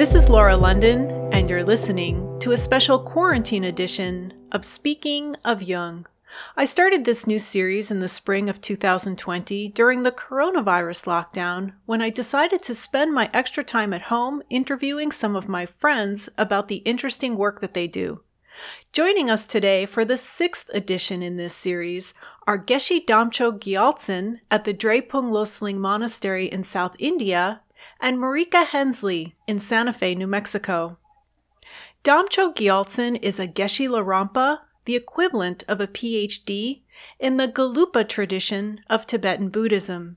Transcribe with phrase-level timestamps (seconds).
[0.00, 5.62] This is Laura London, and you're listening to a special quarantine edition of Speaking of
[5.62, 6.06] Jung.
[6.56, 12.00] I started this new series in the spring of 2020 during the coronavirus lockdown when
[12.00, 16.68] I decided to spend my extra time at home interviewing some of my friends about
[16.68, 18.22] the interesting work that they do.
[18.92, 22.14] Joining us today for the sixth edition in this series
[22.46, 27.60] are Geshe Damcho Gyaltsen at the Drepung Loseling Monastery in South India
[28.00, 30.96] and Marika Hensley in Santa Fe, New Mexico.
[32.02, 36.80] Damcho Gyaltsen is a Geshe Lharampa, the equivalent of a PhD
[37.18, 40.16] in the Gelugpa tradition of Tibetan Buddhism.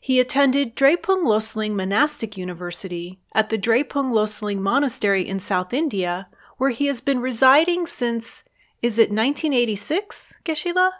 [0.00, 6.26] He attended Drepung Loseling Monastic University at the Drepung Loseling Monastery in South India,
[6.56, 8.42] where he has been residing since,
[8.82, 10.90] is it 1986, Geshe-la?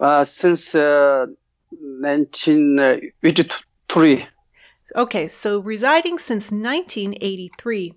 [0.00, 1.26] Uh, since uh,
[1.70, 4.26] 1983.
[4.94, 7.94] Okay, so residing since 1983.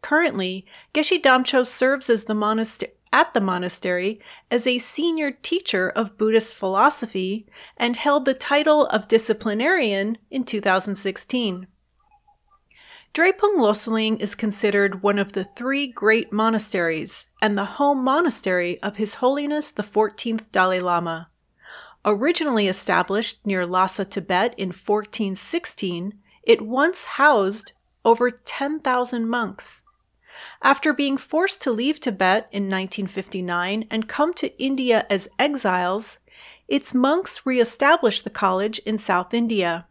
[0.00, 6.16] Currently, Geshe Damcho serves as the monaster- at the monastery as a senior teacher of
[6.16, 11.66] Buddhist philosophy and held the title of disciplinarian in 2016.
[13.14, 18.96] Drepung Loseling is considered one of the three great monasteries and the home monastery of
[18.96, 21.28] His Holiness the 14th Dalai Lama.
[22.06, 27.72] Originally established near Lhasa, Tibet in 1416, it once housed
[28.04, 29.82] over 10,000 monks.
[30.62, 36.18] After being forced to leave Tibet in 1959 and come to India as exiles,
[36.68, 39.86] its monks re-established the college in South India.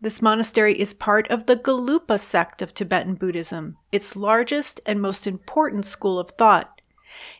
[0.00, 5.26] This monastery is part of the Gelugpa sect of Tibetan Buddhism, its largest and most
[5.26, 6.80] important school of thought.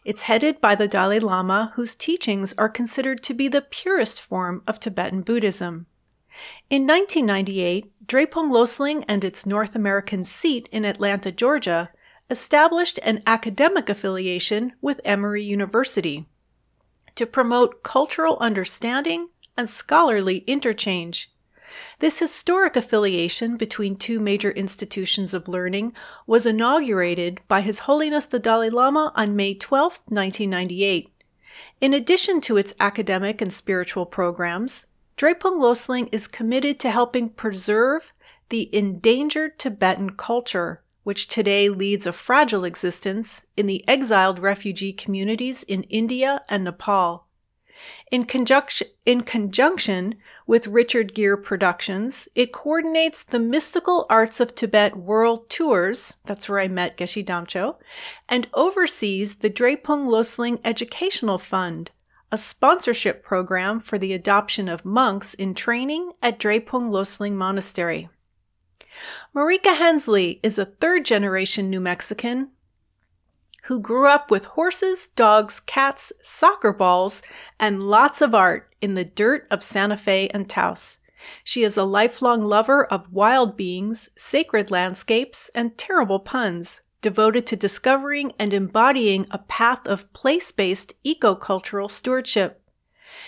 [0.04, 4.62] It's headed by the Dalai Lama, whose teachings are considered to be the purest form
[4.66, 5.86] of Tibetan Buddhism.
[6.70, 11.90] In 1998, Drepung Loseling and its North American seat in Atlanta, Georgia,
[12.28, 16.26] established an academic affiliation with Emory University
[17.14, 21.30] to promote cultural understanding and scholarly interchange.
[22.00, 25.92] This historic affiliation between two major institutions of learning
[26.26, 31.10] was inaugurated by His Holiness the Dalai Lama on May 12, 1998.
[31.80, 34.86] In addition to its academic and spiritual programs,
[35.16, 38.12] Drepung Loseling is committed to helping preserve
[38.48, 45.62] the endangered Tibetan culture, which today leads a fragile existence in the exiled refugee communities
[45.62, 47.26] in India and Nepal.
[48.10, 50.14] In conjunction, in conjunction
[50.46, 56.60] with Richard Gere Productions, it coordinates the Mystical Arts of Tibet World Tours, that's where
[56.60, 57.76] I met Geshe Damcho,
[58.28, 61.90] and oversees the Drepung Loseling Educational Fund,
[62.34, 68.08] a sponsorship program for the adoption of monks in training at Drepung Loseling Monastery.
[69.32, 72.50] Marika Hensley is a third generation New Mexican
[73.66, 77.22] who grew up with horses, dogs, cats, soccer balls,
[77.60, 80.98] and lots of art in the dirt of Santa Fe and Taos.
[81.44, 87.54] She is a lifelong lover of wild beings, sacred landscapes, and terrible puns devoted to
[87.54, 92.62] discovering and embodying a path of place based eco-cultural stewardship.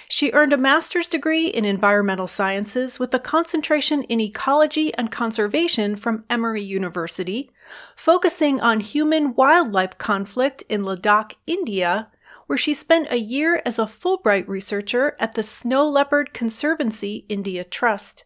[0.08, 5.94] She earned a master's degree in environmental sciences with a concentration in ecology and conservation
[5.94, 7.50] from Emory University,
[7.94, 12.08] focusing on human wildlife conflict in Ladakh, India,
[12.46, 17.62] where she spent a year as a Fulbright researcher at the Snow Leopard Conservancy India
[17.62, 18.24] Trust.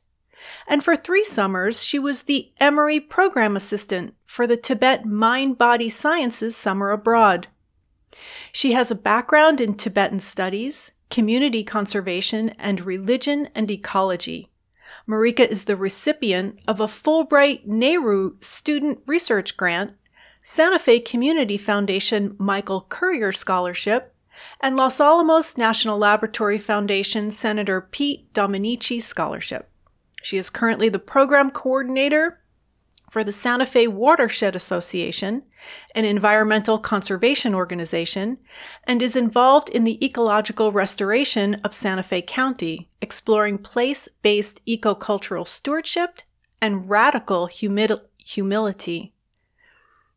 [0.67, 5.89] And for three summers, she was the Emory Program Assistant for the Tibet Mind Body
[5.89, 7.49] Sciences Summer Abroad.
[8.53, 14.49] She has a background in Tibetan studies, community conservation, and religion and ecology.
[15.09, 19.93] Marika is the recipient of a Fulbright Nehru Student Research Grant,
[20.43, 24.15] Santa Fe Community Foundation Michael Currier Scholarship,
[24.61, 29.70] and Los Alamos National Laboratory Foundation Senator Pete Domenici Scholarship.
[30.23, 32.41] She is currently the program coordinator
[33.11, 35.43] for the Santa Fe Watershed Association,
[35.97, 38.39] an environmental conservation organization,
[38.85, 45.47] and is involved in the ecological restoration of Santa Fe County, exploring place based ecocultural
[45.47, 46.23] stewardship
[46.63, 49.13] and radical humi- humility.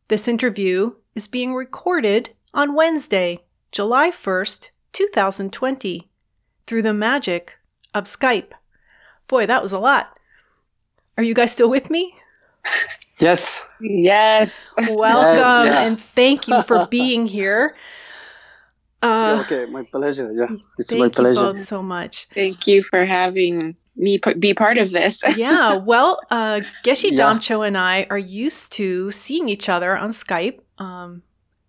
[0.10, 3.40] This interview is being recorded on Wednesday,
[3.72, 6.12] July 1st, 2020,
[6.68, 7.56] through the magic
[7.96, 8.52] of Skype.
[9.28, 10.18] Boy, that was a lot.
[11.18, 12.16] Are you guys still with me?
[13.20, 13.64] Yes.
[13.80, 14.74] Yes.
[14.90, 15.86] Welcome Yes, yeah.
[15.86, 17.76] and thank you for being here.
[19.02, 20.32] Uh, yeah, okay, my pleasure.
[20.32, 20.48] Yeah,
[20.78, 20.98] it's my pleasure.
[20.98, 21.42] thank my you pleasure.
[21.42, 22.28] both so much.
[22.34, 25.24] Thank you for having me p- be part of this.
[25.38, 27.20] yeah, well, uh, Geshe yeah.
[27.20, 31.22] Damcho and I are used to seeing each other on Skype um,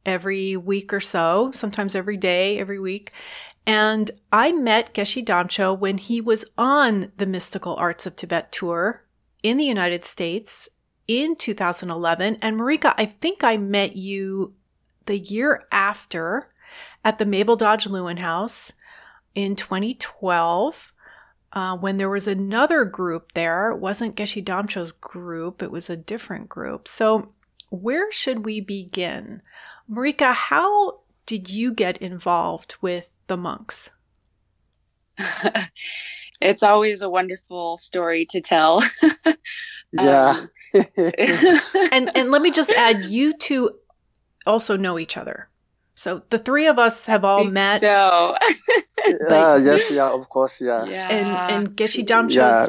[0.06, 3.10] every week or so, sometimes every day, every week.
[3.66, 9.04] And I met Geshe Damcho when he was on the Mystical Arts of Tibet tour
[9.42, 10.68] in the United States
[11.08, 12.38] in 2011.
[12.42, 14.54] And Marika, I think I met you
[15.06, 16.50] the year after
[17.04, 18.72] at the Mabel Dodge Luhan House
[19.34, 20.92] in 2012.
[21.52, 25.96] Uh, when there was another group there, it wasn't Geshe Damcho's group, it was a
[25.96, 26.88] different group.
[26.88, 27.32] So,
[27.70, 29.40] where should we begin?
[29.88, 33.90] Marika, how did you get involved with the monks?
[36.40, 38.82] it's always a wonderful story to tell.
[39.92, 40.46] yeah.
[40.74, 40.84] Um,
[41.92, 43.70] and and let me just add you two
[44.46, 45.48] also know each other.
[45.94, 47.80] So the three of us have all met.
[47.80, 48.36] So
[49.30, 50.84] uh, yes, yeah, of course, yeah.
[50.84, 51.08] yeah.
[51.08, 52.66] And and Geshe Damcho's yeah.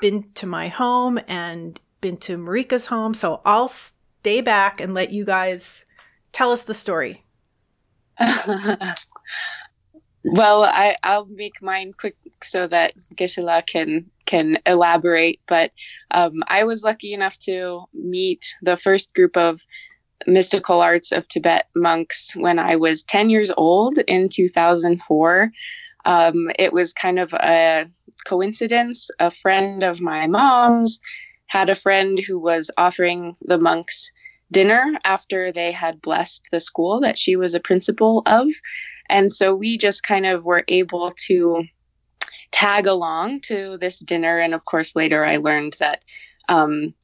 [0.00, 5.10] been to my home and been to Marika's home, so I'll stay back and let
[5.10, 5.86] you guys
[6.32, 7.24] tell us the story.
[10.24, 15.40] Well, I, I'll make mine quick so that Geshe-la can can elaborate.
[15.46, 15.72] But
[16.12, 19.60] um, I was lucky enough to meet the first group of
[20.26, 25.52] mystical arts of Tibet monks when I was 10 years old in 2004.
[26.06, 27.86] Um, it was kind of a
[28.26, 29.10] coincidence.
[29.18, 31.00] A friend of my mom's
[31.46, 34.10] had a friend who was offering the monks
[34.50, 38.48] dinner after they had blessed the school that she was a principal of.
[39.08, 41.64] And so we just kind of were able to
[42.52, 44.38] tag along to this dinner.
[44.38, 46.04] And of course, later I learned that
[46.48, 46.94] um,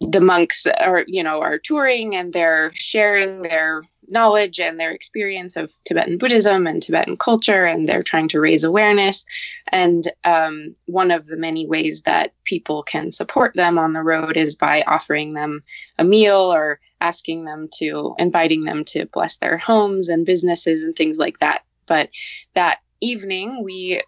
[0.00, 5.56] the monks are, you know, are touring and they're sharing their knowledge and their experience
[5.56, 9.24] of Tibetan Buddhism and Tibetan culture, and they're trying to raise awareness.
[9.68, 14.36] And um, one of the many ways that people can support them on the road
[14.36, 15.62] is by offering them
[15.98, 20.94] a meal or asking them to, inviting them to bless their homes and businesses and
[20.94, 21.64] things like that.
[21.86, 22.10] But
[22.54, 24.00] that evening, we,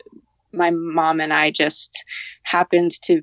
[0.53, 2.05] my mom and I just
[2.45, 3.21] happened to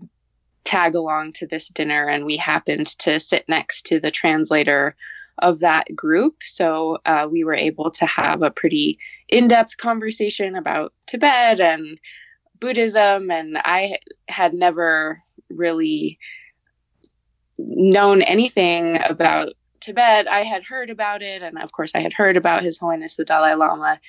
[0.66, 4.96] tag along to this dinner and we happened to sit next to the translator
[5.40, 6.44] of that group.
[6.44, 11.98] So uh, we were able to have a pretty in depth conversation about Tibet and
[12.60, 13.32] Buddhism.
[13.32, 13.98] And I
[14.28, 15.20] had never
[15.50, 16.20] really
[17.58, 20.28] known anything about Tibet.
[20.30, 21.42] I had heard about it.
[21.42, 24.00] And of course, I had heard about His Holiness the Dalai Lama.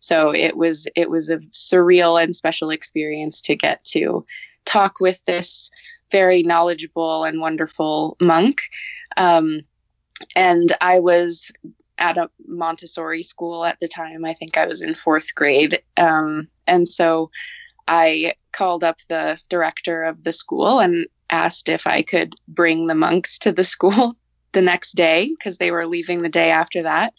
[0.00, 4.24] So it was it was a surreal and special experience to get to
[4.64, 5.70] talk with this
[6.10, 8.62] very knowledgeable and wonderful monk.
[9.16, 9.62] Um,
[10.36, 11.50] and I was
[11.98, 14.24] at a Montessori school at the time.
[14.24, 15.80] I think I was in fourth grade.
[15.96, 17.30] Um, and so
[17.88, 22.94] I called up the director of the school and asked if I could bring the
[22.94, 24.16] monks to the school
[24.52, 27.14] the next day because they were leaving the day after that.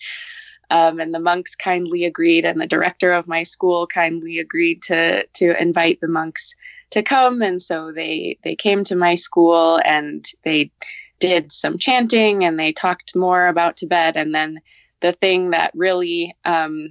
[0.70, 5.26] Um, and the monks kindly agreed, and the director of my school kindly agreed to
[5.26, 6.56] to invite the monks
[6.92, 7.42] to come.
[7.42, 10.72] And so they they came to my school and they
[11.20, 14.18] did some chanting and they talked more about Tibet.
[14.18, 14.60] And then
[15.02, 16.90] the thing that really um,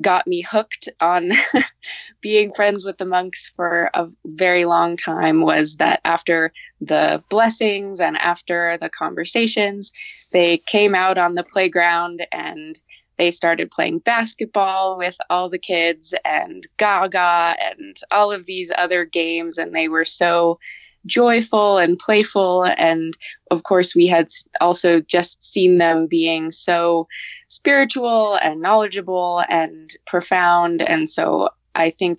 [0.00, 1.32] got me hooked on
[2.20, 8.00] being friends with the monks for a very long time was that after the blessings
[8.00, 9.92] and after the conversations,
[10.32, 12.80] they came out on the playground and
[13.20, 19.04] they started playing basketball with all the kids and gaga and all of these other
[19.04, 19.58] games.
[19.58, 20.58] And they were so
[21.06, 22.64] joyful and playful.
[22.76, 23.16] And
[23.50, 24.28] of course, we had
[24.60, 27.08] also just seen them being so
[27.48, 30.82] spiritual and knowledgeable and profound.
[30.82, 32.18] And so I think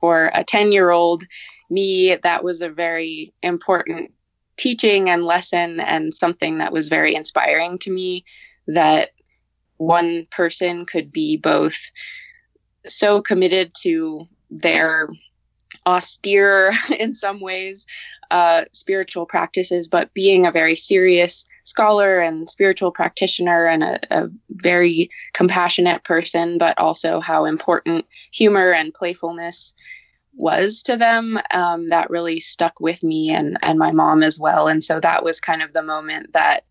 [0.00, 1.24] for a 10 year old
[1.70, 4.12] me, that was a very important
[4.56, 8.24] teaching and lesson and something that was very inspiring to me
[8.66, 9.10] that
[9.78, 11.90] one person could be both
[12.84, 15.08] so committed to their
[15.86, 17.86] austere in some ways
[18.30, 24.30] uh, spiritual practices, but being a very serious scholar and spiritual practitioner and a, a,
[24.52, 29.74] very compassionate person, but also how important humor and playfulness
[30.34, 31.38] was to them.
[31.50, 34.66] Um, that really stuck with me and and my mom as well.
[34.66, 36.64] And so that was kind of the moment that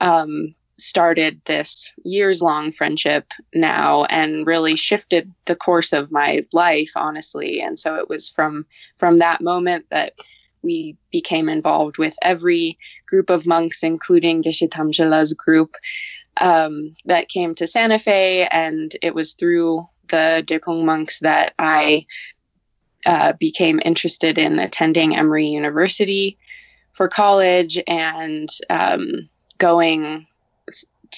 [0.00, 6.90] um, started this years long friendship now and really shifted the course of my life
[6.96, 7.60] honestly.
[7.60, 8.66] And so it was from
[8.96, 10.12] from that moment that
[10.62, 12.76] we became involved with every
[13.08, 15.76] group of monks including Geshe Damcho-la's group
[16.40, 18.46] um, that came to Santa Fe.
[18.50, 22.06] And it was through the Drepung monks that I
[23.06, 26.36] uh, became interested in attending Emory University
[26.92, 29.28] for college and um,
[29.58, 30.26] going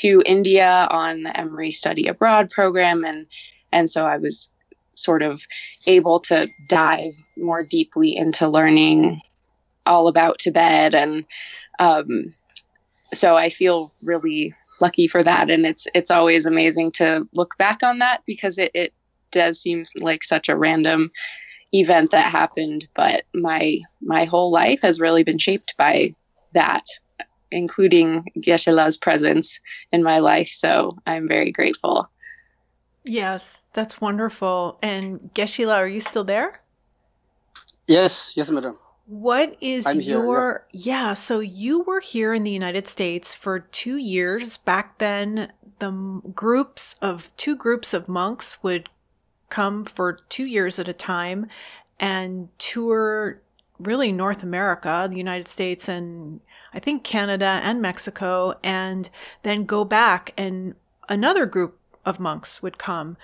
[0.00, 3.26] to India on the Emory Study Abroad program, and
[3.72, 4.50] and so I was
[4.94, 5.42] sort of
[5.86, 9.20] able to dive more deeply into learning
[9.86, 11.24] all about Tibet, and
[11.78, 12.34] um,
[13.14, 17.82] so I feel really lucky for that, and it's it's always amazing to look back
[17.82, 18.92] on that because it, it
[19.30, 21.10] does seem like such a random
[21.74, 26.14] event that happened but my my whole life has really been shaped by
[26.54, 26.86] that
[27.50, 29.60] including Geshe-la's presence
[29.92, 32.08] in my life so i'm very grateful.
[33.04, 34.78] Yes that's wonderful.
[34.82, 36.60] And Geshe-la are you still there?
[37.86, 38.76] Yes yes madam.
[39.06, 41.08] What is I'm your yeah.
[41.08, 44.56] yeah so you were here in the united states for two years.
[44.58, 48.88] Back then the groups of two groups of monks would
[49.48, 51.46] come for two years at a time
[51.98, 53.40] and tour
[53.78, 56.40] really North America, the United States, and
[56.78, 59.10] I think Canada and Mexico, and
[59.42, 60.76] then go back and
[61.08, 63.16] another group of monks would come.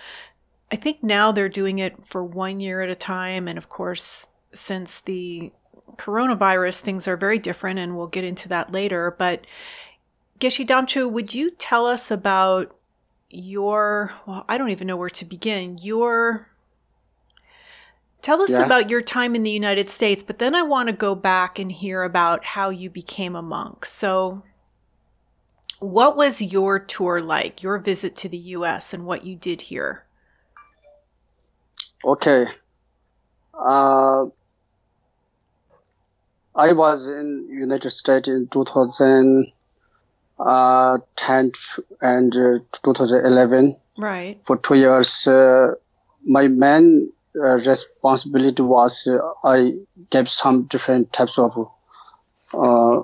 [0.72, 3.46] I think now they're doing it for one year at a time.
[3.46, 5.52] And of course, since the
[5.94, 9.14] coronavirus, things are very different, and we'll get into that later.
[9.16, 9.46] But
[10.40, 12.76] Geshe Damcho, would you tell us about
[13.30, 16.48] your well i don't even know where to begin your
[18.24, 18.64] tell us yeah.
[18.64, 21.70] about your time in the united states but then i want to go back and
[21.70, 24.42] hear about how you became a monk so
[25.78, 30.06] what was your tour like your visit to the us and what you did here
[32.02, 32.46] okay
[33.52, 34.24] uh,
[36.54, 39.52] i was in united states in 2000
[40.40, 41.52] uh, 10
[42.00, 43.76] and uh, 2011.
[43.96, 44.36] Right.
[44.42, 45.74] For two years, uh,
[46.24, 49.72] my main uh, responsibility was uh, I
[50.10, 51.56] gave some different types of
[52.52, 53.02] uh,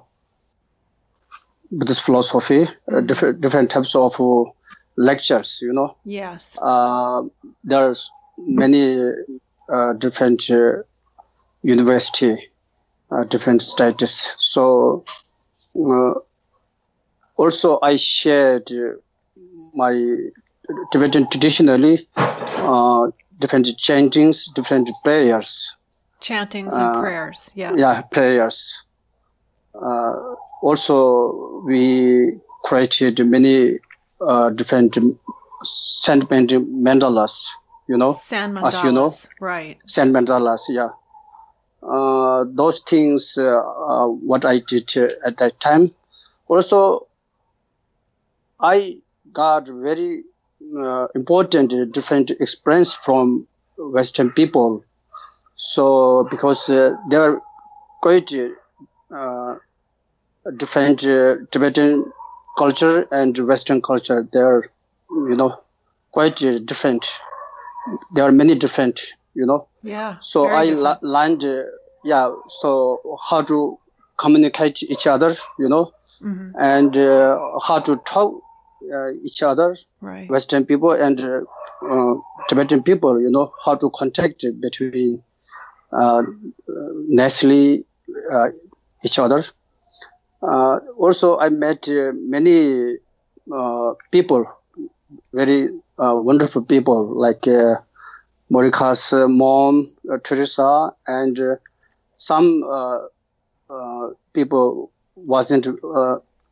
[1.72, 3.06] Buddhist philosophy, mm-hmm.
[3.06, 4.14] different different types of
[4.96, 5.58] lectures.
[5.60, 5.96] You know.
[6.04, 6.56] Yes.
[7.64, 9.12] there's many
[9.98, 10.48] different
[11.62, 12.50] university,
[13.28, 14.34] different status.
[14.38, 15.04] So
[17.36, 18.70] also I shared
[19.74, 19.94] my
[20.92, 23.10] Tibetan traditionally uh,
[23.40, 25.76] different chantings, different prayers.
[26.20, 27.72] Chantings and uh, prayers, yeah.
[27.74, 28.84] Yeah, prayers.
[29.74, 33.78] Uh, also, we created many
[34.20, 34.96] uh, different
[35.62, 37.46] sandment mandalas,
[37.88, 38.12] you know.
[38.12, 39.10] Sand mandalas, as you know.
[39.40, 39.78] right.
[39.86, 40.90] Sand mandalas, yeah.
[41.82, 44.94] Uh, those things, uh, what I did
[45.24, 45.94] at that time.
[46.48, 47.06] Also,
[48.60, 48.98] I
[49.32, 50.24] got very
[50.76, 53.46] uh, important uh, different experience from
[53.78, 54.84] Western people.
[55.56, 57.40] So because uh, they are
[58.02, 58.32] quite
[59.14, 59.54] uh,
[60.56, 62.10] different uh, Tibetan
[62.58, 64.70] culture and Western culture, they are
[65.10, 65.60] you know
[66.12, 67.10] quite uh, different.
[68.14, 69.00] There are many different,
[69.34, 69.66] you know.
[69.82, 70.16] Yeah.
[70.20, 71.44] So I la- learned,
[72.04, 72.32] yeah.
[72.48, 73.78] So how to
[74.18, 76.50] communicate each other, you know, mm-hmm.
[76.58, 76.94] and
[77.66, 78.42] how to talk
[78.82, 80.28] Uh, each other, right.
[80.30, 81.42] Western people and uh,
[81.82, 82.14] uh,
[82.48, 85.22] Tibetan people, you know, how to contact between
[85.92, 86.22] uh,
[87.06, 87.84] naturally
[88.32, 88.46] uh,
[89.04, 89.44] each other.
[90.42, 92.96] Uh, also, I met many
[94.10, 94.46] people,
[95.34, 95.68] very
[95.98, 97.42] wonderful people like
[98.50, 99.94] Marika's mom,
[100.24, 101.38] Teresa, and
[102.16, 102.64] some
[104.32, 105.68] people wasn't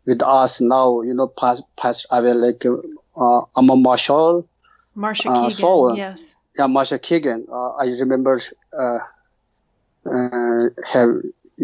[0.09, 4.49] with us now, you know, past past I away like uh, Amma Marshall.
[4.95, 6.35] Marcia uh, Keegan, so, uh, yes.
[6.59, 7.47] Yeah, Marcia Keegan.
[7.53, 8.41] Uh, I remember
[8.77, 8.99] uh,
[10.11, 11.23] uh, her,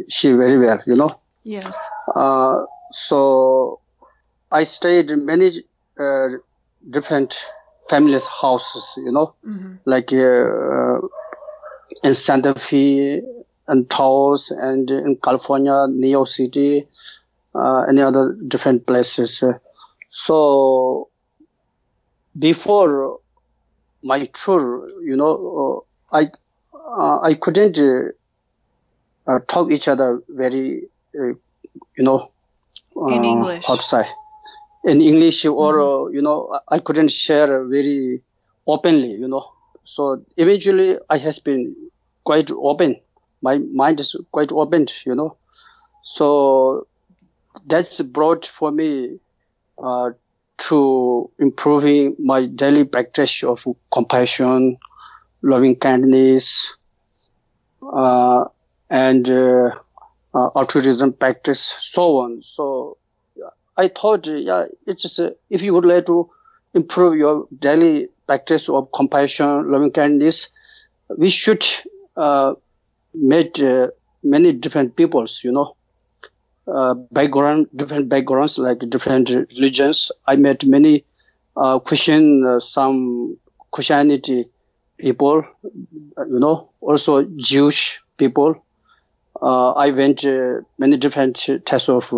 [0.08, 1.18] she very well, you know.
[1.42, 1.76] Yes.
[2.14, 3.80] Uh, so
[4.52, 5.50] I stayed in many
[5.98, 6.28] uh,
[6.90, 7.50] different
[7.88, 9.76] families' houses, you know, mm-hmm.
[9.86, 11.00] like uh,
[12.06, 13.22] in Santa Fe
[13.68, 16.86] and Taos and in California, New York City,
[17.54, 19.42] uh, any other different places.
[20.11, 21.08] so
[22.38, 23.18] before
[24.02, 26.30] my tour, you know, uh, I
[26.75, 27.78] uh, I couldn't
[29.46, 30.82] talk each other very,
[31.12, 31.38] you
[31.99, 32.30] know,
[33.08, 34.11] in English outside
[34.84, 36.14] in English or mm-hmm.
[36.14, 38.20] you know I couldn't share very
[38.66, 39.50] openly, you know.
[39.84, 41.75] So eventually I has been
[42.25, 43.00] quite open.
[43.42, 45.37] My mind is quite open, you know.
[46.02, 46.87] So
[47.66, 49.18] that's brought for me
[49.82, 50.11] uh,
[50.58, 54.76] to improving my daily practice of compassion,
[55.42, 56.76] loving kindness,
[57.92, 58.44] uh,
[58.90, 59.70] and uh,
[60.34, 62.42] uh, altruism practice, so on.
[62.42, 62.96] So
[63.76, 65.20] I thought, yeah, it's just,
[65.50, 66.30] if you would like to
[66.75, 70.49] improve your daily practice of compassion, loving kindness,
[71.16, 71.64] we should
[72.16, 72.54] uh,
[73.14, 73.88] meet uh,
[74.23, 75.76] many different peoples, you know,
[76.66, 80.11] uh, background, different backgrounds, like different religions.
[80.26, 81.04] I met many
[81.56, 83.37] uh, Christian, uh, some
[83.71, 84.49] Christianity
[84.99, 88.64] people, you know, also Jewish people.
[89.42, 92.12] Uh, I went uh, many different types of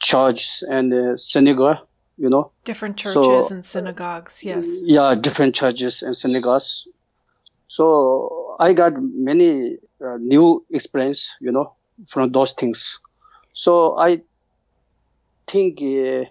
[0.00, 1.78] churches and uh, synagogue,
[2.16, 2.50] you know.
[2.64, 4.80] Different churches so, and synagogues, yes.
[4.82, 6.86] Yeah, different churches and synagogues.
[7.66, 11.74] So I got many uh, new experience, you know,
[12.06, 13.00] from those things.
[13.52, 14.22] So I
[15.46, 16.24] think uh,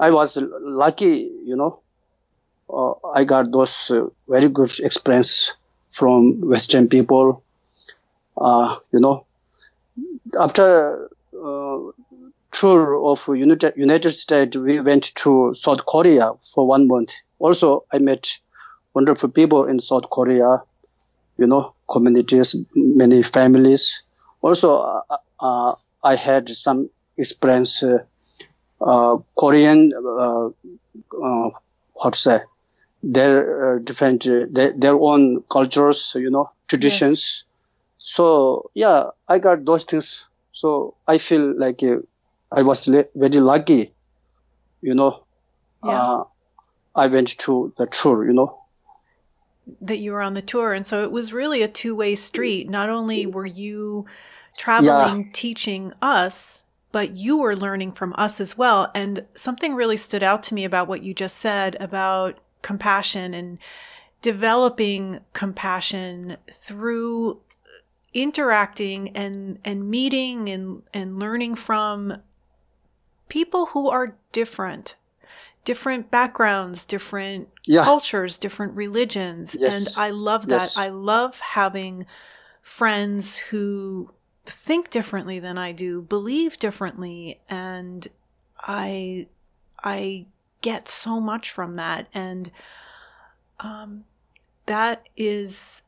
[0.00, 1.80] I was lucky, you know.
[2.72, 5.52] Uh, I got those uh, very good experience
[5.90, 7.42] from Western people.
[8.36, 9.26] Uh, you know,
[10.38, 11.08] after
[11.44, 11.78] uh,
[12.52, 17.12] tour of United United States, we went to South Korea for one month.
[17.38, 18.28] Also, I met
[18.94, 20.62] wonderful people in South Korea.
[21.38, 24.02] You know, communities, many families.
[24.42, 25.02] Also,
[25.40, 27.98] uh, I had some experience uh,
[28.80, 31.50] uh Korean, uh, uh,
[32.10, 32.40] to say,
[33.02, 37.20] their different, their, their own cultures, you know, traditions.
[37.20, 37.44] Yes.
[37.98, 40.28] So yeah, I got those things.
[40.52, 41.80] So I feel like
[42.50, 43.92] I was le- very lucky,
[44.80, 45.24] you know.
[45.84, 46.24] Yeah.
[46.94, 48.62] I went to the tour, you know
[49.80, 52.88] that you were on the tour and so it was really a two-way street not
[52.88, 54.04] only were you
[54.56, 55.30] traveling yeah.
[55.32, 60.42] teaching us but you were learning from us as well and something really stood out
[60.42, 63.58] to me about what you just said about compassion and
[64.20, 67.40] developing compassion through
[68.14, 72.20] interacting and and meeting and and learning from
[73.28, 74.96] people who are different
[75.64, 77.84] different backgrounds, different yeah.
[77.84, 79.56] cultures, different religions.
[79.58, 79.86] Yes.
[79.86, 80.62] And I love that.
[80.62, 80.76] Yes.
[80.76, 82.06] I love having
[82.62, 84.10] friends who
[84.46, 88.08] think differently than I do, believe differently, and
[88.58, 89.26] I
[89.82, 90.26] I
[90.60, 92.08] get so much from that.
[92.14, 92.50] And
[93.60, 94.04] um
[94.66, 95.82] that is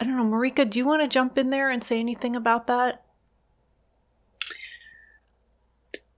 [0.00, 2.68] I don't know, Marika, do you want to jump in there and say anything about
[2.68, 3.04] that?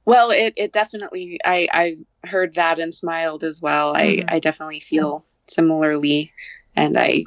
[0.05, 3.95] Well, it, it definitely, I, I heard that and smiled as well.
[3.95, 4.29] Mm-hmm.
[4.29, 6.33] I, I definitely feel similarly.
[6.77, 7.25] And I,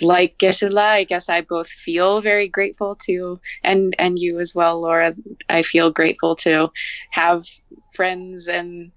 [0.00, 4.80] like Geshe-la, I guess I both feel very grateful to, and, and you as well,
[4.80, 5.14] Laura.
[5.48, 6.70] I feel grateful to
[7.10, 7.44] have
[7.92, 8.90] friends and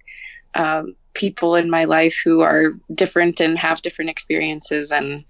[0.56, 5.24] um, people in my life who are different and have different experiences and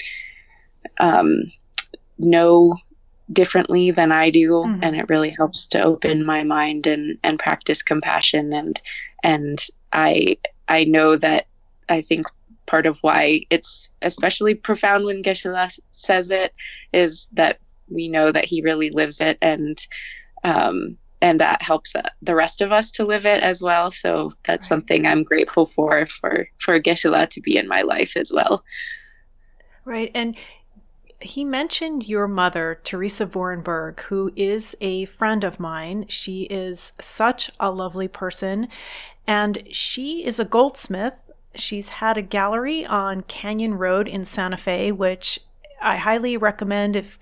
[1.00, 1.44] um,
[2.20, 2.76] know
[3.32, 4.80] differently than I do mm-hmm.
[4.84, 8.80] and it really helps to open my mind and and practice compassion and
[9.24, 9.60] and
[9.92, 11.48] I I know that
[11.90, 12.28] I think
[12.66, 16.54] part of why it's especially profound when Geshe-la says it
[16.94, 19.86] is that we know that he really lives it and
[20.44, 24.34] um, and that helps uh, the rest of us to live it as well so
[24.44, 28.64] that's something I'm grateful for for for Geshe-la to be in my life as well
[29.86, 30.36] right and
[31.22, 36.06] he mentioned your mother, Teresa Vorenberg, who is a friend of mine.
[36.08, 38.68] She is such a lovely person,
[39.26, 41.14] and she is a goldsmith.
[41.60, 45.40] She's had a gallery on Canyon Road in Santa Fe, which
[45.82, 47.20] I highly recommend if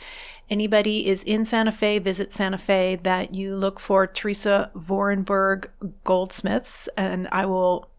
[0.50, 5.68] anybody is in Santa Fe, visit Santa Fe, that you look for Teresa Vorenberg
[6.04, 7.90] Goldsmiths, and I will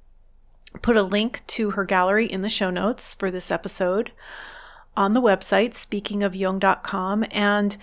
[0.82, 4.12] put a link to her gallery in the show notes for this episode
[4.96, 7.24] on the website, speaking of Jung.com.
[7.30, 7.76] And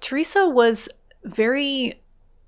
[0.00, 0.88] Teresa was
[1.24, 2.00] very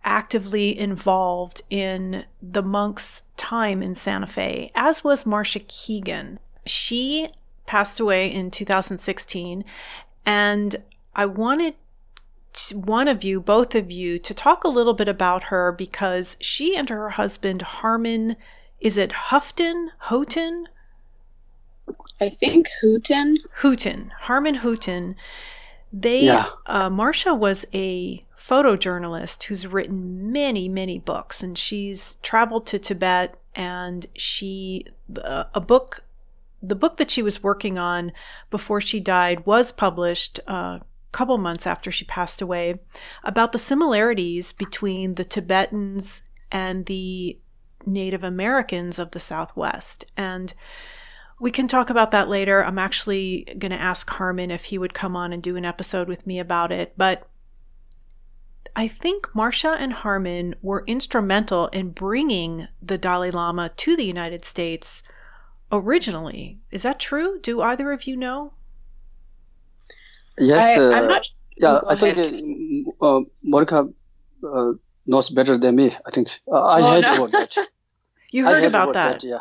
[0.05, 6.38] actively involved in the monks' time in Santa Fe, as was Marcia Keegan.
[6.66, 7.29] She
[7.64, 9.64] passed away in 2016,
[10.27, 10.77] and
[11.14, 11.74] I wanted
[12.72, 16.77] one of you, both of you, to talk a little bit about her because she
[16.77, 18.37] and her husband, Harmon,
[18.81, 19.92] is it Houghton?
[19.98, 20.66] Houghton?
[22.20, 23.38] I think Houghton.
[23.62, 25.16] Houghton, Harmon Houghton.
[25.92, 26.46] They, yeah.
[26.66, 33.38] uh, Marcia was a photojournalist who's written many, many books, and she's traveled to Tibet.
[33.55, 34.87] And she,
[35.22, 36.05] uh, a book,
[36.62, 38.12] the book that she was working on
[38.51, 40.79] before she died was published a uh,
[41.11, 42.79] couple months after she passed away
[43.24, 46.22] about the similarities between the Tibetans
[46.53, 47.38] and the
[47.87, 50.05] Native Americans of the Southwest.
[50.16, 50.53] And
[51.40, 52.64] We can talk about that later.
[52.64, 56.09] I'm actually going to ask Harmon if he would come on and do an episode
[56.09, 56.94] with me about it.
[56.96, 57.29] But
[58.76, 64.44] I think Marcia and Harmon were instrumental in bringing the Dalai Lama to the United
[64.44, 65.02] States
[65.72, 66.59] originally.
[66.70, 67.38] Is that true?
[67.40, 68.52] Do either of you know?
[70.38, 70.78] Yes.
[70.78, 71.26] I, uh, I'm not.
[71.57, 72.40] yeah, Go I think ahead.
[73.00, 73.88] uh, uh, Monica
[74.44, 74.72] uh,
[75.07, 75.96] knows better than me.
[76.07, 77.12] I think uh, I Oh, heard no.
[77.14, 77.57] about that.
[78.31, 79.20] You I heard about that.
[79.20, 79.24] that.
[79.26, 79.40] Yeah,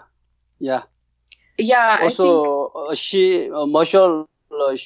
[0.60, 0.84] yeah.
[1.58, 1.98] Yeah.
[2.02, 4.78] I think, also uh, she uh, Marshall uh,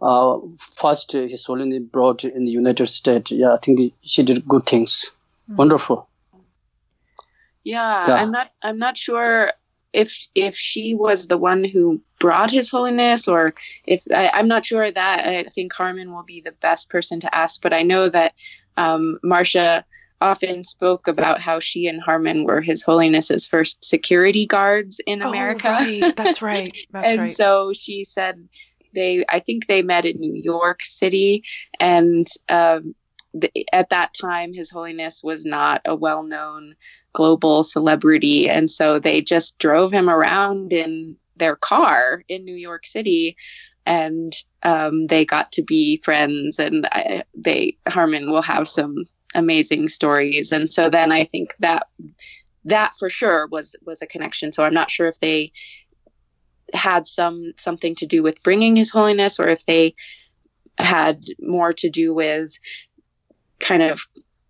[0.00, 3.30] Uh, first, uh, His Holiness brought in the United States.
[3.30, 5.10] Yeah, I think she did good things.
[5.50, 5.56] Mhm.
[5.56, 6.08] Wonderful.
[7.64, 8.14] Yeah, Yeah.
[8.16, 8.50] I'm not.
[8.62, 9.50] I'm not sure
[9.92, 13.54] if if she was the one who brought His Holiness, or
[13.86, 15.26] if I, I'm not sure that.
[15.26, 17.62] I think Harmon will be the best person to ask.
[17.62, 18.34] But I know that
[18.76, 19.84] um, Marcia
[20.20, 25.28] often spoke about how she and Harmon were His Holiness's first security guards in Oh,
[25.28, 25.68] America.
[25.68, 26.14] right.
[26.16, 26.76] That's right.
[26.90, 27.30] That's and right.
[27.30, 28.48] so she said
[28.94, 31.42] they i think they met in new york city
[31.80, 32.94] and um,
[33.38, 36.74] th- at that time his holiness was not a well-known
[37.12, 42.86] global celebrity and so they just drove him around in their car in new york
[42.86, 43.36] city
[43.84, 49.04] and um, they got to be friends and I, they harmon will have some
[49.36, 50.52] amazing stories.
[50.52, 51.86] And so then i think that
[52.64, 54.50] that for sure was was a connection.
[54.52, 55.52] So i'm not sure if they
[56.74, 59.94] had some something to do with bringing his holiness or if they
[60.78, 62.58] had more to do with
[63.60, 64.00] kind of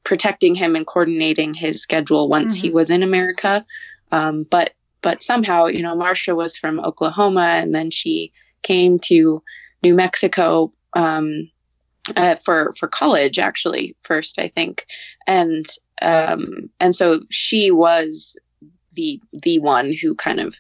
[0.05, 2.75] protecting him and coordinating his schedule once he Mhm.
[2.75, 3.65] was in america.
[4.13, 4.71] Um, but
[5.03, 9.43] but somehow you know marcia was from oklahoma and then she came to
[9.83, 11.51] new mexico um,
[12.17, 14.87] uh, for for college actually first i think
[15.27, 15.67] and
[16.03, 18.37] um, and so she was
[18.97, 20.59] the the one who kind of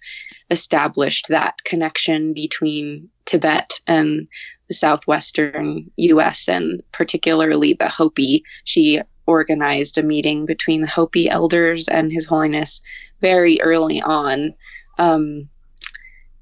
[0.51, 4.29] established that connection between Tibet and
[4.69, 6.49] the southwestern U.S.
[6.49, 8.45] and particularly the Hopi.
[8.65, 12.81] She organized a meeting between the Hopi elders and His Holiness
[13.21, 14.55] very early on.
[14.99, 15.49] Um,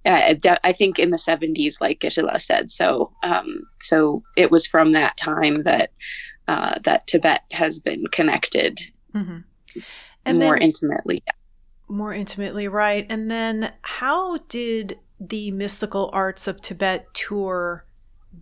[0.07, 2.71] I, I think in the 70s, like Geshe-la said.
[2.71, 5.91] So, um, so it was from that time that
[6.49, 8.81] uh, that Tibet has been connected
[9.15, 9.45] Mhm.
[10.27, 11.23] And more then intimately.
[11.89, 13.07] more intimately, right?
[13.09, 17.87] And then how did the mystical arts of Tibet tour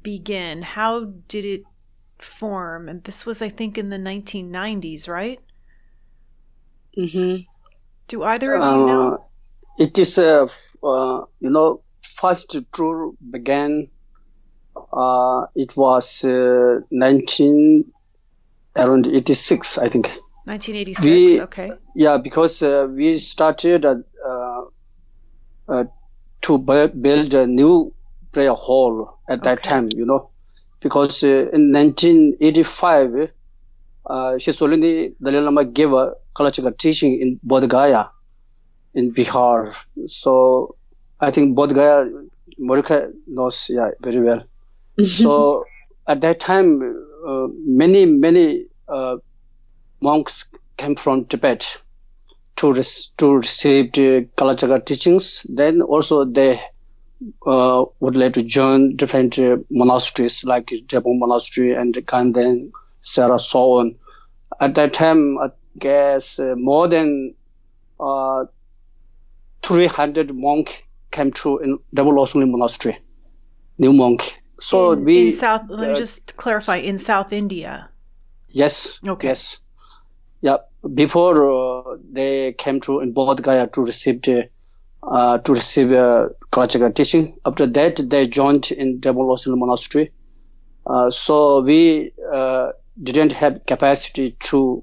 [0.03, 0.63] begin?
[0.63, 1.67] How did it
[2.19, 2.89] form?
[2.89, 5.41] And this was, I think, in the 1990s, right?
[6.97, 7.45] hmm
[8.07, 9.27] Do either of you know?
[9.79, 10.47] Uh, it is, a
[10.83, 13.89] uh, you know, first tour began.
[14.93, 17.85] Uh, it was uh, 19
[18.77, 20.07] around 86, I think.
[20.47, 21.05] 1986.
[21.05, 21.73] we- okay.
[21.95, 24.63] Yeah, because uh, we started uh, uh,
[25.69, 25.85] uh,
[26.43, 27.95] to bu- build a new
[28.33, 29.69] prayer hall at that Okay.
[29.69, 30.31] time, you know,
[30.81, 33.31] because uh, in 1985,
[34.07, 38.07] uh, His Holiness Dalai Lama gave a Kalachakra teaching in Bodh Gaya
[38.95, 39.75] in Bihar.
[40.07, 40.77] So
[41.21, 42.07] I think Bodh Gaya,
[42.61, 44.45] Marika knows yeah, very well.
[45.03, 45.65] So
[46.09, 46.81] at that time,
[47.27, 49.17] uh, many, many uh,
[50.03, 50.47] monks
[50.79, 51.81] came from Tibet
[52.57, 55.47] to, res- to receive the Kalachakra teachings.
[55.49, 56.61] Then also they
[57.47, 62.71] uh, would like to join different uh, monasteries like Drepung Monastery and Ganden,
[63.03, 63.95] Sera, so on.
[64.61, 67.35] At that time, I guess uh, more than
[68.01, 68.45] uh,
[69.63, 72.99] 300 monk came through in Double Osuli Monastery,
[73.79, 74.43] new monk.
[74.61, 77.89] So in, we in South, let me uh, just clarify, in South India.
[78.49, 78.99] Yes.
[79.07, 79.29] Okay.
[79.29, 79.59] Yes.
[80.41, 80.59] Yeah.
[80.95, 84.49] Before uh, they came to in Bodh Gaya to receive the,
[85.03, 87.39] uh, to receive uh, Kalachakra teaching.
[87.45, 90.13] After that, they joined in Osula Monastery.
[90.87, 92.73] Uh, so we uh,
[93.03, 94.83] didn't have capacity to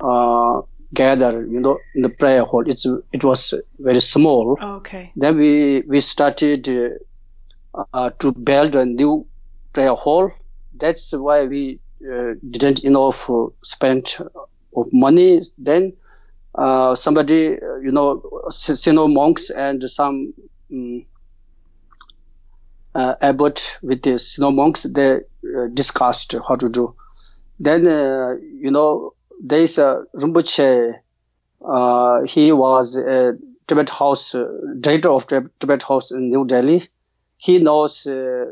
[0.00, 0.60] uh,
[0.94, 2.64] gather, you know, in the prayer hall.
[2.66, 4.56] It's it was very small.
[4.60, 5.12] Oh, okay.
[5.16, 9.26] Then we we started uh, uh, to build a new
[9.72, 10.30] prayer hall.
[10.74, 11.80] That's why we
[12.10, 14.16] uh, didn't enough uh, spend
[14.76, 15.92] of money, then
[16.56, 20.32] uh, somebody, uh, you know, senior monks and some
[20.72, 21.04] um,
[22.94, 25.16] uh, abbot with the senior monks, they
[25.56, 26.94] uh, discussed how to do.
[27.58, 30.94] Then, uh, you know, there's a Rinpoche,
[31.66, 34.46] uh, he was a Tibet house, uh,
[34.80, 36.88] director of Tibet house in New Delhi.
[37.38, 38.46] He knows uh,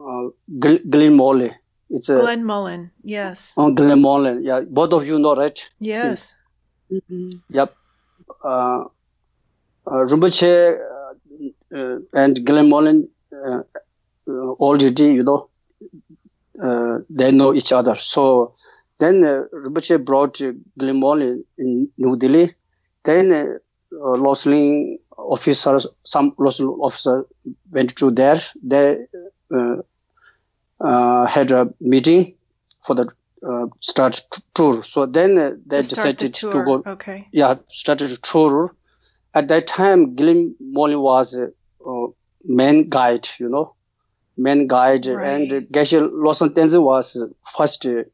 [0.00, 1.52] uh, Glenn Molly.
[1.90, 3.52] It's a, Glenn Mullin, yes.
[3.56, 4.60] Oh, Glenn Mullin, yeah.
[4.60, 5.58] Both of you know, right?
[5.80, 6.34] Yes.
[6.90, 7.30] Mm-hmm.
[7.50, 7.74] Yep.
[8.42, 8.84] Uh,
[9.86, 13.62] uh, Rinpoche uh, uh, and Glenn Mullin uh,
[14.28, 15.48] uh, already, you know,
[16.62, 17.94] uh, they know each other.
[17.96, 18.54] So
[18.98, 22.54] then uh, Rinpoche brought uh, Glenn Mullin in New Delhi.
[23.04, 23.44] Then uh,
[23.96, 27.24] uh, Loseling officers, some Loseling officer
[27.70, 28.40] went to there.
[28.62, 28.98] They
[29.54, 29.76] uh,
[30.80, 32.34] uh, had a meeting
[32.84, 33.12] for the
[33.46, 34.20] uh, start
[34.54, 34.82] tour.
[34.82, 36.82] So then uh, they To start the decided to go.
[36.92, 37.28] Okay.
[37.32, 38.74] Yeah, started a tour.
[39.34, 42.06] At that time, Glenn Molly was uh,
[42.44, 43.28] main guide.
[43.38, 43.74] You know,
[44.36, 45.26] main guide, Right.
[45.26, 47.16] and Geshe Lobsang Tenzin was
[47.56, 48.04] first uh,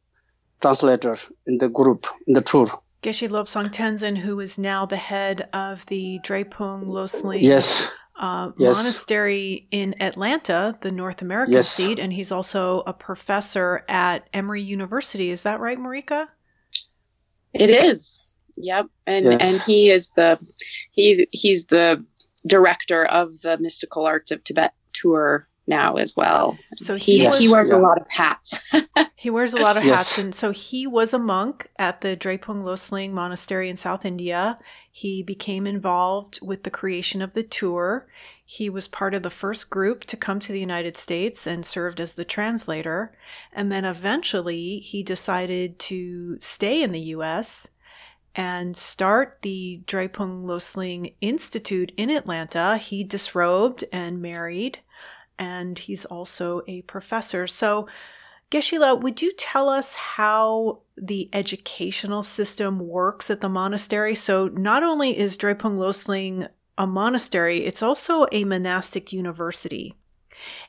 [0.60, 2.66] translator in the group in the tour.
[3.02, 8.74] Geshe Lobsang Tenzin, who is now the head of the Drepung Loseling Yes, uh, Yes.
[8.74, 11.68] monastery in Atlanta, the North American Yes.
[11.70, 15.30] seat, and he's also a professor at Emory University.
[15.30, 16.28] Is that right, Marika?
[17.54, 18.22] It is.
[18.56, 18.86] Yep.
[19.06, 19.52] And Yes.
[19.52, 20.38] and he is the
[20.92, 22.04] he's he's the
[22.46, 26.58] director of the Mystical Arts of Tibet tour now as well.
[26.76, 27.78] So he He was he wears yeah.
[27.78, 28.58] a lot of hats.
[29.16, 29.98] He wears a lot of Yes.
[29.98, 34.56] hats, and so he was a monk at the Drepung Loseling Monastery in South India.
[34.90, 38.06] He became involved with the creation of the tour.
[38.46, 42.00] He was part of the first group to come to the United States and served
[42.00, 43.12] as the translator.
[43.52, 47.68] And then eventually he decided to stay in the US
[48.34, 52.78] and start the Drepung Loseling Institute in Atlanta.
[52.78, 54.78] He disrobed and married,
[55.40, 57.48] and he's also a professor.
[57.48, 57.88] So,
[58.50, 64.14] Geshe-la, would you tell us how the educational system works at the monastery?
[64.14, 69.94] So, not only is Drepung Loseling a monastery, it's also a monastic university.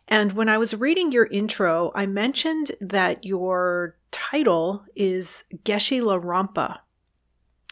[0.08, 6.80] And when I was reading your intro, I mentioned that your title is Geshe Lharampa.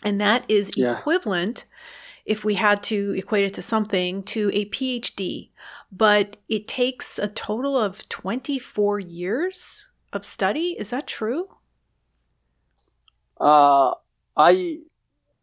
[0.03, 0.97] And that is Yeah.
[0.97, 1.65] equivalent,
[2.25, 5.49] if we had to equate it to something, to a PhD.
[5.91, 10.75] But it takes a total of 24 years of study.
[10.77, 11.47] Is that true?
[13.39, 13.93] uh,
[14.35, 14.79] I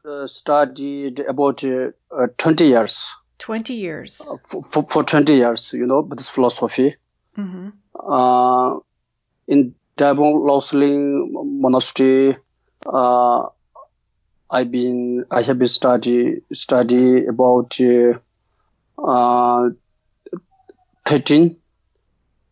[0.09, 3.15] uh, studied about uh, uh, 20 years.
[3.39, 4.21] 20 years.
[4.21, 6.97] Uh, for, for, for 20 years, you know, Buddhist philosophy.
[7.35, 8.79] hmm Uh,
[9.49, 12.37] in Dabong Loseling Monastery,
[12.87, 13.47] uh,
[14.51, 18.19] I've been, I have been study, study about uh,
[18.99, 19.71] uh,
[21.07, 21.57] 13,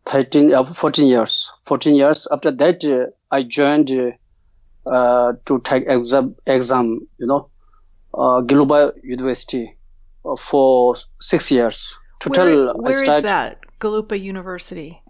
[0.06, 1.52] 13, uh, 14 years.
[1.66, 2.26] 14 years.
[2.30, 3.90] After that, uh, I joined
[4.86, 7.48] uh, to take exam, exam, you know,
[8.14, 9.76] uh, Global University
[10.24, 11.96] uh, for six years.
[12.20, 13.58] Total, Where, I where is that?
[13.80, 15.00] Gelugpa University.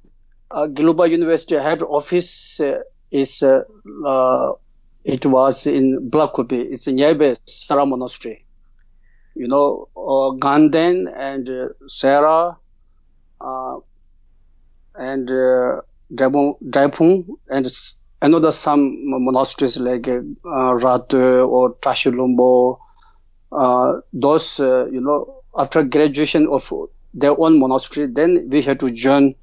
[0.51, 2.79] uh, Global University head office uh,
[3.11, 3.63] is uh,
[4.07, 4.53] uh,
[5.05, 6.53] it was in Bylakuppe.
[6.53, 8.45] It's nearby Sera Monastery.
[9.35, 12.57] You know, uh, Ganden and uh, Sera
[14.97, 15.81] and uh,
[16.15, 17.69] Drepung and
[18.23, 18.93] another some
[19.25, 22.79] monasteries like uh, Ratu or Tashilhunpo.
[23.53, 26.73] Uh, those, uh, you know, after graduation of
[27.13, 29.35] their own monastery, then we had to join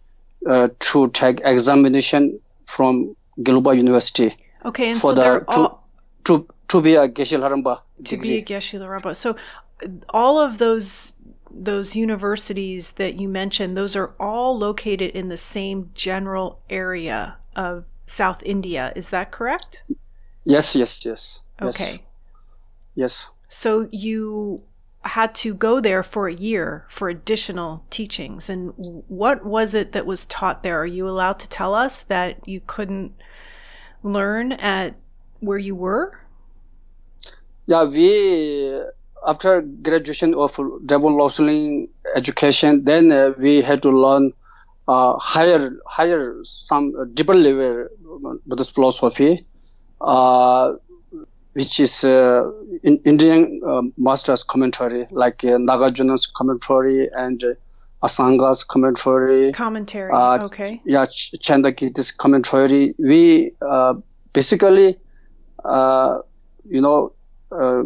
[0.49, 4.35] uh, to take examination from Global University
[4.65, 5.87] Okay, and for so the they're to, all
[6.25, 9.35] to to be a Geshe Haramba to be a Geshe-la So
[9.83, 11.13] uh, all of those
[11.53, 17.85] those universities that you mentioned, those are all located in the same general area of
[18.05, 18.91] South India.
[18.95, 19.83] Is that correct?
[20.43, 21.41] Yes, yes, yes.
[21.61, 22.03] Okay.
[22.95, 23.31] Yes.
[23.47, 24.57] So you
[25.03, 28.49] had to go there for a year for additional teachings.
[28.49, 28.73] And
[29.07, 30.79] what was it that was taught there?
[30.79, 33.13] Are you allowed to tell us that you couldn't
[34.03, 34.95] learn at
[35.39, 36.19] where you were?
[37.65, 38.83] Yeah, we
[39.27, 44.33] after graduation of double Loseling education, then uh, we had to learn
[44.87, 47.87] uh, higher higher some uh, deeper level
[48.47, 49.45] Buddhist philosophy,
[50.01, 50.73] uh,
[51.53, 52.51] which is uh,
[52.83, 57.43] in Indian uh, master's commentary like uh, Nagarjuna's commentary and
[58.03, 59.51] Asanga's commentary.
[59.51, 60.11] Commentary.
[60.11, 60.81] Uh, okay.
[60.85, 62.95] Yeah, Ch- Chandrakirti's commentary.
[62.97, 63.93] We uh,
[64.33, 64.97] basically,
[65.63, 66.19] uh,
[66.67, 67.13] you know,
[67.51, 67.83] uh,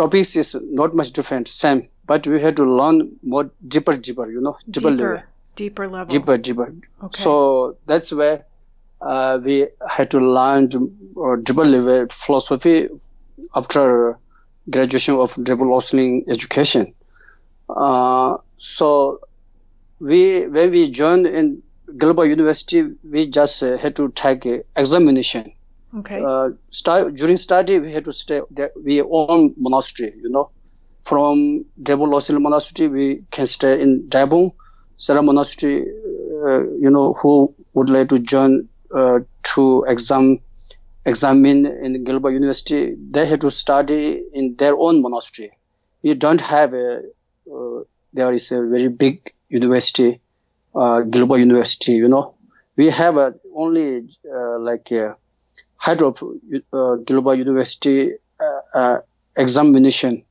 [0.00, 4.40] topics is not much different, same, but we had to learn more deeper, deeper, you
[4.40, 5.24] know, deeper, level, Deeper,
[5.56, 6.12] deeper level.
[6.14, 6.68] deeper, deeper.
[7.04, 7.22] Okay.
[7.22, 8.44] So that's where
[9.00, 12.88] uh, we had to learn uh, deeper level philosophy
[13.54, 14.18] after
[14.70, 16.92] graduation of revolutionary education.
[17.68, 19.20] Uh, so
[20.00, 21.62] we when we joined in
[21.96, 22.82] Global University,
[23.12, 25.52] we just uh, had to take uh, examination.
[25.96, 26.22] Okay.
[26.24, 28.40] Uh, start, during study, we had to stay.
[28.84, 30.50] We own monastery, you know.
[31.02, 34.52] From Drepung Loseling Monastery, we can stay in Drepung.
[34.98, 35.86] Sera Monastery,
[36.44, 39.20] uh, you know, who would like to join uh,
[39.54, 40.40] to exam
[41.08, 45.50] examine in Gelug University, they had to study in their own monastery.
[46.02, 47.02] We don't have a,
[47.52, 47.80] uh,
[48.12, 50.20] there is a very big university,
[50.74, 52.34] uh, Gelug University, you know.
[52.76, 55.16] We have a, only uh, like a
[55.78, 58.98] head of uh, Gelug University uh, uh,
[59.36, 60.24] examination,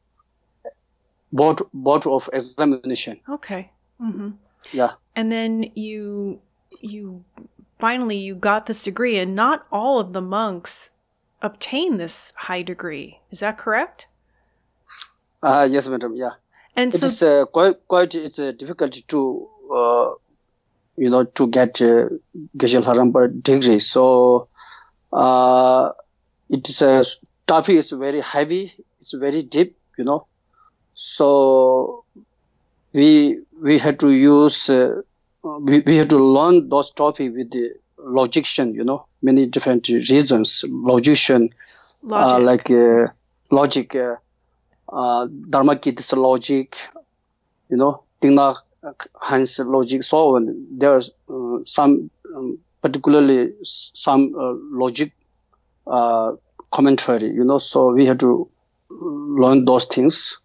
[1.32, 3.20] board, board of examination.
[3.30, 3.72] okay.
[4.00, 4.30] hmm
[4.72, 4.92] Yeah.
[5.16, 6.40] And then you
[6.82, 7.24] you
[7.80, 10.92] finally you got this degree, and not all of the monks
[11.42, 13.20] obtain this high degree.
[13.32, 14.08] Is that correct?
[15.42, 16.16] Uh, yes, madam.
[16.16, 16.32] Yeah.
[16.76, 20.10] And It so is uh, quite quite it's uh, difficult to uh,
[20.98, 22.10] you know to get uh,
[22.58, 23.80] Geshe Lharampa degree.
[23.80, 24.48] So
[25.14, 25.92] uh,
[26.50, 27.04] it is a
[27.48, 28.74] topic is very heavy.
[29.00, 29.76] It's very deep.
[29.98, 30.28] You know.
[30.94, 32.04] So
[32.94, 35.02] we we had to use uh,
[35.44, 38.74] we, we had to learn those topic with the logician.
[38.74, 40.64] You know, many different reasons.
[40.68, 41.50] Logician
[42.04, 42.38] logic.
[42.38, 43.08] uh, like uh,
[43.52, 44.16] logic, uh,
[44.92, 46.78] uh, Dharmakirti's logic,
[47.70, 48.56] you know, Tingna
[49.16, 50.66] Hans logic, so on.
[50.78, 55.12] There's uh, some, um, particularly some uh, logic
[55.88, 56.34] uh,
[56.72, 58.50] commentary, you know, so we have to
[58.90, 60.40] learn those things.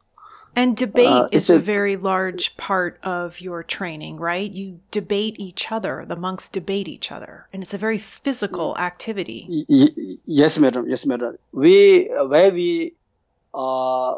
[0.55, 4.51] And debate Uh, is a, a- very large part of your training, right?
[4.53, 6.05] You debate each other.
[6.07, 9.65] The monks debate each other, and it's a very physical activity.
[9.69, 10.85] Y- yes, madam.
[10.89, 11.37] Yes, madam.
[11.53, 12.95] We where we
[13.55, 14.17] uh,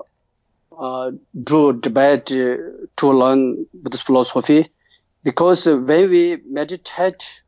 [0.76, 1.10] uh,
[1.44, 2.56] do debate uh,
[2.96, 4.70] to learn Buddhist philosophy,
[5.22, 7.43] because uh, when we meditate,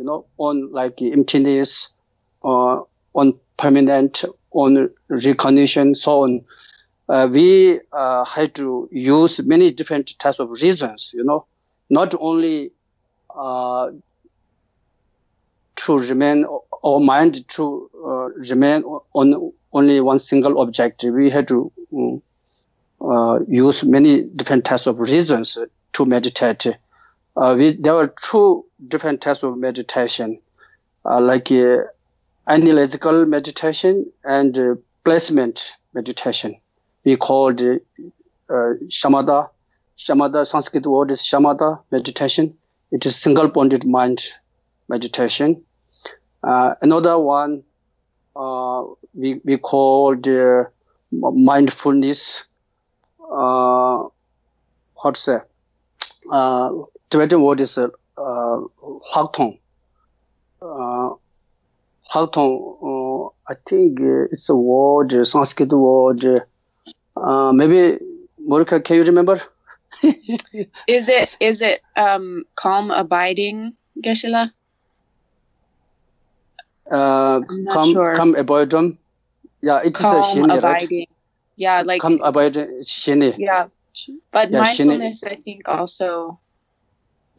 [0.00, 1.92] you know, on like emptiness,
[2.42, 2.80] uh,
[3.14, 6.42] on permanent, on recognition, so on.
[7.10, 11.44] Uh, we uh, had to use many different types of reasons, you know,
[11.90, 12.72] not only
[13.36, 13.90] uh,
[15.76, 16.46] to remain
[16.82, 18.82] our mind to uh, remain
[19.12, 21.04] on only one single object.
[21.04, 21.70] We had to
[23.02, 25.58] um, use many different types of reasons
[25.92, 26.68] to meditate.
[27.36, 30.40] Uh, we, there are two different types of meditation,
[31.04, 31.78] uh, like uh,
[32.48, 36.54] analytical meditation and uh, placement meditation.
[37.04, 37.86] We call it
[38.50, 39.48] uh, shamatha.
[39.98, 42.56] Shamatha, Sanskrit word is shamatha meditation.
[42.90, 44.24] It is single-pointed mind
[44.88, 45.62] meditation.
[46.42, 47.62] Uh, another one
[48.36, 50.70] uh, we, we call the
[51.12, 52.44] mindfulness.
[53.30, 54.04] Uh,
[54.94, 55.46] what's that?
[57.10, 58.60] Uh, Tibetan word is uh, uh,
[59.14, 59.58] Hagtong.
[60.62, 61.10] Uh,
[62.12, 66.46] Hagtong, uh, I think uh, it's a word, uh, Sanskrit word.
[67.16, 67.98] Uh, maybe,
[68.48, 69.40] Marika, can you remember?
[70.86, 74.46] Is it is it um calm abiding, Geshe-la?
[76.90, 77.40] Uh,
[77.72, 78.14] come, sure.
[78.14, 78.98] come avoidum.
[79.62, 80.82] Yeah, it is a Calm shini, right?
[80.82, 81.06] abiding.
[81.56, 83.34] Yeah, like Come abiding shini.
[83.36, 83.66] yeah.
[84.32, 86.40] But Yeah, shini- mindfulness I think also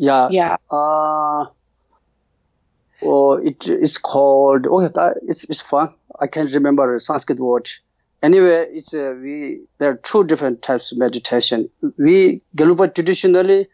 [0.02, 0.30] Yeah.
[0.32, 0.58] yeah.
[0.72, 1.46] Uh,
[3.04, 4.66] oh, it is called.
[4.68, 5.94] Oh, that, it's it's fun.
[6.20, 7.70] I can't remember the Sanskrit word.
[8.24, 9.62] Anyway, it's uh, we.
[9.78, 11.70] There are two different types of meditation.
[11.98, 13.68] We Gelugpa traditionally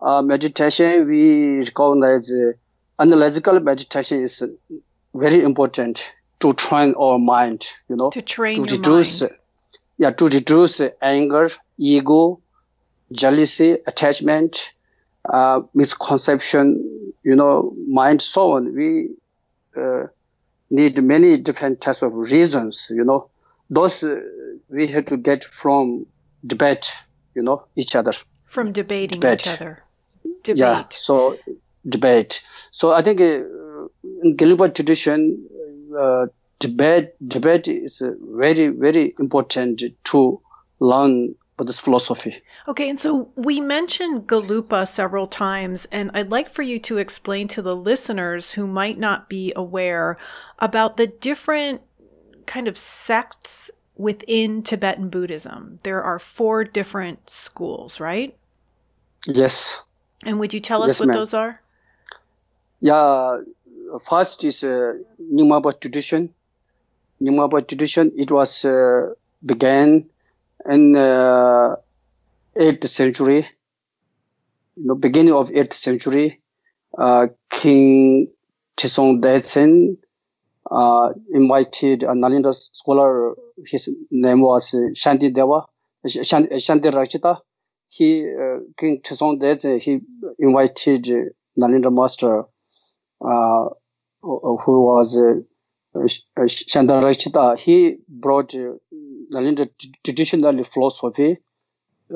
[0.00, 1.06] uh, meditation.
[1.06, 2.52] We recognize uh,
[2.98, 4.42] analytical meditation is
[5.14, 6.02] very important
[6.40, 7.66] to train our mind.
[7.90, 9.34] You know, To train to reduce, mind.
[9.98, 12.40] yeah, to reduce anger, ego,
[13.12, 14.72] jealousy, attachment,
[15.32, 18.74] uh, misconception, you know, mind, so on.
[18.74, 19.10] We
[19.76, 20.04] uh,
[20.70, 23.28] need many different types of reasons, you know.
[23.70, 24.20] Those uh,
[24.68, 26.06] we have to get from
[26.46, 26.90] debate,
[27.34, 28.12] you know, each other.
[28.46, 29.46] from debating debate.
[29.46, 29.82] each other.
[30.42, 30.58] Debate.
[30.58, 31.36] Yeah, so
[31.88, 32.42] debate.
[32.70, 33.44] So I think uh,
[34.22, 35.46] in Gelug tradition,
[35.98, 36.26] uh,
[36.58, 40.40] debate debate is uh, very very important to
[40.80, 42.40] learn Buddhist philosophy.
[42.68, 47.48] Okay, and so we mentioned Gelugpa several times, and I'd like for you to explain
[47.48, 50.18] to the listeners who might not be aware
[50.58, 51.80] about the different
[52.44, 55.78] kind of sects within Tibetan Buddhism.
[55.82, 58.36] There are four different schools, right?
[59.26, 59.82] Yes.
[60.26, 61.16] And would you tell us Yes, what ma'am.
[61.16, 61.62] those are?
[62.80, 63.40] Yeah,
[63.98, 64.92] first is uh,
[65.32, 66.34] Nyingmapa tradition.
[67.22, 69.14] Nyingmapa tradition, it was uh,
[69.46, 70.04] began
[70.68, 71.76] in uh,
[72.56, 73.46] 8th century,
[74.76, 76.40] you know, beginning of 8th century.
[76.98, 78.28] Uh, King
[78.76, 79.96] Trisong Detsen
[80.70, 83.34] uh, invited a Nalanda scholar,
[83.66, 85.64] his name was Shanti Deva,
[86.06, 87.38] Shanti, Shanti Rakshita.
[87.88, 90.00] He, uh, King Trisong Detsen, he
[90.38, 91.08] invited
[91.58, 92.44] Nalanda master
[93.24, 93.68] uh,
[94.22, 98.72] who was uh, Sh- uh, Shantarakshita, he brought uh,
[99.32, 101.38] Nalanda t- traditional philosophy.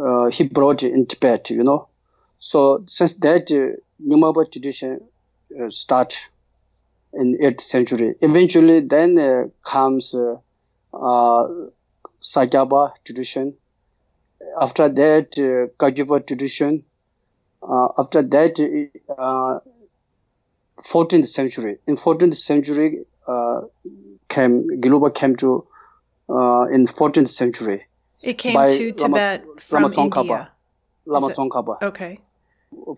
[0.01, 1.89] Uh, he brought in Tibet, you know.
[2.39, 5.01] So since that, uh, Nyingmapa tradition
[5.61, 6.19] uh, start
[7.15, 8.15] in 8th century.
[8.21, 10.37] Eventually, then uh, comes uh,
[10.97, 11.49] uh,
[13.05, 13.55] tradition.
[14.61, 16.85] After that, uh, Kagyupa tradition.
[17.63, 18.59] Uh, after that,
[19.19, 19.61] uh,
[20.83, 21.79] 14th century.
[21.87, 23.61] In 14th century, uh,
[24.29, 25.67] came Gelugpa came to
[26.29, 27.85] uh, in 14th century.
[28.23, 30.21] It came By to Lama- Tibet from Lama Tsongkhapa.
[30.21, 30.51] India.
[31.07, 31.83] Lama Tsongkhapa.
[31.83, 32.21] Okay.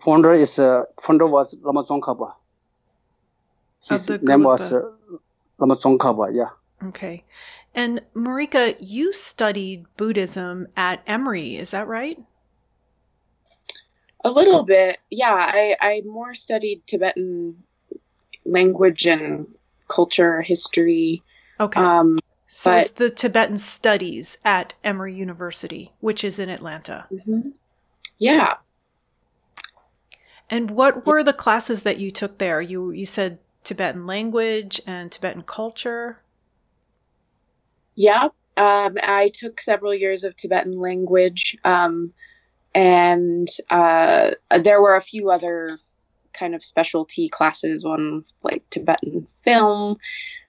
[0.01, 2.33] Founder is uh, founder was Lama Tsongkhapa.
[3.89, 4.81] His the name was uh,
[5.57, 6.33] Lama Tsongkhapa.
[6.33, 6.49] Yeah.
[6.87, 7.23] Okay.
[7.73, 12.17] And Marika, you studied Buddhism at Emory, is that right?
[14.23, 15.51] A little bit, yeah.
[15.53, 17.61] I, I more studied Tibetan
[18.45, 19.45] language and
[19.89, 21.21] culture, history.
[21.59, 21.79] Okay.
[21.79, 22.17] Um,
[22.57, 27.05] so it's the Tibetan Studies at Emory University, which is in Atlanta.
[27.11, 27.53] mhm.
[28.17, 28.55] Yeah.
[30.49, 32.61] And what were the classes that you took there?
[32.61, 36.21] You you said Tibetan language and Tibetan culture.
[37.95, 42.13] Yeah, um, I took several years of Tibetan language, um,
[42.73, 44.31] and uh,
[44.61, 45.77] there were a few other
[46.31, 47.83] kind of specialty classes.
[47.83, 49.97] One like Tibetan film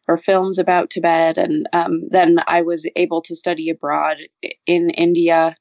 [0.09, 4.18] or films about Tibet, and um, then I was able to study abroad
[4.66, 5.57] in India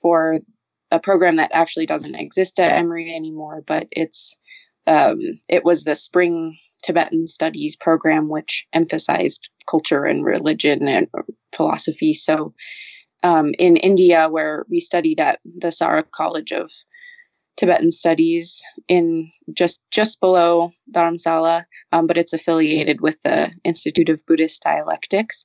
[0.00, 0.38] for
[0.90, 4.36] a program that actually doesn't exist at Emory anymore, but it's
[4.86, 5.18] um,
[5.48, 11.08] it was the Spring Tibetan Studies program, which emphasized culture and religion and
[11.52, 12.14] philosophy.
[12.14, 12.54] So,
[13.22, 16.70] um, in India, where we studied at the Sara College of
[17.58, 24.24] Tibetan Studies in just just below Dharamsala, um, but it's affiliated with the Institute of
[24.26, 25.44] Buddhist Dialectics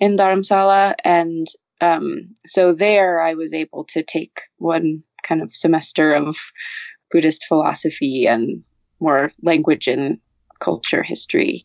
[0.00, 1.46] in Dharamsala, and
[1.80, 6.36] um, so there I was able to take one kind of semester of
[7.10, 8.64] Buddhist philosophy and
[8.98, 10.18] more language and
[10.58, 11.64] culture history,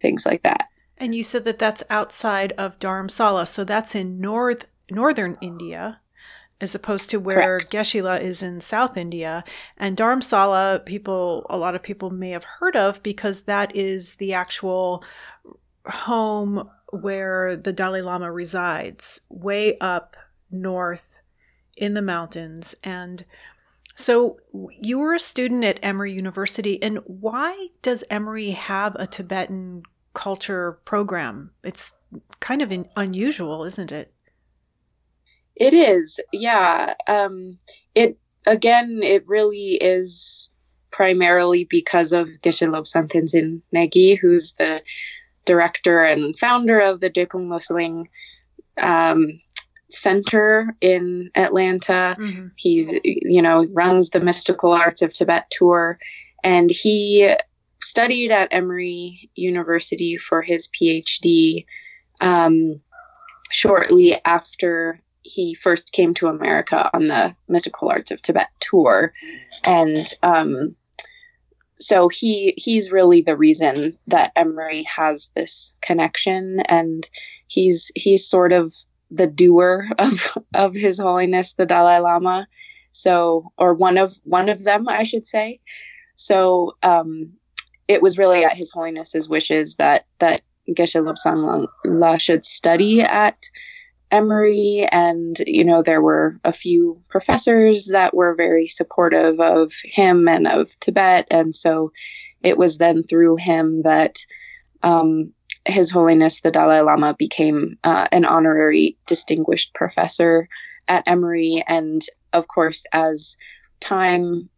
[0.00, 0.68] things like that.
[0.96, 6.00] And you said that that's outside of Dharamsala, so that's in north northern India,
[6.60, 7.72] as opposed to where Correct.
[7.72, 9.44] Geshe-la is in South India.
[9.76, 14.32] And Dharamsala, people, a lot of people may have heard of because that is the
[14.32, 15.04] actual
[15.86, 20.16] home where the Dalai Lama resides, way up
[20.50, 21.18] north
[21.76, 22.74] in the mountains.
[22.84, 23.24] And
[23.96, 24.38] so
[24.80, 29.82] you were a student at Emory University, and why does Emory have a Tibetan
[30.14, 31.50] culture program?
[31.62, 31.94] It's
[32.40, 34.13] kind of unusual, isn't it?
[35.56, 36.94] It is, yeah.
[37.06, 37.58] Um,
[37.94, 40.50] it again, it really is
[40.90, 44.80] primarily because of Geshe Lobsang Tenzin Negi, who's the
[45.44, 48.06] director and founder of the Drepung Loseling
[48.78, 49.26] um,
[49.90, 52.16] Center in Atlanta.
[52.18, 52.46] Mm-hmm.
[52.56, 55.98] He's, you know, runs the Mystical Arts of Tibet tour,
[56.42, 57.34] and he
[57.82, 61.66] studied at Emory University for his PhD
[62.20, 62.80] um,
[63.50, 69.12] shortly after he first came to America on the Mystical Arts of Tibet tour,
[69.64, 70.76] and um,
[71.80, 77.08] so he he's really the reason that Emory has this connection, and
[77.46, 78.72] he's he's sort of
[79.10, 82.46] the doer of of His Holiness the Dalai Lama,
[82.92, 85.58] so or one of one of them, I should say.
[86.16, 87.32] So um,
[87.88, 93.48] it was really at His Holiness's wishes that that Geshe Lobsang La should study at
[94.14, 100.28] Emory, and you know there were a few professors that were very supportive of him
[100.28, 101.90] and of Tibet, and so
[102.40, 104.18] it was then through him that
[104.84, 105.32] um,
[105.66, 110.48] His Holiness the Dalai Lama became uh, an honorary distinguished professor
[110.86, 112.00] at Emory, and
[112.32, 113.36] of course, as
[113.80, 114.48] time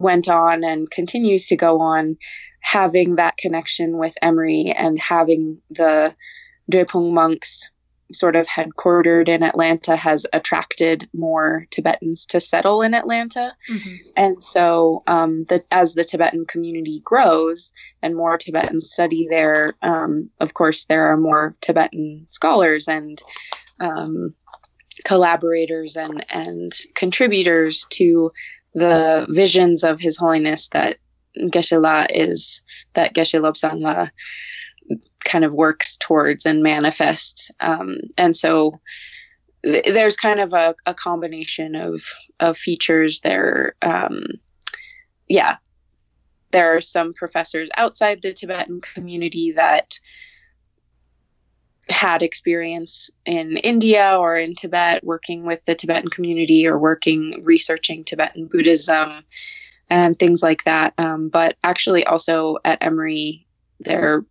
[0.00, 2.16] went on and continues to go on,
[2.62, 6.12] having that connection with Emory and having the
[6.68, 7.70] Drepung monks
[8.12, 13.54] sort of headquartered in Atlanta has attracted more Tibetans to settle in Atlanta.
[13.70, 13.94] Mm-hmm.
[14.16, 20.30] And so, um, the, as the Tibetan community grows and more Tibetans study there, um,
[20.40, 23.22] of course, there are more Tibetan scholars and
[23.80, 24.34] um,
[25.04, 28.30] collaborators and, and contributors to
[28.74, 30.96] the visions of His Holiness that
[31.36, 32.62] Geshe-la is,
[32.94, 34.08] that Geshe Lobsang La
[35.24, 37.50] kind of works towards and manifests.
[37.60, 38.80] Um, and so
[39.64, 42.02] th- there's kind of a, a, combination of
[42.40, 43.74] of features there.
[43.82, 44.24] Um,
[45.28, 45.56] yeah,
[46.50, 49.98] there are some professors outside the Tibetan community that
[51.88, 58.04] had experience in India or in Tibet working with the Tibetan community or working researching
[58.04, 59.24] Tibetan Buddhism
[59.88, 60.94] and things like that.
[60.98, 63.46] Um, but actually, also at Emory,
[63.80, 64.24] there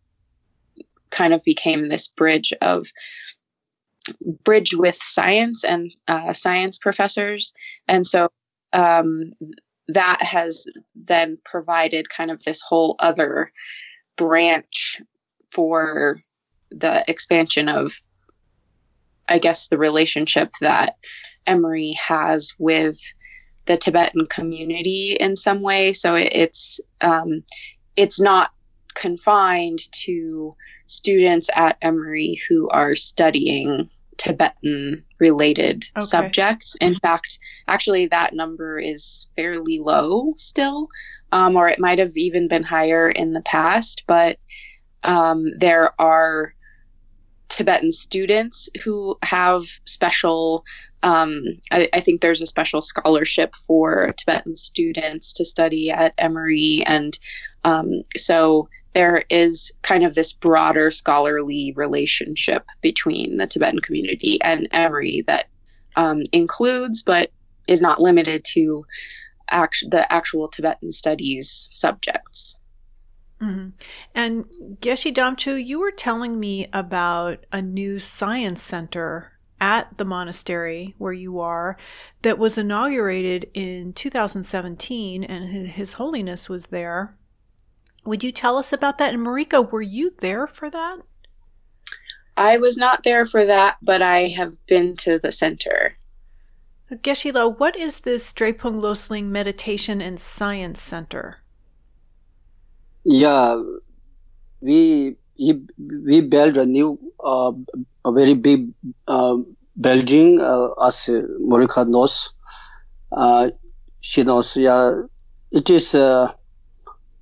[1.12, 2.88] kind of became this bridge of
[4.43, 7.53] bridge with science and uh, science professors.
[7.88, 8.30] And so
[8.74, 9.34] um,
[9.88, 13.51] that has then provided kind of this whole other
[14.16, 15.01] branch
[15.51, 16.22] for
[16.72, 17.93] the expansion of
[19.28, 20.97] i guess the relationship that
[21.47, 22.99] emory has with
[23.70, 25.93] the tibetan community in some way.
[25.93, 27.43] So it, it's um,
[27.95, 28.51] it's not
[28.99, 30.53] confined to
[30.85, 36.05] students at Emory who are studying Tibetan related okay.
[36.05, 36.75] subjects.
[36.81, 37.39] In fact,
[37.69, 40.89] actually, that number is fairly low still,
[41.31, 44.03] um, or it might have even been higher in the past.
[44.05, 44.37] But
[45.03, 46.53] um, there are
[47.47, 50.65] Tibetan students who have special.
[51.01, 56.83] Um, I, I, think there's a special scholarship for Tibetan students to study at Emory,
[56.85, 57.17] and
[57.63, 64.67] um, so there is kind of this broader scholarly relationship between the Tibetan community and
[64.71, 65.45] Emory that
[65.95, 67.31] um, includes, but
[67.67, 68.83] is not limited to,
[69.51, 72.57] act- the actual Tibetan studies subjects.
[73.41, 73.69] Mm-hmm.
[74.15, 74.45] And
[74.81, 81.13] Geshe Damcho, you were telling me about a new science center at the monastery where
[81.13, 81.77] you are
[82.21, 87.15] that was inaugurated in 2017, and His Holiness was there.
[88.10, 89.14] Would you tell us about that?
[89.14, 90.97] And Marika, were you there for that?
[92.36, 95.95] I was not there for that, but I have been to the center.
[96.91, 101.38] Geshe-la, what is this Drepung Loseling Meditation and Science Center?
[103.03, 103.62] Yeah,
[104.60, 107.51] we we built a new, uh,
[108.05, 108.74] a very big
[109.07, 109.38] uh,
[109.80, 110.95] building, uh, as
[111.45, 112.34] Marika knows.
[113.12, 113.51] Uh,
[114.01, 114.99] she knows, yeah,
[115.51, 116.34] it is uh,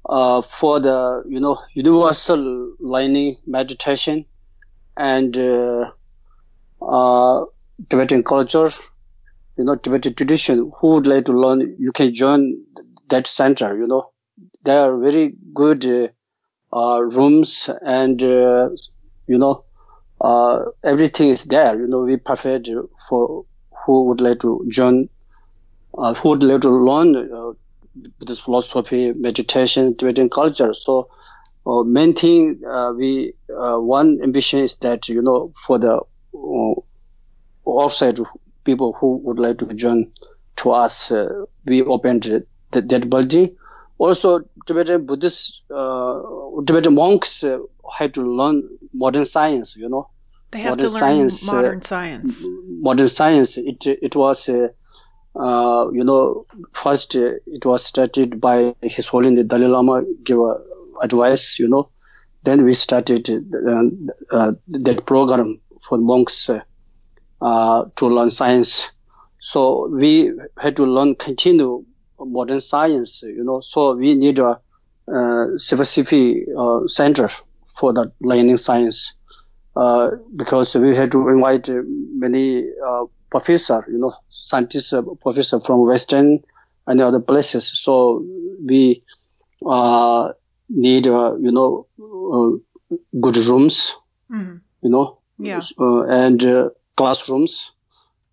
[0.08, 4.26] uh, for the you know universal learning meditation
[4.98, 5.92] and uh,
[6.82, 7.46] uh,
[7.90, 8.72] Tibetan culture,
[9.58, 10.72] you know Tibetan tradition.
[10.80, 11.76] Who would like to learn?
[11.80, 12.58] You can join
[13.10, 13.78] that center.
[13.78, 14.12] You know
[14.64, 16.08] there are very good uh,
[16.78, 18.70] uh, rooms and uh,
[19.28, 19.66] you know
[20.84, 21.80] everything is there.
[21.80, 22.70] You know we perfect
[23.08, 23.46] for
[23.86, 25.10] who would like to join.
[25.98, 27.10] who would like to learn
[28.20, 30.74] Buddhist philosophy, meditation, Tibetan culture.
[30.74, 31.10] So,
[31.66, 36.00] uh, main thing uh, we uh, one ambition is that you know for the
[36.34, 38.20] uh, outside
[38.64, 40.12] people who would like to join
[40.58, 41.28] to us, uh,
[41.66, 42.24] we opened
[42.72, 43.56] the, that building.
[44.00, 46.20] Also, Tibetan Buddhist, uh,
[46.66, 47.58] Tibetan monks uh,
[47.98, 49.76] had to learn modern science.
[49.76, 50.10] You know,
[50.52, 52.46] they have modern to learn science, modern science.
[52.88, 53.58] Modern science.
[53.58, 54.50] It it was
[55.40, 60.40] uh, you know, first uh, it was started by His Holiness Dalai Lama give
[61.02, 61.90] advice, you know.
[62.44, 63.84] Then we started uh,
[64.32, 66.62] uh that program for monks uh,
[67.42, 68.92] uh, to learn science.
[69.40, 71.86] So we had to learn continue
[72.20, 73.60] modern science, you know.
[73.60, 74.60] So we need a
[75.58, 76.46] specific
[76.88, 77.30] center
[77.76, 79.14] for the learning science.
[80.36, 82.64] because we had to invite many
[83.30, 86.40] professor, you know, scientist uh, professor from Western
[86.88, 87.70] and other places.
[87.74, 88.26] So
[88.66, 89.04] we
[89.66, 90.32] uh,
[90.70, 92.52] need, uh, you know, uh,
[93.20, 93.96] good rooms,
[94.32, 94.60] mm.
[94.82, 95.62] you know, yeah.
[95.80, 97.72] Uh, and uh, classrooms,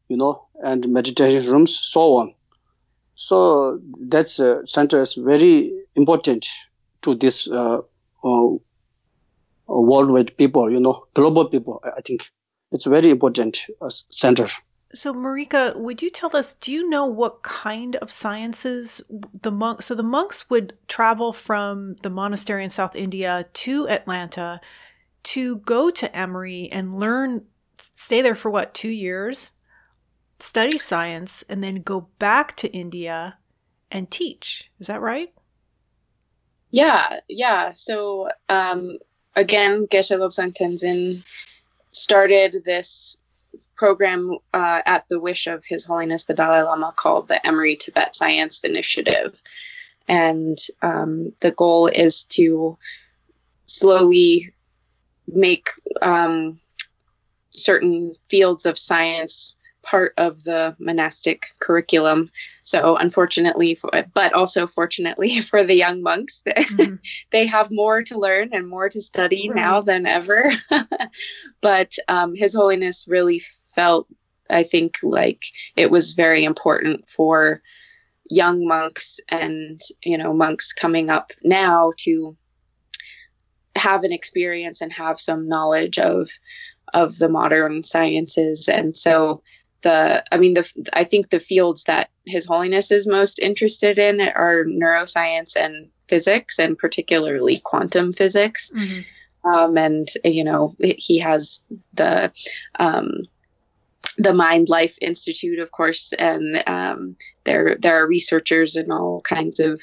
[0.09, 2.35] you know, and meditation rooms, so on.
[3.15, 6.47] So that's center is very important
[7.03, 7.47] to this
[9.67, 11.83] worldwide people, you know, global people.
[11.97, 12.25] I think
[12.73, 13.67] it's very important
[14.11, 14.49] center.
[14.95, 16.55] So, Marika, would you tell us?
[16.55, 19.03] Do you know what kind of sciences
[19.43, 19.87] the monks?
[19.87, 24.61] So, the monks would travel from the monastery in South India to Atlanta
[25.25, 27.45] to go to Emory and learn,
[27.77, 29.53] stay there for what, two years,
[30.39, 33.39] study science, and then go back to India
[33.91, 34.71] and teach.
[34.79, 35.33] Is that right?
[36.71, 37.73] Yeah, yeah.
[37.75, 38.99] So, um,
[39.35, 41.25] again, Geshe Lobsang Tenzin
[41.91, 43.17] started this
[43.77, 48.15] program uh, at the wish of His Holiness the Dalai Lama called the Emory Tibet
[48.15, 49.43] Science Initiative.
[50.09, 52.77] And um, the goal is to
[53.67, 54.53] slowly
[55.27, 55.69] make
[56.03, 56.61] um,
[57.51, 62.27] certain fields of science part of the monastic curriculum.
[62.65, 66.97] So, unfortunately, for, but also fortunately for the young monks, mm-hmm.
[67.31, 69.57] they have more to learn and more to study right.
[69.57, 70.51] now than ever.
[71.61, 73.41] but um, His Holiness really
[73.75, 74.07] felt,
[74.51, 75.45] I think, like
[75.77, 77.63] it was very important for
[78.31, 82.35] young monks and you know monks coming up now to
[83.77, 86.31] have an experience and have some knowledge of
[86.95, 89.43] of the modern sciences and so
[89.85, 94.21] the i mean the i think the fields that his holiness is most interested in
[94.21, 99.51] are neuroscience and physics and particularly quantum physics mm-hmm.
[99.51, 101.63] um, and you know he has
[101.93, 102.33] the
[102.81, 103.11] um,
[104.19, 109.61] the mind life institute of course and um, there there are researchers in all kinds
[109.61, 109.83] of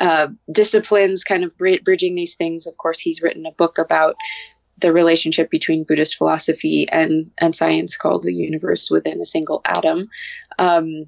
[0.00, 4.16] uh, disciplines kind of bridging these things of course he's written a book about
[4.80, 10.08] the relationship between Buddhist philosophy and and science called the universe within a single atom.
[10.58, 11.06] Um,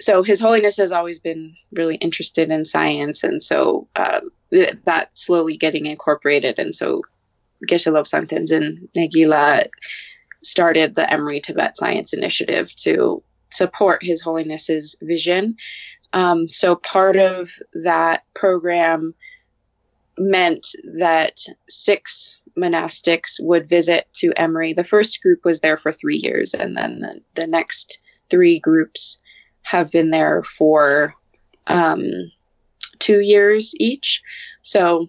[0.00, 5.16] so His Holiness has always been really interested in science, and so um, th- that
[5.16, 6.58] slowly getting incorporated.
[6.58, 7.02] And so
[7.66, 9.66] Geshe Lobsang Tenzin Negila
[10.44, 15.56] started the Emory Tibet Science Initiative to support His Holiness's vision.
[16.12, 17.50] Um, so part of
[17.84, 19.14] that program
[20.18, 24.72] meant that six monastics would visit to Emory.
[24.72, 28.00] The first group was there for three years, and then the, the next
[28.30, 29.18] three groups
[29.62, 31.14] have been there for
[31.66, 32.02] um,
[32.98, 34.22] two years each.
[34.62, 35.08] So,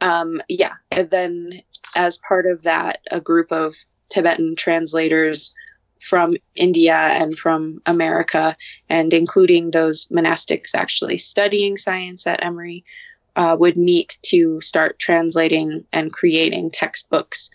[0.00, 1.62] um, yeah, and then
[1.96, 3.74] as part of that, a group of
[4.10, 5.54] Tibetan translators
[6.00, 8.54] from India and from America,
[8.90, 12.84] and including those monastics actually studying science at Emory,
[13.36, 17.50] uh, would meet to start translating and creating textbooks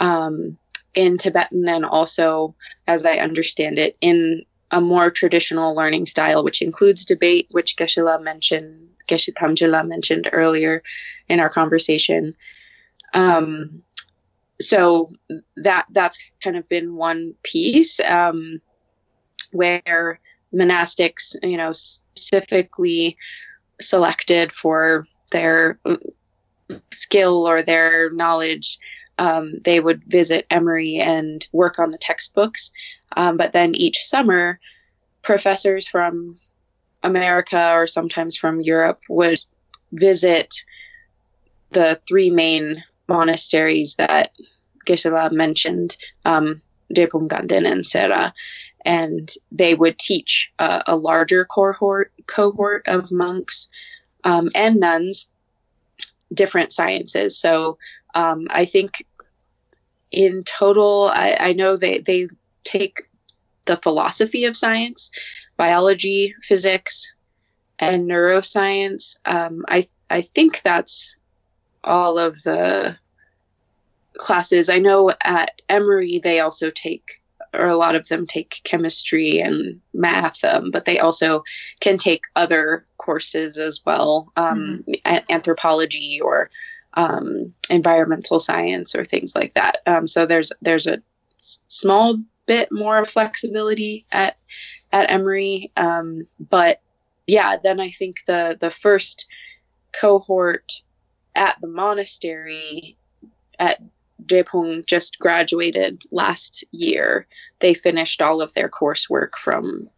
[0.00, 0.56] um,
[0.94, 2.54] in Tibetan and also,
[2.86, 8.18] as I understand it, in a more traditional learning style, which includes debate, which Geshe-la
[8.18, 10.82] mentioned, Geshe Damcho-la mentioned earlier
[11.28, 12.34] in our conversation.
[13.14, 13.82] Um,
[14.60, 15.10] so
[15.56, 18.60] that that's kind of been one piece um,
[19.52, 20.20] where
[20.52, 23.16] monastics, you know, specifically
[23.80, 25.78] selected for their
[26.92, 28.78] skill or their knowledge,
[29.18, 32.70] um, they would visit Emory and work on the textbooks.
[33.16, 34.60] Um, but then each summer,
[35.22, 36.36] professors from
[37.02, 39.40] America or sometimes from Europe would
[39.92, 40.54] visit
[41.70, 44.32] the three main monasteries that
[44.86, 46.60] Geshe-la mentioned, um,
[46.94, 48.32] Drepung Ganden and Sera,
[48.84, 53.68] and they would teach uh, a larger cohort cohort of monks
[54.24, 55.26] um, and nuns
[56.34, 57.38] different sciences.
[57.38, 57.78] So
[58.14, 59.04] um, I think
[60.10, 62.28] in total, I, I know they, they
[62.64, 63.02] take
[63.66, 65.10] the philosophy of science,
[65.56, 67.10] biology, physics,
[67.78, 69.16] and neuroscience.
[69.24, 71.16] Um, I I think that's
[71.84, 72.96] all of the
[74.16, 74.68] classes.
[74.68, 77.22] I know at Emory they also take
[77.54, 81.42] or a lot of them take chemistry and math, um, but they also
[81.80, 85.00] can take other courses as well, um, mm.
[85.04, 86.50] a- anthropology or
[86.94, 89.78] um, environmental science or things like that.
[89.86, 90.98] Um, so there's there's a
[91.38, 94.36] s- small bit more flexibility at
[94.92, 96.80] at Emory, um, but
[97.26, 99.26] yeah, then I think the the first
[99.92, 100.82] cohort
[101.34, 102.96] at the monastery
[103.58, 103.80] at
[104.24, 107.26] Drepung just graduated last year.
[107.60, 109.88] They finished all of their coursework from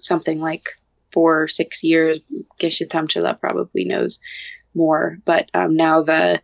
[0.00, 0.68] something like
[1.12, 2.18] four or six years.
[2.60, 4.20] Geshe Damcho-la probably knows
[4.74, 6.40] more, but um, now the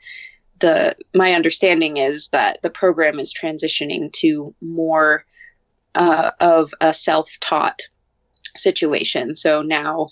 [0.59, 5.25] the my understanding is that the program is transitioning to more
[5.95, 7.83] uh, of a self-taught
[8.57, 9.37] situation.
[9.37, 10.09] So now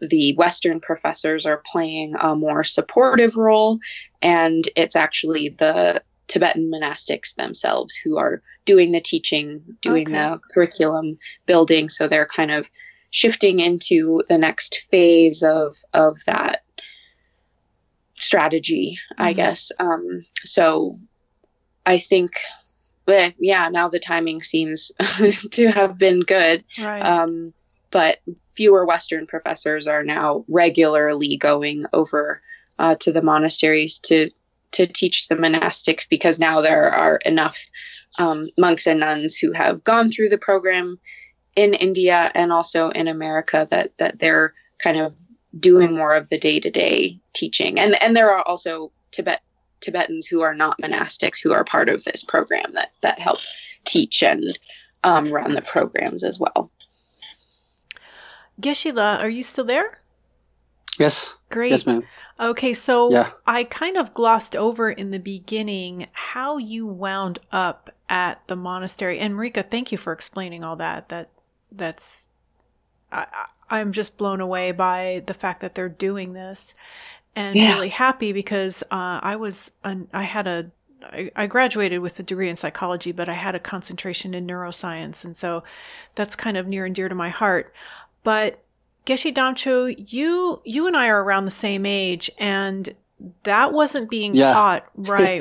[0.00, 3.78] the Western professors are playing a more supportive role,
[4.20, 10.12] and it's actually the Tibetan monastics themselves who are doing the teaching, doing Okay.
[10.12, 11.88] the curriculum building.
[11.88, 12.68] So they're kind of
[13.10, 16.62] shifting into the next phase of of that
[18.18, 19.36] strategy, I Mhm.
[19.36, 19.72] guess.
[19.78, 20.98] Um, so
[21.84, 22.30] I think,
[23.04, 24.90] but yeah, now the timing seems
[25.52, 26.64] to have been good.
[26.78, 27.00] Right.
[27.00, 27.52] Um,
[27.90, 28.18] but
[28.50, 32.42] fewer Western professors are now regularly going over
[32.78, 34.30] uh, to the monasteries to
[34.72, 37.58] to teach the monastics because now there are enough
[38.18, 40.98] um, monks and nuns who have gone through the program
[41.54, 45.14] in India and also in America that that they're kind of
[45.58, 47.78] doing more of the day to day teaching.
[47.78, 49.42] And and there are also Tibet
[49.80, 53.38] Tibetans who are not monastics who are part of this program that that help
[53.84, 54.58] teach and
[55.04, 56.70] um, run the programs as well.
[58.60, 59.98] Geshe-la, are you still there?
[60.98, 61.36] Yes.
[61.50, 61.70] Great.
[61.70, 62.02] Yes, ma'am.
[62.38, 63.30] Okay, so Yeah.
[63.46, 69.18] I kind of glossed over in the beginning how you wound up at the monastery.
[69.18, 71.08] And Marika, thank you for explaining all that.
[71.08, 71.30] That
[71.72, 72.28] that's
[73.12, 73.26] I,
[73.70, 76.74] I'm just blown away by the fact that they're doing this,
[77.34, 77.68] and Yeah.
[77.68, 80.70] really happy because uh, I was an, I had a
[81.36, 85.36] I graduated with a degree in psychology, but I had a concentration in neuroscience, and
[85.36, 85.62] so
[86.14, 87.72] that's kind of near and dear to my heart.
[88.24, 88.60] But
[89.06, 92.92] Geshe Damcho, you you and I are around the same age, and
[93.44, 94.52] that wasn't being Yeah.
[94.52, 95.40] taught right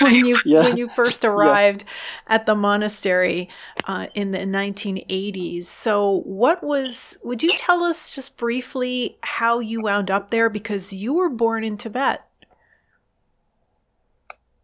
[0.00, 0.62] when you Yeah.
[0.64, 1.84] when you first arrived
[2.26, 3.48] at the monastery
[3.86, 5.64] uh, in the 1980s.
[5.66, 7.16] So, what was?
[7.22, 10.50] Would you tell us just briefly how you wound up there?
[10.50, 12.24] Because you were born in Tibet.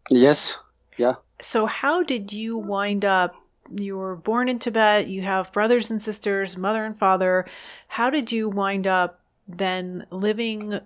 [0.09, 0.59] Yes.
[0.97, 1.15] Yeah.
[1.39, 3.33] So, how did you wind up?
[3.75, 5.07] You were born in Tibet.
[5.07, 7.45] You have brothers and sisters, mother and father.
[7.87, 10.79] How did you wind up then living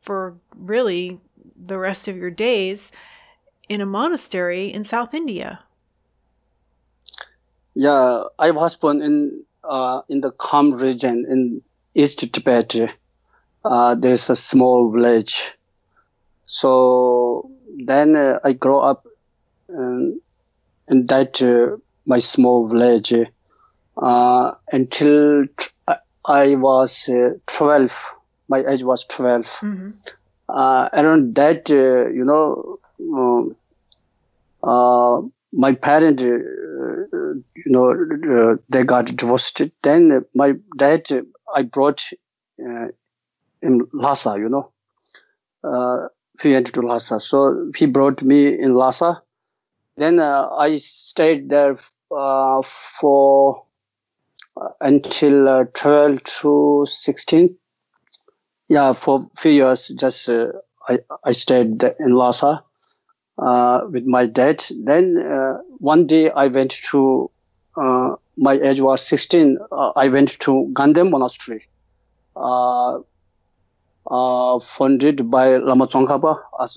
[0.00, 1.20] for really
[1.56, 2.92] the rest of your days
[3.68, 5.60] in a monastery in South India?
[7.74, 11.62] Yeah, I was born in uh, in the Kham region in
[11.94, 12.74] East Tibet.
[13.64, 15.54] Uh, there's a small village.
[16.46, 17.50] So
[17.84, 19.06] then uh, I grew up
[19.68, 20.20] um,
[20.88, 21.76] in that uh,
[22.08, 23.14] my small village
[24.02, 25.66] uh, until t-
[26.26, 28.16] I- was uh, 12.
[28.48, 29.90] My age was 12 Mm-hmm.
[30.48, 32.78] uh, around that, uh, you know,
[33.16, 33.56] um,
[34.62, 35.20] uh,
[35.52, 39.62] my parents, uh, you know, uh, they got divorced.
[39.82, 41.06] Then my dad,
[41.54, 42.04] I brought
[42.66, 42.88] uh,
[43.62, 44.72] in Lhasa, you know,
[45.64, 46.08] uh,
[46.42, 47.20] he went to Lhasa.
[47.20, 49.22] So he brought me in Lhasa.
[49.96, 51.76] Then uh, I stayed there
[52.10, 53.64] uh, for
[54.60, 57.56] uh, until uh, 12 to 16
[58.68, 60.48] yeah, for few years, just uh,
[60.88, 62.62] I I stayed in Lhasa
[63.38, 64.62] uh, with my dad.
[64.84, 67.30] Then uh, one day I went to
[67.76, 69.58] uh, my age was sixteen.
[69.72, 71.66] Uh, I went to Ganden Monastery,
[72.36, 72.98] uh,
[74.10, 76.76] uh, funded by Lama Tsongkhapa, as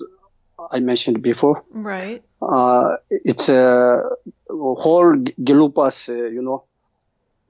[0.70, 1.64] I mentioned before.
[1.70, 2.22] Right.
[2.40, 4.02] Uh, it's a
[4.50, 6.64] whole Gelugpas, uh, you know,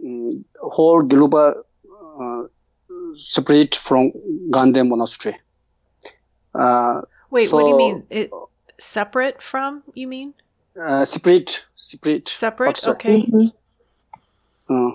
[0.02, 1.54] mm, whole Gelugpa
[2.20, 2.42] uh,
[3.14, 4.12] separate from
[4.50, 5.36] Ganden Monastery.
[6.54, 8.04] Uh, Wait, what do you mean?
[8.10, 8.30] It
[8.78, 9.82] separate from?
[9.94, 10.34] You mean
[10.80, 12.28] uh, separate, separate.
[12.28, 12.68] separate?
[12.68, 13.26] Also- Okay.
[14.68, 14.90] Uh,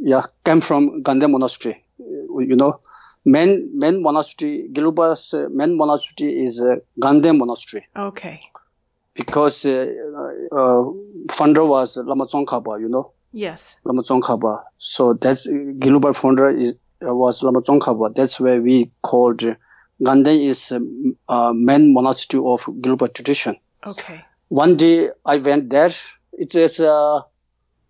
[0.00, 1.82] yeah, came from Ganden Monastery.
[2.00, 2.78] Uh, You know,
[3.26, 8.40] main main monastery, Gelugpa's uh, main monastery is uh, Ganden Monastery Okay.
[9.14, 9.86] because uh,
[10.52, 10.84] uh,
[11.30, 13.12] founder was Lama Tsongkhapa, you know.
[13.32, 13.76] Yes.
[13.84, 14.62] Lama Tsongkhapa.
[14.78, 16.72] So that's Gelugpa founder is
[17.06, 18.14] uh, was Lama Tsongkhapa.
[18.14, 19.54] That's why we called uh,
[20.02, 23.56] Ganden is um, uh, main monastery of Gelugpa tradition.
[23.84, 24.24] Okay.
[24.48, 25.90] One day I went there.
[26.34, 27.20] It is uh,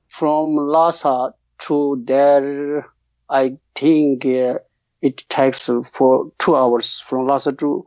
[0.08, 1.34] from Lhasa
[1.66, 2.86] to there.
[3.28, 4.54] I think uh,
[5.02, 7.86] it takes for two hours from Lhasa to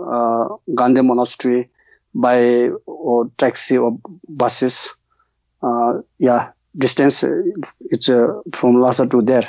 [0.00, 1.68] uh, Ganden Monastery
[2.14, 3.98] by or taxi or
[4.28, 4.94] buses.
[5.62, 7.24] Uh, yeah, distance
[7.90, 9.44] it's uh, from Lhasa to there.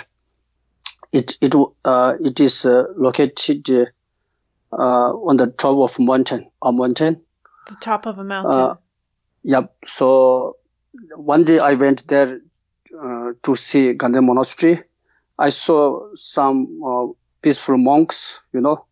[1.12, 1.56] It it
[1.86, 3.92] uh, it is uh, located
[4.72, 7.22] uh, on the top of mountain, a mountain.
[7.68, 8.62] The top of a mountain.
[8.62, 8.76] Uh,
[9.44, 9.74] Yep.
[9.86, 10.58] So
[11.16, 12.42] one day I went there
[13.02, 14.82] uh, to see Ganden Monastery.
[15.40, 17.08] I saw some uh,
[17.42, 18.86] peaceful monks, you know.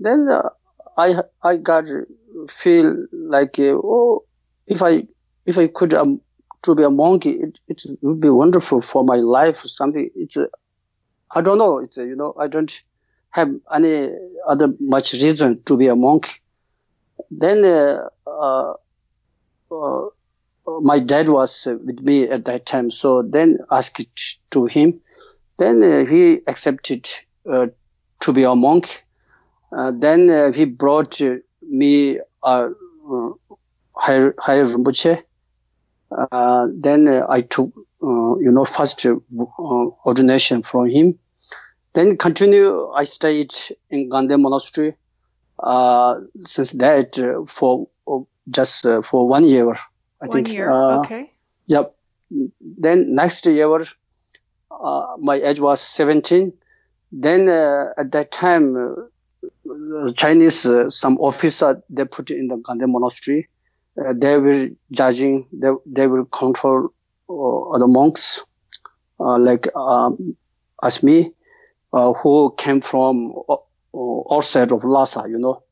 [0.00, 0.50] Then uh,
[0.98, 1.84] I I got
[2.48, 4.24] feel like uh, oh
[4.66, 5.06] if I
[5.46, 6.20] if I could um,
[6.62, 10.46] to be a monk it, it would be wonderful for my life something it's uh,
[11.34, 12.72] I don't know it's uh, you know I don't
[13.30, 14.10] have any
[14.48, 16.40] other much reason to be a monk
[17.30, 18.72] then uh,
[20.82, 22.90] my dad was with me at that time.
[22.90, 24.04] So then asked
[24.52, 25.01] to him.
[25.62, 27.08] Then uh, he accepted
[27.48, 27.68] uh,
[28.20, 29.04] to be a monk.
[29.70, 31.20] Uh, then uh, he brought
[31.62, 32.68] me a
[33.94, 35.22] higher, higher Rinpoche.
[36.82, 37.70] then I took,
[38.44, 39.06] you know, first
[40.04, 41.18] ordination from him.
[41.94, 43.54] Then continue, I stayed
[43.90, 44.94] in Ganden Monastery.
[46.44, 47.10] since that,
[47.46, 47.86] for
[48.50, 49.76] just for one year
[50.22, 51.30] I One think, year, uh, okay.
[51.66, 51.94] Yep.
[52.60, 53.84] Then next year, uh,
[55.18, 56.52] my age was 17.
[57.12, 62.90] Then uh, at that time, uh, Chinese, uh, some officer, they put in the Ganden
[62.90, 63.48] monastery.
[64.00, 66.88] Uh, they were judging, they, they will control
[67.74, 68.44] other monks,
[69.18, 70.36] like um,
[70.82, 71.32] as me,
[71.92, 73.32] who came from
[74.30, 75.62] outside of Lhasa, you know,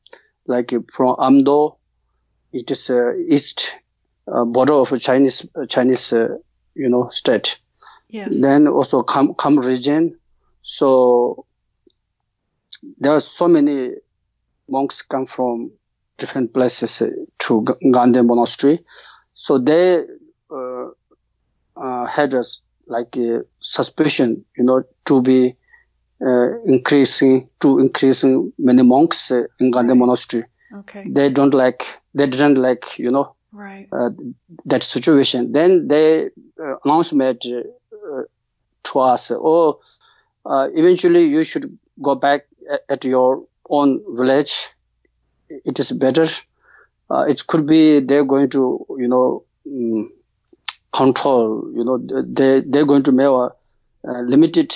[0.47, 1.77] like from Amdo,
[2.53, 2.89] it is
[3.27, 3.75] east
[4.27, 6.37] uh, border of Chinese uh, Chinese uh,
[6.75, 7.59] you know state.
[8.11, 8.41] Yes.
[8.41, 10.17] Then also Kham Kham region.
[10.63, 11.45] So
[12.99, 13.91] there are so many
[14.69, 15.71] monks come from
[16.17, 17.01] different places
[17.39, 17.61] to
[17.95, 18.83] Ganden monastery.
[19.33, 20.03] So they
[20.51, 20.87] uh,
[21.77, 22.43] uh, had a
[22.87, 25.55] like a suspicion, you know, to be
[26.25, 29.97] uh, increasing to increasing many monks in Ganden right.
[29.97, 30.43] monastery.
[30.79, 31.05] Okay.
[31.09, 33.87] They don't like they didn't like you know right.
[33.93, 34.09] Uh,
[34.65, 35.53] that situation.
[35.53, 36.29] Then they
[36.61, 37.61] uh, announcement uh,
[38.83, 39.79] to us, oh,
[40.45, 44.69] uh, eventually you should go back at, at, your own village.
[45.49, 46.27] It is better.
[47.09, 50.11] Uh, it could be they're going to, you know, um,
[50.91, 51.69] control.
[51.75, 53.49] You know, they they're going to make a,
[54.05, 54.75] a limited,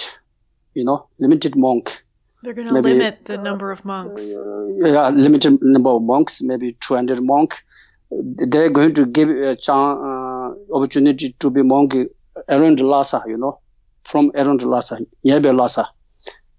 [0.73, 2.03] you know, limited monk.
[2.43, 4.37] They're going to limit the number of monks.
[4.37, 7.55] Uh, yeah, limited number of monks, maybe 200 monk
[8.11, 11.95] they're going to give a chance, uh, opportunity to be monk
[12.49, 13.59] around Lhasa, you know,
[14.05, 15.89] from around Lhasa, nearby Lhasa,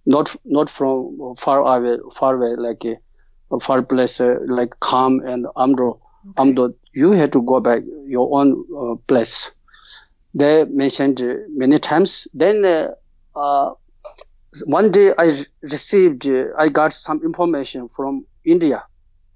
[0.04, 2.96] not not from far away, far away like a,
[3.54, 5.98] a far place uh, like Kham and Amdo.
[6.30, 6.42] Okay.
[6.42, 9.52] Amdo, you have to go back your own uh, place.
[10.34, 11.22] They mentioned
[11.54, 12.28] many times.
[12.34, 12.90] Then uh,
[13.34, 13.74] uh,
[14.64, 15.30] one day I
[15.62, 18.84] received, uh, I got some information from India.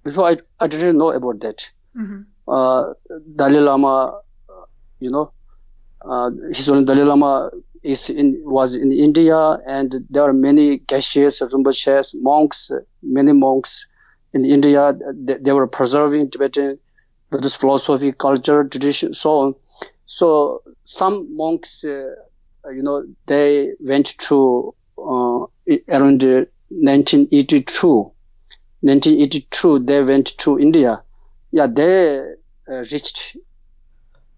[0.02, 1.70] Before I, I didn't know about that.
[1.96, 2.22] Mm-hmm.
[2.48, 2.94] Uh,
[3.36, 4.20] Dalai Lama,
[4.98, 5.32] you know,
[6.02, 7.50] uh, his own Dalai Lama
[7.82, 12.70] is in was in India, and there are many geshes, rinpoches, monks,
[13.02, 13.86] many monks
[14.32, 14.94] in India.
[15.14, 16.78] They, they were preserving Tibetan
[17.30, 19.54] Buddhist philosophy, culture, tradition, so on.
[20.06, 22.14] So some monks, uh,
[22.72, 25.46] you know, they went to uh,
[25.88, 26.22] around
[26.70, 28.12] 1982.
[28.82, 31.02] 1982, they went to India
[31.52, 32.20] yeah, they
[32.70, 33.36] uh, reached,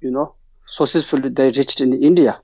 [0.01, 0.35] you know,
[0.67, 2.41] successfully they reached in India.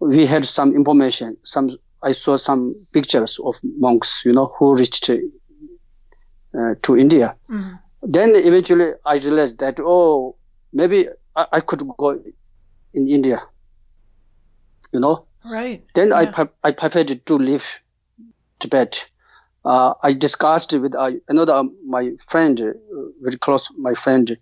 [0.00, 1.36] We had some information.
[1.42, 1.70] Some
[2.02, 7.36] I saw some pictures of monks, you know, who reached uh, to India.
[7.50, 7.78] Mm.
[8.02, 10.36] Then eventually I realized that oh,
[10.72, 12.18] maybe I, I, could go
[12.94, 13.42] in India.
[14.92, 15.26] You know.
[15.44, 15.84] Right.
[15.94, 16.32] Then yeah.
[16.36, 17.80] I I preferred to leave
[18.58, 19.10] Tibet
[19.64, 22.72] uh, I discussed with uh, another um, my friend, uh,
[23.20, 24.36] very close my friend.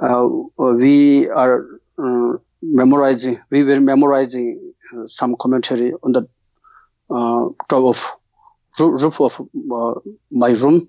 [0.00, 2.32] Uh, we are uh,
[2.62, 3.38] memorizing.
[3.50, 6.26] We were memorizing uh, some commentary on the
[7.68, 8.04] top of
[8.78, 9.40] roof of
[10.30, 10.88] my room.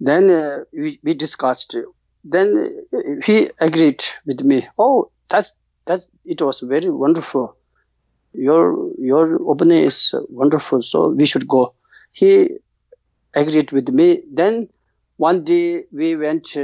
[0.00, 1.76] Then we, we discussed.
[2.24, 2.86] Then
[3.24, 4.66] he agreed with me.
[4.78, 5.52] Oh, that's
[5.86, 7.56] that's it was very wonderful.
[8.34, 10.82] Your your opening is wonderful.
[10.82, 11.74] So we should go.
[12.12, 12.50] He
[13.34, 14.22] agreed with me.
[14.32, 14.68] Then
[15.16, 16.56] one day we went.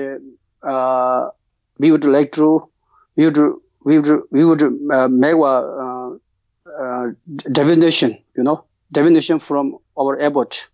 [0.62, 1.28] Uh,
[1.78, 2.68] we would like to.
[3.16, 3.38] We would.
[3.85, 4.22] We would.
[4.30, 5.55] We would uh, make a
[5.85, 6.11] uh,
[6.78, 7.07] uh,
[7.53, 8.18] divination.
[8.37, 10.68] You know, divination from our abbot.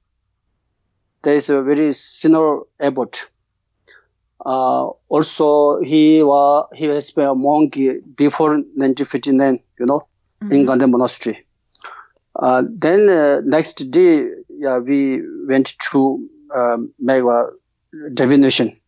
[1.22, 3.30] There is a very senior abbot.
[4.46, 7.76] Uh, also, he was he has been a monk
[8.16, 9.58] before 1959.
[9.78, 10.06] You know,
[10.42, 10.52] mm-hmm.
[10.52, 11.44] in Ganden monastery.
[12.36, 17.48] Uh, then uh, next day, yeah, we went to um, make a
[18.14, 18.78] divination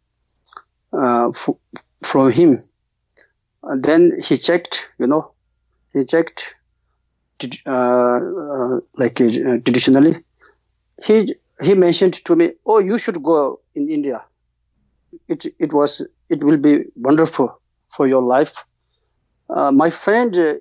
[0.92, 1.50] uh, f-
[2.02, 2.58] from him.
[3.64, 5.32] And then he checked, you know,
[5.92, 6.54] he checked
[7.66, 10.24] uh, uh, like uh, traditionally.
[11.04, 14.24] He he mentioned to me, "Oh, you should go in India.
[15.28, 17.60] It it was it will be wonderful
[17.94, 18.64] for your life."
[19.50, 20.60] Uh, my friend,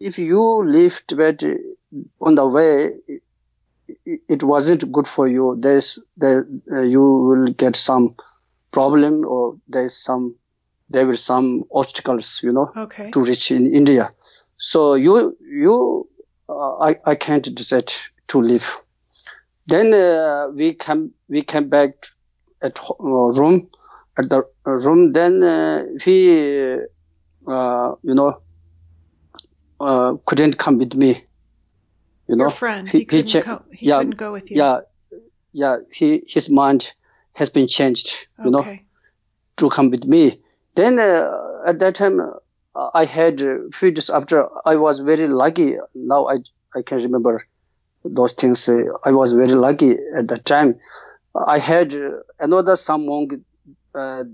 [0.00, 1.42] if you leave Tibet
[2.20, 2.92] on the way,
[4.06, 5.56] it wasn't good for you.
[5.60, 8.14] There's there uh, you will get some
[8.72, 10.36] problem or there's some
[10.90, 13.10] there were some obstacles, you know, Okay.
[13.12, 14.12] to reach in India.
[14.56, 16.08] So you you
[16.48, 17.92] uh, I I can't decide
[18.28, 18.76] to leave.
[19.66, 21.90] Then uh, we come we came back
[22.62, 22.94] at uh,
[23.38, 23.68] room
[24.18, 25.12] at the uh, room.
[25.12, 26.76] Then uh, he
[27.46, 28.42] uh, you know
[29.80, 31.24] uh, couldn't come with me.
[32.28, 34.50] You know Your friend, he- he, he couldn't che- co- he yeah, couldn't go with
[34.50, 34.56] you.
[34.56, 34.80] yeah
[35.52, 36.92] yeah he his mind
[37.34, 38.26] has been changed.
[38.44, 38.66] You know
[39.56, 40.40] to come with me.
[40.74, 41.30] Then uh,
[41.66, 42.20] at that time,
[42.94, 44.48] I had uh, few days after.
[44.64, 45.76] I was very lucky.
[45.94, 46.38] Now I
[46.74, 47.40] I can remember
[48.04, 48.68] those things.
[49.04, 50.78] I was very lucky at that time.
[51.34, 51.94] I had
[52.40, 53.34] another some monk.
[53.94, 54.24] Uh,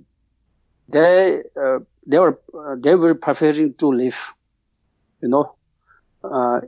[0.89, 4.21] they uh, they were uh, they were preparing to leave.
[5.23, 5.57] You know,
[6.25, 6.61] uh,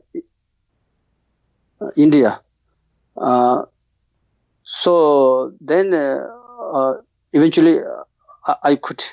[1.97, 2.41] India.
[3.17, 3.65] Uh,
[4.63, 5.93] so then
[7.33, 7.81] eventually
[8.47, 9.05] I, I could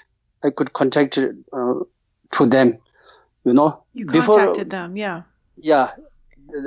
[0.46, 1.74] I could contact uh,
[2.34, 2.78] to them,
[3.44, 3.84] you know.
[3.94, 5.24] You Before- contacted them, yeah.
[5.58, 5.92] Yeah,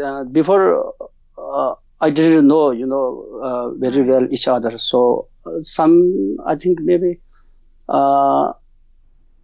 [0.03, 0.95] uh, before
[1.37, 4.79] uh, I didn't know, you know, uh, very well each other.
[4.79, 7.21] So uh, some I think maybe
[7.89, 8.53] uh,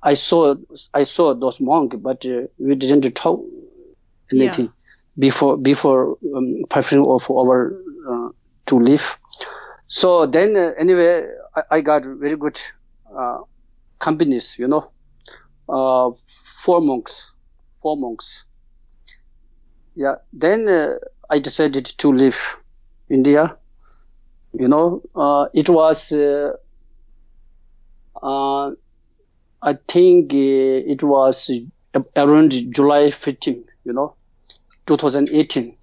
[0.02, 0.54] I saw
[0.94, 3.44] I saw those monks, but uh, we didn't talk
[4.32, 4.72] anything
[5.18, 7.76] before before um, preparing of our
[8.08, 8.28] uh,
[8.66, 9.18] to leave.
[9.88, 12.58] So then uh, anyway, I, I got very good
[13.14, 13.38] uh,
[14.04, 14.90] companies, you know,
[15.68, 16.10] uh,
[16.62, 17.32] four monks,
[17.80, 18.44] four monks.
[19.94, 20.16] Yeah.
[20.32, 20.96] Then uh,
[21.30, 22.56] I decided to leave
[23.08, 23.56] India.
[24.52, 26.12] You know, uh, it was.
[26.12, 26.52] Uh,
[28.22, 28.72] uh,
[29.62, 31.50] I think uh, it was
[32.16, 34.14] around July 15, you know,
[34.86, 35.76] 2018.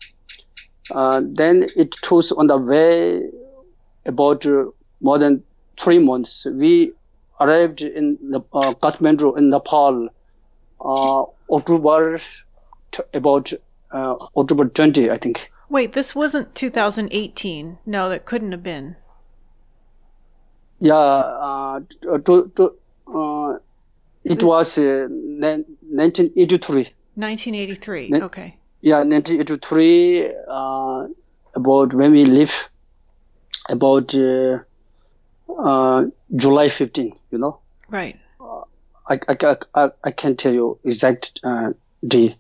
[0.92, 3.24] Uh, then it took on the way
[4.06, 4.46] about
[5.02, 5.44] more than
[5.80, 6.46] three months.
[6.46, 6.94] We
[7.42, 10.10] arrived in the, uh, Kathmandu in Nepal
[10.80, 12.20] uh, October
[12.92, 13.52] t- about
[13.92, 15.52] uh, October 20, I think.
[15.70, 17.78] Wait, this wasn't 2018.
[17.86, 18.96] No, that couldn't have been.
[20.80, 22.74] Yeah, uh, to, to,
[23.16, 23.58] uh,
[24.24, 26.94] it was uh, nin- 1983.
[27.16, 28.10] 1983.
[28.10, 28.58] Ne- okay.
[28.82, 30.34] Yeah, 1983.
[30.48, 31.08] Uh,
[31.54, 32.70] about when we live,
[33.70, 34.60] about uh,
[35.60, 37.14] uh, July 15.
[37.32, 38.18] You know, Right.
[39.08, 41.74] I I, I, I can't tell you exact uh,
[42.08, 42.38] day.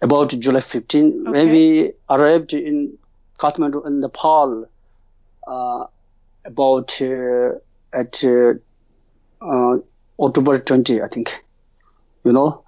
[0.00, 2.98] About July 15, when we arrived in
[3.38, 4.66] Kathmandu in Nepal,
[5.46, 5.84] uh,
[6.44, 7.50] about uh,
[7.92, 8.54] at uh,
[9.40, 9.76] uh,
[10.18, 11.44] October 20, I think.
[12.24, 12.64] You know,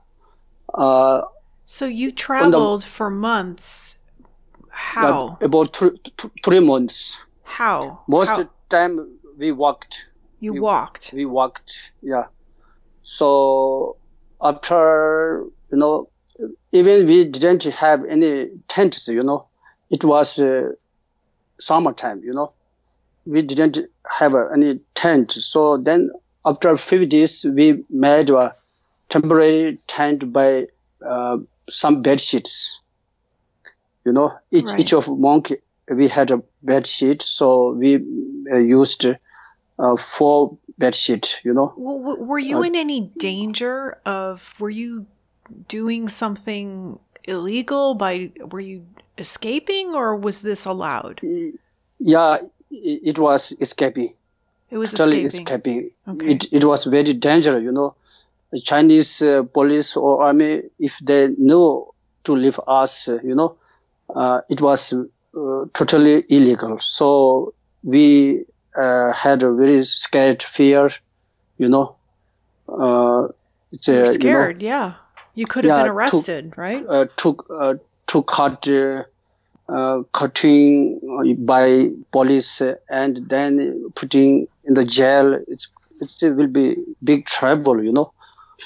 [0.75, 1.23] uh,
[1.65, 3.97] So you traveled for months.
[4.71, 5.39] How?
[5.41, 5.91] about three,
[6.45, 7.17] three months.
[7.43, 8.03] How?
[8.09, 8.49] Most How?
[8.69, 10.11] time we walked.
[10.41, 11.13] you we- walked.
[11.13, 12.27] we walked yeah
[13.03, 13.97] so
[14.41, 16.09] after you know
[16.73, 19.47] even we didn't have any tents you know
[19.91, 20.69] it was uh,
[21.61, 22.53] summertime you know
[23.27, 23.79] we didn't
[24.19, 26.11] have uh, any tent so then
[26.45, 28.55] after few days we made a
[29.09, 30.67] temporary tent by
[31.07, 31.39] uh,
[31.71, 32.81] some bed sheets
[34.05, 34.81] you know each, Right.
[34.81, 35.53] each of monk
[35.89, 37.97] we had a bed sheet so we
[38.53, 39.07] uh, used
[39.79, 44.55] uh, four bed sheet you know W- w- were you Uh, in any danger of?
[44.61, 45.07] Were you
[45.69, 48.33] doing something illegal by?
[48.51, 48.87] Were you
[49.19, 51.21] escaping, or was this allowed?
[51.99, 52.39] yeah
[52.71, 54.15] it was escaping
[54.71, 55.41] It was totally escaping.
[55.41, 56.33] escaping Okay.
[56.35, 57.95] it, it was very dangerous you know
[58.53, 61.95] the chinese uh, police or army if they know
[62.25, 63.57] to leave us uh, you know
[64.15, 68.45] uh, it was uh, totally illegal so we
[68.77, 70.91] uh, had a very scared fear
[71.59, 71.97] you know
[72.69, 73.29] uh,
[73.73, 74.95] it's, uh, You're you know, scared, yeah.
[75.35, 76.85] You could have Yeah, been arrested, right?
[76.89, 77.75] uh, to uh,
[78.09, 79.03] to cut uh,
[79.73, 81.01] uh, cutting
[81.47, 85.35] by police uh, and then putting in the jail.
[85.49, 85.69] It's
[86.01, 88.13] it's- it will be big trouble, you know.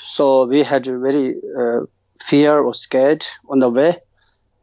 [0.06, 1.80] So we had a very uh,
[2.22, 3.98] fear or scared on the way.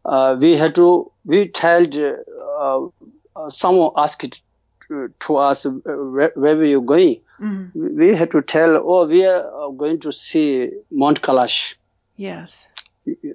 [0.05, 2.13] Uh, we had to we told uh,
[2.59, 4.41] uh, someone asked
[4.87, 7.21] to, to us uh, where, where were you going.
[7.39, 7.71] Mhm.
[7.97, 11.75] We had to tell, oh, we are uh, going to see Mount Kailash
[12.17, 12.67] Yes.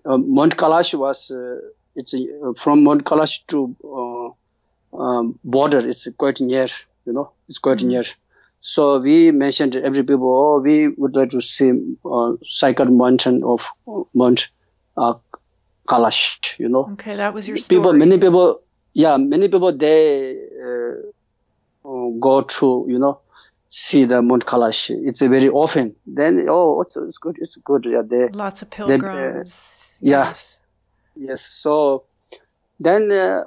[0.06, 1.58] uh, Mount Kailash was uh,
[1.94, 5.80] it's uh, from Mount Kailash to uh, um, border.
[5.86, 6.68] It's quite near,
[7.06, 7.30] you know.
[7.48, 7.88] It's quite Mhm.
[7.88, 8.04] near.
[8.62, 10.28] So we mentioned to every people.
[10.28, 11.70] Oh, we would like to see
[12.04, 13.68] uh, sacred mountain of
[14.14, 14.48] Mount
[14.96, 15.14] uh,
[15.88, 16.58] Kailash.
[16.58, 17.78] You know, Okay, that was your story.
[17.78, 17.92] people.
[17.92, 18.60] Many people.
[18.92, 20.94] Yeah, many people they uh,
[22.18, 23.20] go to you know
[23.70, 24.90] see the Mount Kailash.
[24.90, 25.94] It's very often.
[26.06, 27.36] Then oh, it's, it's good.
[27.40, 27.86] It's good.
[27.86, 29.98] Yeah, they, Lots of pilgrims.
[30.00, 30.24] yeah.
[30.24, 30.58] yes.
[31.16, 31.40] yes.
[31.40, 32.04] So
[32.80, 33.44] then uh,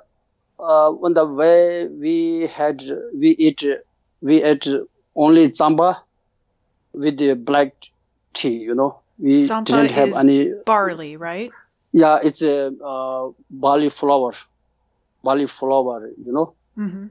[0.59, 2.83] uh, on the way we had
[3.13, 3.63] we eat
[4.21, 4.67] we ate
[5.15, 5.99] only tsampa
[6.93, 7.73] with the black
[8.33, 8.55] tea.
[8.55, 10.53] You know, we didn't have any.
[10.65, 11.51] Barley, right?
[11.91, 14.33] Yeah, it's a uh, barley flour,
[15.23, 16.09] barley flour.
[16.25, 16.53] You know.
[16.77, 17.07] Mm-hmm.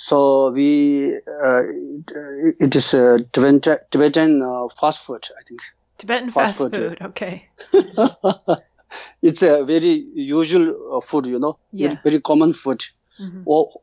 [0.00, 5.60] So we uh, it, it is a Tibetan, Tibetan uh, fast food, I think.
[5.98, 7.02] Tibetan Fast fast, food, food.
[7.08, 7.48] Okay.
[9.22, 11.88] it's a very usual uh, food, you know, Yeah.
[11.88, 12.80] very, very common food,
[13.20, 13.42] Mhm.
[13.44, 13.82] all,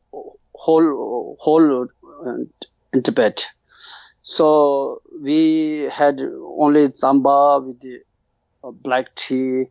[0.54, 1.84] whole whole
[2.26, 2.38] uh,
[2.94, 3.46] in Tibet.
[4.22, 6.22] So we had
[6.64, 8.00] only tsampa with the
[8.64, 9.66] uh, black tea.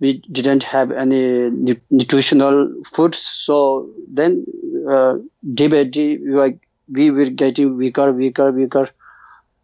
[0.00, 1.50] We didn't have any
[1.90, 3.18] nutritional foods.
[3.18, 4.46] So then,
[4.88, 5.16] uh,
[5.54, 6.52] day by day, we were
[6.92, 8.88] we were getting weaker, weaker, weaker.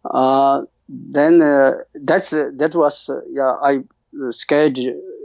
[0.04, 3.78] Uh, then uh, that's that was uh, yeah I
[4.22, 4.78] uh, scared.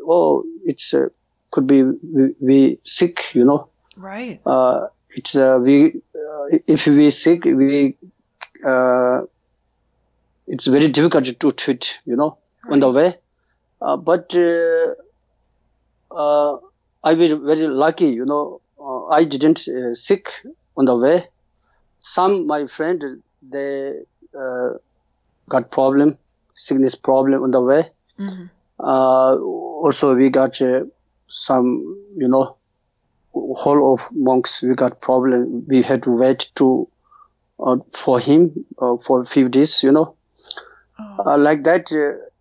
[0.07, 1.09] Oh, it's uh,
[1.51, 3.70] could be we, we sick, you know.
[3.97, 4.41] Right.
[4.45, 7.97] Uh, it's uh, we uh, if we sick we
[8.66, 9.22] uh,
[10.47, 12.38] it's very difficult to treat, you know,
[12.70, 13.18] on the way.
[13.82, 14.93] Uh, but uh,
[16.11, 16.57] uh,
[17.03, 18.61] I was very lucky, you know.
[18.79, 20.32] Uh, I didn't uh, sick
[20.77, 21.25] on the way.
[22.01, 23.03] Some my friend
[23.41, 23.93] they
[24.38, 24.69] uh,
[25.49, 26.17] got problem,
[26.55, 27.89] sickness problem on the way.
[28.19, 28.49] Mhm.
[28.79, 29.36] Uh,
[29.86, 30.82] also, we got uh,
[31.27, 31.67] some,
[32.17, 32.57] you know,
[33.34, 34.61] whole of monks.
[34.61, 35.65] We got problem.
[35.67, 36.88] We had to wait to
[37.65, 40.15] uh, for him uh, for a few days, you know,
[40.99, 41.34] Oh.
[41.34, 41.91] uh, like that.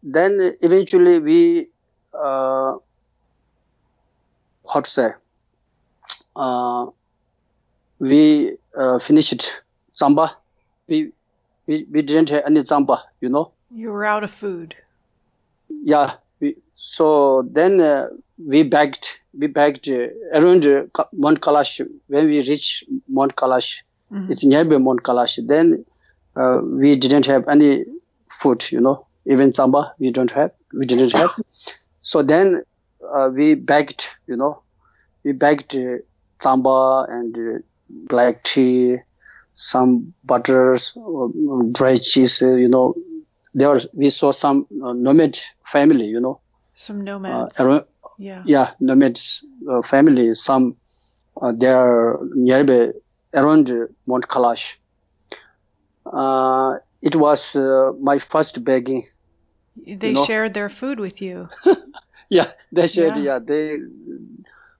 [0.02, 1.68] Then eventually we,
[2.14, 2.74] uh,
[4.72, 5.10] how to say,
[6.36, 6.86] uh,
[7.98, 9.62] we uh, finished
[9.94, 10.30] tsampa.
[10.88, 11.12] We,
[11.66, 13.52] we we didn't have any tsampa, you know.
[13.70, 14.74] You were out of food.
[15.84, 17.06] yeah we, so
[17.58, 18.06] then uh,
[18.52, 19.06] we begged
[19.40, 20.64] we begged uh, around
[21.12, 23.68] mount Kailash when we reached mount Kailash
[24.12, 24.30] Mhm.
[24.30, 25.84] it's nearby mount Kailash then
[26.40, 27.84] uh, we didn't have any
[28.40, 28.96] food you know
[29.32, 31.32] even tsampa we don't have we didn't have.
[32.02, 32.62] So then
[33.14, 34.62] uh, we begged you know
[35.24, 35.98] we begged uh,
[36.40, 36.76] tsampa
[37.16, 37.58] and uh,
[38.12, 38.96] black tea
[39.54, 42.94] some butters uh, dry cheese uh, you know.
[43.52, 46.40] There was, we saw some uh, nomad family you know.
[46.74, 47.60] Some uh, nomads.
[47.60, 47.84] around,
[48.18, 48.42] yeah.
[48.46, 50.76] yeah nomads uh, family some
[51.42, 52.90] uh, they are nearby
[53.34, 53.70] around
[54.06, 54.76] mount Kailash
[56.12, 59.04] uh, it was uh, my first begging
[59.86, 60.24] They know.
[60.24, 61.48] shared their food with you.
[62.30, 63.16] yeah they shared.
[63.16, 63.22] Yeah.
[63.22, 63.78] yeah, they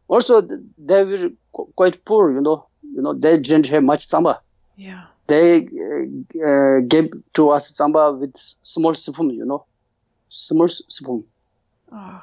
[0.08, 0.42] also
[0.78, 4.38] they were qu- quite poor you know you know they didn't have much tsampa
[4.76, 5.04] Yeah.
[5.28, 9.66] they uh, uh, gave to us tsampa with small spoon you know
[10.28, 11.24] small spoon
[11.92, 12.20] Oh.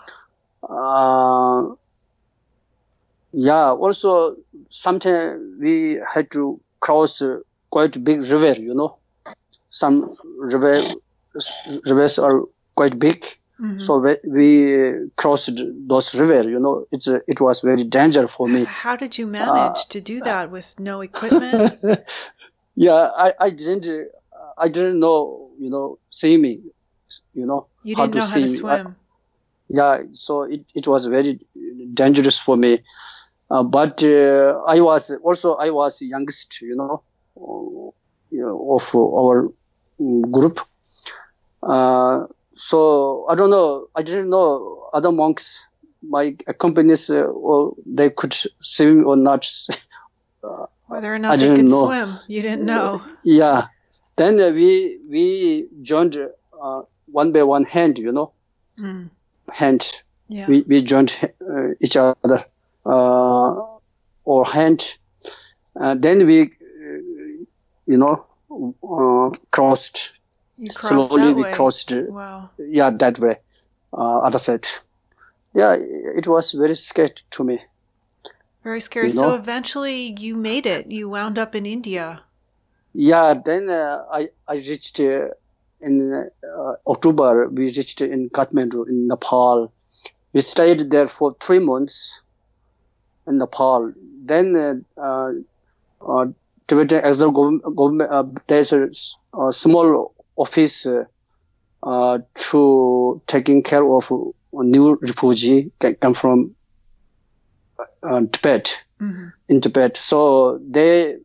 [0.70, 1.76] uh,
[3.34, 4.36] yeah also
[4.70, 7.38] sometimes we had to cross uh,
[7.70, 8.98] quite big river you know
[9.70, 10.80] some river
[11.86, 12.42] rivers are
[12.80, 13.20] quite big
[13.60, 13.82] Mhm.
[13.86, 14.48] so we, we
[15.22, 15.58] crossed
[15.92, 19.32] those river you know it's it was very dangerous for me How did you Uh,
[19.40, 21.62] manage to do that with no equipment?
[22.86, 25.20] yeah i i didn't uh, i didn't know
[25.64, 25.86] you know
[26.20, 26.60] swimming
[27.40, 28.88] you know You how didn't to know how to swim.
[28.88, 28.96] I-
[29.80, 29.94] yeah
[30.26, 31.34] so it, it was very
[32.02, 32.72] dangerous for me
[33.54, 36.94] uh, but uh, i was also i was youngest you know,
[37.42, 37.90] uh,
[38.36, 38.86] you know of
[39.22, 39.38] our
[40.36, 40.58] group
[41.64, 42.26] uh,
[42.58, 45.68] so i don't know i didn't know other monks
[46.10, 49.48] my companies uh, well, they could swim or not
[50.88, 51.86] Whether or I not they didn't could know.
[51.88, 52.20] swim.
[52.28, 53.02] You didn't know.
[53.24, 53.68] yeah
[54.18, 56.82] then uh, we we joined uh,
[57.12, 58.34] one by one hand you know
[58.80, 59.10] Mm.
[59.52, 60.48] hand Yeah.
[60.48, 62.46] we, we joined uh, each other
[62.86, 63.54] uh,
[64.26, 64.98] or hand
[65.80, 66.98] uh, then we uh,
[67.88, 68.26] you know
[68.84, 70.12] uh, crossed
[70.58, 71.52] you crossed slowly we way.
[71.52, 72.50] crossed uh, Wow.
[72.58, 73.38] yeah that way
[73.94, 74.68] uh, other side
[75.54, 75.76] yeah
[76.22, 77.60] it was very scary to me
[78.64, 79.08] Very scary.
[79.08, 79.36] You So know?
[79.36, 80.92] eventually you made it.
[80.92, 82.22] You wound up in India.
[82.94, 85.28] yeah then uh, i i reached uh,
[85.82, 89.72] in uh, october we reached in kathmandu in nepal
[90.34, 91.98] we stayed there for three months
[93.28, 93.92] in nepal
[94.32, 96.26] then uh,
[96.68, 98.90] tibetan exile government, government uh, there's a,
[99.40, 100.88] a small office
[101.84, 104.12] uh, to taking care of
[104.54, 106.56] new refugee can come from
[108.04, 109.98] uh, tibet hmm in Tibet.
[109.98, 111.16] So they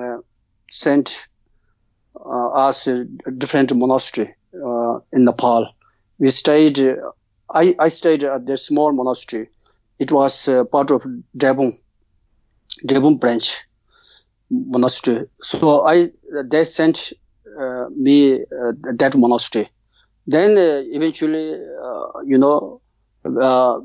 [0.00, 0.16] uh,
[0.70, 1.26] sent
[2.24, 3.04] uh, us a
[3.38, 4.34] different monastery
[4.66, 5.66] uh, in Nepal.
[6.18, 6.78] We stayed.
[6.78, 6.94] Uh,
[7.54, 9.48] I I stayed at the small monastery.
[9.98, 11.02] It was uh, part of
[11.36, 11.72] Drepung,
[12.86, 13.64] Drepung branch
[14.50, 15.26] monastery.
[15.42, 16.10] So I
[16.50, 17.12] they sent
[17.96, 19.70] me uh, that monastery.
[20.26, 22.80] Then uh, eventually, uh, you know,
[23.24, 23.80] uh,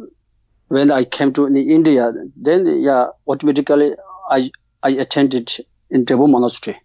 [0.68, 3.92] when I came to India, then yeah, automatically
[4.30, 4.52] I
[4.84, 5.52] I attended
[5.90, 6.78] in Drepung monastery.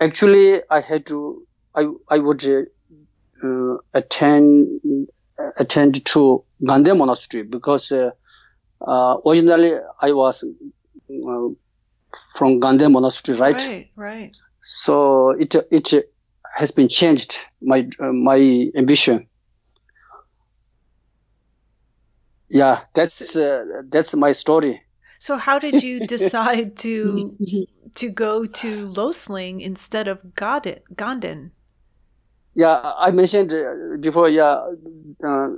[0.00, 4.80] Actually, I had to I I would uh, attend
[5.58, 7.92] attend to Ganden monastery because
[9.26, 10.44] originally I was
[12.34, 13.54] from Ganden monastery, right?
[13.56, 14.36] Right, right.
[14.62, 15.92] So it it
[16.56, 19.28] has been changed my uh, my ambition.
[22.48, 24.82] Yeah, that's uh, that's my story.
[25.18, 27.36] So how did you decide to
[27.96, 30.80] to go to Loseling instead of Ganden?
[30.94, 31.50] Ganden?
[32.54, 34.28] Yeah, I mentioned uh, before.
[34.28, 34.60] Yeah,
[35.24, 35.48] uh,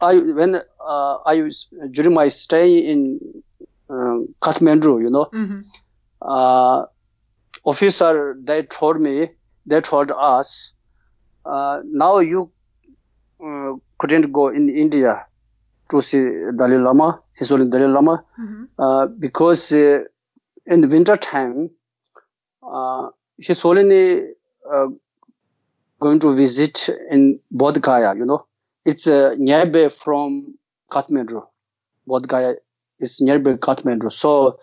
[0.00, 3.20] I when uh, I was during my stay in
[3.90, 5.60] uh, Kathmandu, you know, hmm
[6.22, 6.84] uh,
[7.64, 9.30] officer they told me
[9.68, 10.72] they told us
[11.44, 12.50] uh, now you
[13.44, 15.26] uh, couldn't go in India
[15.90, 16.22] to see
[16.56, 20.00] Dalai Lama, His Holiness Dalai Lama, hmm uh, because uh,
[20.66, 21.70] in winter time,
[22.62, 23.08] uh,
[23.38, 24.22] His Holiness
[24.72, 24.88] uh,
[26.00, 28.14] going to visit in Bodh Gaya.
[28.16, 28.46] You know,
[28.84, 30.56] it's uh, nearby from
[30.92, 31.42] Kathmandu.
[32.08, 32.54] Bodh Gaya
[33.00, 34.10] is nearby Kathmandu.
[34.12, 34.58] So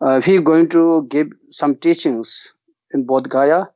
[0.00, 2.54] uh, he going to give some teachings
[2.92, 3.66] in Bodh Gaya.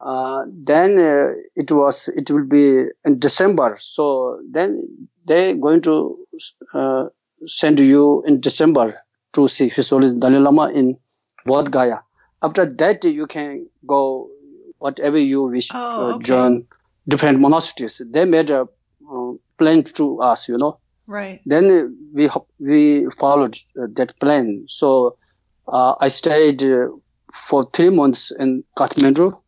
[0.00, 3.76] Uh, then uh, it was it will be in December.
[3.80, 4.82] So then
[5.26, 6.18] they going to
[6.74, 7.04] uh,
[7.46, 8.98] send you in December
[9.32, 10.96] to see His Holiness Dalai Lama in
[11.46, 12.00] Bodh Gaya.
[12.42, 14.28] After that, you can go
[14.78, 15.78] whatever you wish Oh,
[16.10, 16.24] uh, okay.
[16.24, 16.66] join
[17.08, 18.00] different monasteries.
[18.10, 18.62] They made a
[19.10, 21.40] uh, plan to us, you know Right.
[21.46, 22.28] then we
[22.58, 24.64] we followed uh, that plan.
[24.68, 25.16] So
[25.68, 26.88] uh, I stayed uh,
[27.32, 29.40] for three months in Kathmandu.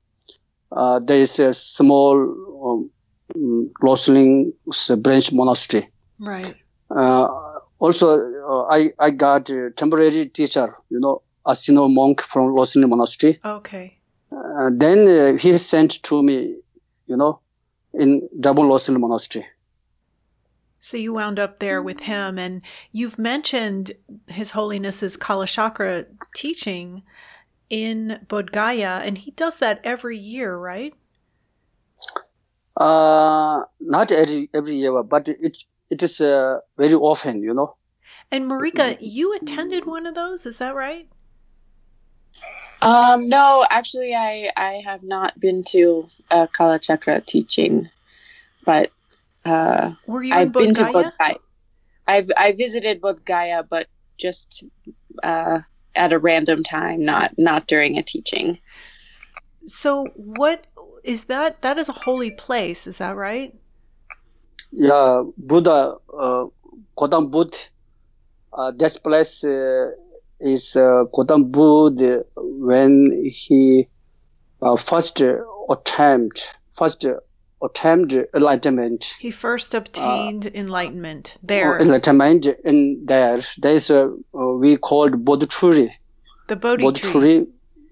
[0.71, 2.15] Uh, there is a small
[2.63, 2.91] um,
[3.35, 5.89] mm, branch monastery.
[6.19, 6.57] Right.
[6.91, 7.29] Uh,
[7.79, 12.89] also, uh, I I got a temporary teacher, you know, a senior monk from Loseling
[12.89, 13.41] monastery.
[13.45, 13.99] Okay.
[14.31, 16.57] Uh, then uh, he sent to me,
[17.07, 17.41] you know,
[17.95, 19.47] in double Loseling monastery.
[20.81, 22.63] So you wound up there with him, and
[22.93, 23.93] you've mentioned
[24.29, 27.03] His Holiness's Kalachakra teaching
[27.71, 30.95] in Bodh Gaya, and he does that every year, right?
[32.77, 35.57] Uh, not every every year, but it
[35.91, 37.77] it is uh, very often, you know.
[38.31, 41.09] And Marika, you attended one of those, is that right?
[42.83, 47.91] Um, no, actually, I I have not been to uh, Kalachakra teaching,
[48.65, 48.91] but
[49.45, 50.93] uh, Were you I've in been Bodh to Gaya?
[50.93, 51.35] Bodh Gaya.
[52.07, 53.89] I've I visited Bodh Gaya, but
[54.19, 54.65] just
[55.23, 55.61] uh,
[55.99, 58.59] at a random time, not not during a teaching.
[59.67, 60.67] So what
[61.05, 61.63] is that?
[61.63, 63.55] That is a holy place, is that right?
[64.73, 66.45] Yeah, Buddha, uh,
[66.99, 67.57] Gautam Buddha,
[68.53, 69.91] uh, that place uh,
[70.41, 73.89] is uh, Gautam Buddha when he
[74.63, 75.23] uh, first
[75.71, 77.05] attempt, first
[77.63, 79.15] attempt enlightenment.
[79.19, 83.41] He first obtained enlightenment there, Enlightenment in there.
[83.59, 85.91] There is a uh, we called Bodhichuri.
[86.49, 86.85] the Bodhi.
[86.85, 87.47] Bodhichuri,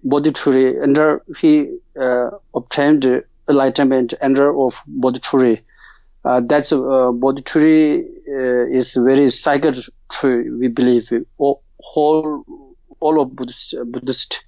[0.04, 5.60] Bodhichuri, under he uh, obtained enlightenment under of Bodhichuri.
[6.24, 6.76] Uh, that's uh,
[7.22, 9.78] Bodhichuri uh, is very sacred
[10.10, 10.50] tree.
[10.50, 12.44] We believe all whole
[13.00, 14.44] all of Buddhist, Buddhist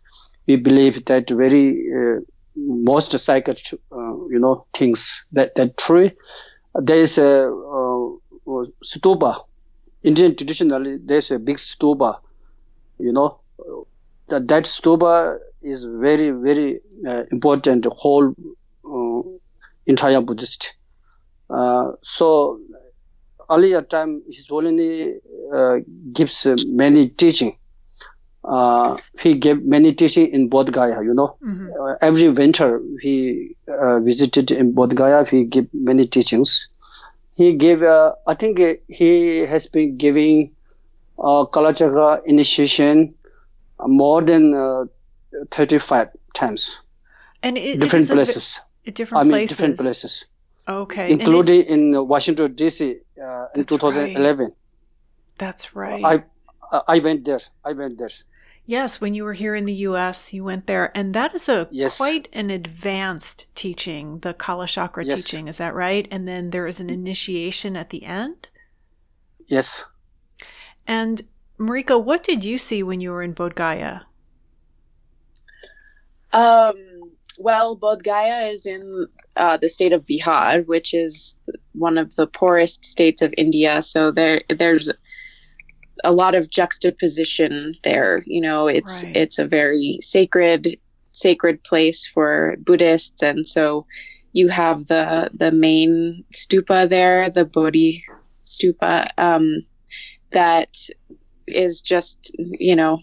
[0.49, 2.21] we believe that very uh,
[2.67, 3.61] most sacred
[3.93, 6.13] uh, you know things that that tree.
[6.75, 9.45] There is a uh, stupa.
[10.03, 12.21] Indian traditionally there's a big stupa.
[12.99, 13.41] You know
[14.29, 18.35] that that stupa is very very uh, important whole
[18.85, 19.23] uh,
[19.87, 20.77] entire Buddhist.
[21.51, 22.61] Uh, so
[23.51, 25.19] earlier time His Holiness
[25.55, 25.77] uh,
[26.13, 27.57] gives uh, many teaching.
[28.45, 31.03] Uh, he gave many teaching in Bodh Gaya.
[31.03, 31.69] You know, Mhm.
[31.81, 35.25] uh, every winter he uh, visited in Bodh Gaya.
[35.25, 36.69] He gave many teachings.
[37.35, 37.83] He gave.
[37.83, 38.59] Uh, I think
[38.89, 40.53] he has been giving
[41.19, 43.15] uh, Kalachakra initiation
[43.81, 44.85] more than uh,
[45.51, 46.81] 35 times
[47.43, 48.61] And it, it different ve- places
[48.95, 49.57] different i mean places.
[49.57, 50.25] different places
[50.69, 51.13] Okay.
[51.13, 54.51] and it- including in washington dc uh, in That's 2011
[55.39, 56.03] that's right.
[56.05, 56.15] i
[56.89, 58.11] i went there i went there
[58.69, 61.69] Yes, when you were here in the US, you went there, and that is a
[61.71, 61.97] Yes.
[61.97, 65.15] quite an advanced teaching, the Kalachakra Yes.
[65.17, 66.07] teaching, is that right?
[66.11, 68.49] And then there is an initiation at the end.
[69.47, 69.87] Yes.
[70.87, 71.23] And
[71.59, 74.03] Marika, what did you see when you were in Bodh Gaya?
[76.35, 76.77] Um,
[77.39, 81.39] well, Bodh Gaya is in uh, the state of Bihar, which is
[81.73, 83.81] one of the poorest states of India.
[83.81, 84.91] So there, there's
[86.05, 88.23] a lot of juxtaposition there.
[88.27, 89.17] You know, it's Right.
[89.17, 90.77] it's a very sacred
[91.13, 93.87] sacred place for Buddhists, and so
[94.33, 98.05] you have the the main stupa there, the Bodhi
[98.45, 99.63] stupa, um,
[100.33, 100.77] that
[101.47, 102.99] is just you know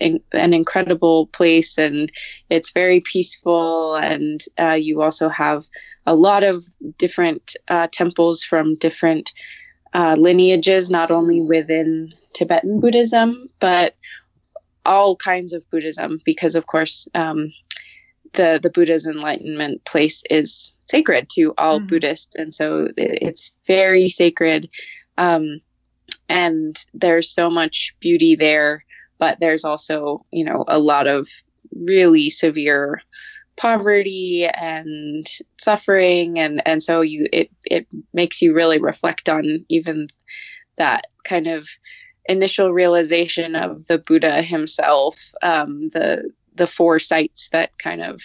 [0.00, 2.10] in, an incredible place and
[2.50, 5.64] it's very peaceful and uh, you also have
[6.06, 6.64] a lot of
[6.98, 9.32] different uh, temples from different
[9.94, 13.96] uh, lineages not only within tibetan buddhism but
[14.86, 17.48] all kinds of buddhism because of course um,
[18.34, 21.88] the the buddha's enlightenment place is sacred to all Mhm.
[21.88, 24.68] buddhists and so it- it's very sacred
[25.18, 25.60] um,
[26.28, 28.84] and there's so much beauty there
[29.18, 31.28] but there's also you know a lot of
[31.76, 33.02] really severe
[33.60, 35.26] poverty and
[35.58, 40.08] suffering and and so you it it makes you really reflect on even
[40.76, 41.68] that kind of
[42.26, 48.22] initial realization of the buddha himself um, the the four sites that kind of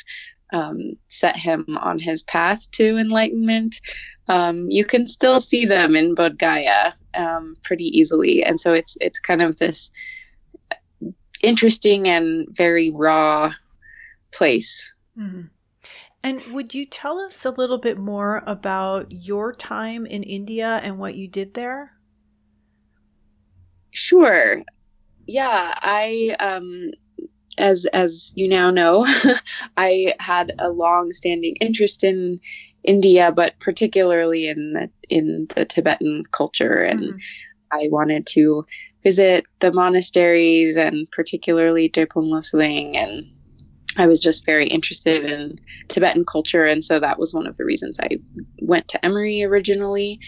[0.53, 3.81] um, set him on his path to enlightenment
[4.29, 8.97] um, you can still see them in Bodh Gaya um, pretty easily, and so it's
[8.99, 9.91] it's kind of this
[11.43, 13.53] interesting and very raw
[14.33, 14.91] place.
[15.17, 15.49] Mhm.
[16.23, 20.99] And would you tell us a little bit more about your time in India and
[20.99, 21.93] what you did there?
[23.91, 24.61] Sure,
[25.27, 26.91] yeah, I um,
[27.57, 29.05] as as you now know,
[29.77, 32.39] I had a long-standing interest in
[32.83, 37.23] India, but particularly in the in the Tibetan culture and Mhm.
[37.71, 38.65] I wanted to
[39.03, 43.25] visit the monasteries and particularly Drepung Loseling and
[43.97, 47.65] I was just very interested in Tibetan culture and so that was one of the
[47.65, 48.19] reasons I
[48.61, 50.19] went to Emory originally.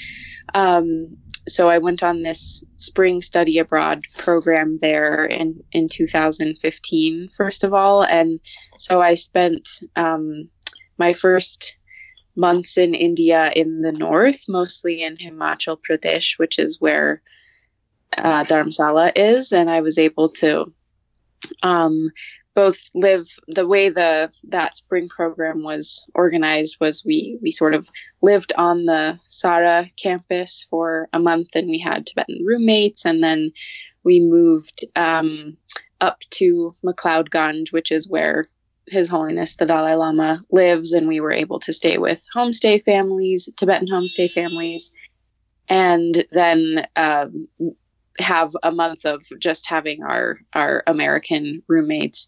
[0.54, 1.18] Um,
[1.48, 7.74] so I went on this spring study abroad program there in, in 2015, first of
[7.74, 8.04] all.
[8.04, 8.40] And
[8.80, 10.50] so I spent um,
[10.98, 11.78] my first
[12.36, 17.22] months in India in the north, mostly in Himachal Pradesh, which is where
[18.18, 20.72] uh, Dharamsala is, and I was able to
[21.64, 22.10] um,
[22.58, 27.88] both live the way the that spring program was organized was we we sort of
[28.24, 33.52] lived on the Sara campus for a month, and we had Tibetan roommates, and then
[34.04, 35.56] we moved um,
[36.02, 38.50] up to McLeod Ganj, which is where
[38.88, 43.48] his Holiness the Dalai Lama lives, and we were able to stay with homestay families,
[43.58, 44.92] Tibetan homestay families,
[45.70, 47.48] and then um,
[48.20, 52.28] have a month of just having our our American roommates.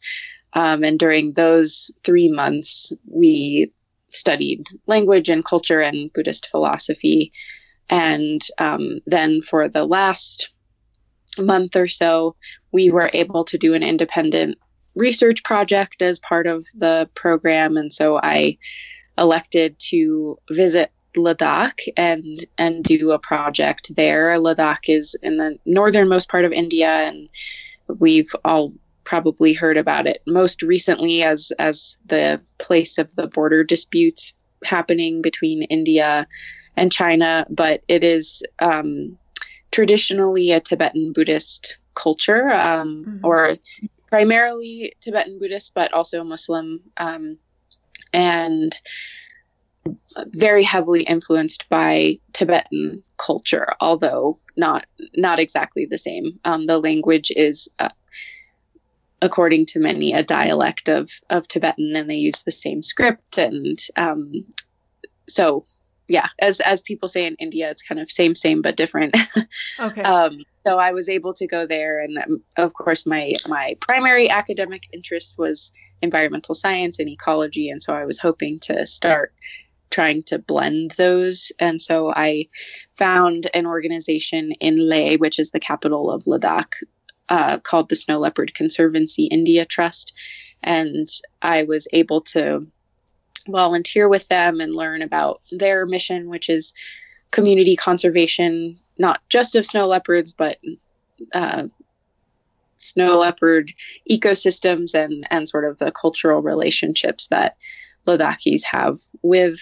[0.53, 3.71] Um, and during those three months, we
[4.09, 7.31] studied language and culture and Buddhist philosophy.
[7.89, 10.49] And um, then for the last
[11.37, 12.35] month or so,
[12.71, 14.57] we were able to do an independent
[14.95, 17.77] research project as part of the program.
[17.77, 18.57] And so I
[19.17, 24.37] elected to visit Ladakh and and do a project there.
[24.39, 27.29] Ladakh is in the northernmost part of India, and
[27.99, 28.73] we've all
[29.03, 34.33] probably heard about it most recently as as the place of the border disputes
[34.63, 36.27] happening between India
[36.77, 37.45] and China.
[37.49, 39.17] But it is um,
[39.71, 43.19] traditionally a Tibetan Buddhist culture, um, Mhm.
[43.23, 43.57] or
[44.07, 47.37] primarily Tibetan Buddhist, but also Muslim, um,
[48.13, 48.73] and
[50.27, 54.85] very heavily influenced by Tibetan culture, although not
[55.15, 56.39] not exactly the same.
[56.45, 57.89] Um, the language is, uh,
[59.21, 63.37] according to many, a dialect of of Tibetan, and they use the same script.
[63.37, 64.45] And um,
[65.27, 65.63] so,
[66.07, 69.15] yeah, as as people say in India, it's kind of same same but different.
[69.79, 70.01] Okay.
[70.01, 74.29] um, so I was able to go there, and um, of course, my my primary
[74.29, 75.71] academic interest was
[76.01, 79.33] environmental science and ecology, and so I was hoping to start
[79.89, 81.51] trying to blend those.
[81.59, 82.47] And so I
[82.93, 86.73] found an organization in Leh, which is the capital of Ladakh,
[87.29, 90.13] uh, called the Snow Leopard Conservancy India Trust,
[90.63, 91.07] and
[91.41, 92.65] I was able to
[93.47, 96.73] volunteer with them and learn about their mission, which is
[97.31, 100.57] community conservation, not just of snow leopards, but
[101.33, 101.67] uh,
[102.77, 103.71] snow leopard
[104.09, 107.57] ecosystems and and sort of the cultural relationships that
[108.07, 109.59] Ladakhis have with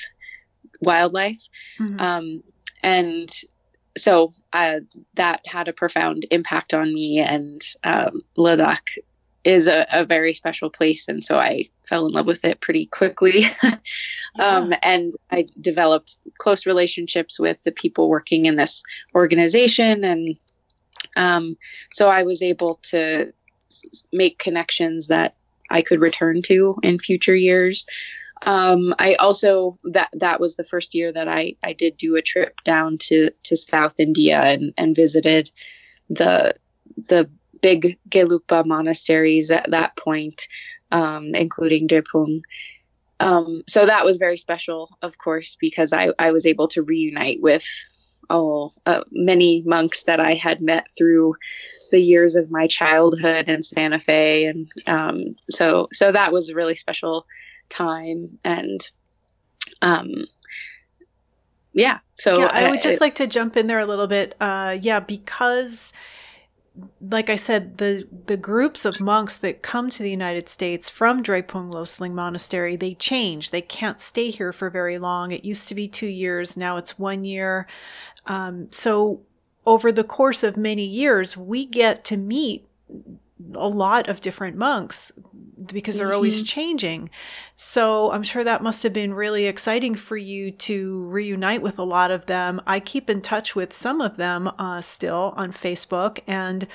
[0.81, 1.47] wildlife.
[1.79, 1.99] Mm-hmm.
[1.99, 2.43] Um,
[2.83, 3.29] and
[3.97, 4.79] so uh,
[5.15, 7.19] that had a profound impact on me.
[7.19, 8.97] And um, Ladakh
[9.43, 11.07] is a, a, very special place.
[11.07, 13.45] And so I fell in love with it pretty quickly.
[14.39, 18.83] um, and I developed close relationships with the people working in this
[19.15, 20.03] organization.
[20.03, 20.35] And
[21.15, 21.57] um,
[21.93, 23.31] so I was able to
[24.11, 25.35] make connections that
[25.69, 27.85] I could return to in future years.
[28.45, 32.21] Um, I also that that was the first year that I I did do a
[32.21, 35.49] trip down to to South India and and visited
[36.09, 36.53] the
[36.95, 37.29] the
[37.61, 40.47] big Gelugpa monasteries at that point,
[40.91, 42.41] um, including Drepung.
[43.19, 47.41] Um, so that was very special, of course, because I I was able to reunite
[47.41, 47.65] with
[48.29, 51.35] oh uh, many monks that I had met through
[51.91, 56.75] the years of my childhood in Santa Fe, and um, so so that was really
[56.75, 57.25] special
[57.69, 58.91] time and
[59.81, 60.25] um
[61.73, 64.75] yeah so yeah, i would just like to jump in there a little bit uh
[64.81, 65.93] yeah because
[67.01, 71.23] like I said, the the groups of monks that come to the United States from
[71.23, 73.51] Drepung Loseling Monastery, they change.
[73.51, 75.31] They can't stay here for very long.
[75.31, 77.67] It used to be two years, now it's one year.
[78.25, 79.21] Um, so
[79.65, 82.67] over the course of many years, we get to meet
[83.55, 85.11] a lot of different monks
[85.65, 86.15] because they're mm-hmm.
[86.15, 87.09] always changing.
[87.55, 91.83] So I'm sure that must have been really exciting for you to reunite with a
[91.83, 92.61] lot of them.
[92.67, 96.67] I keep in touch with some of them uh, still on Facebook, and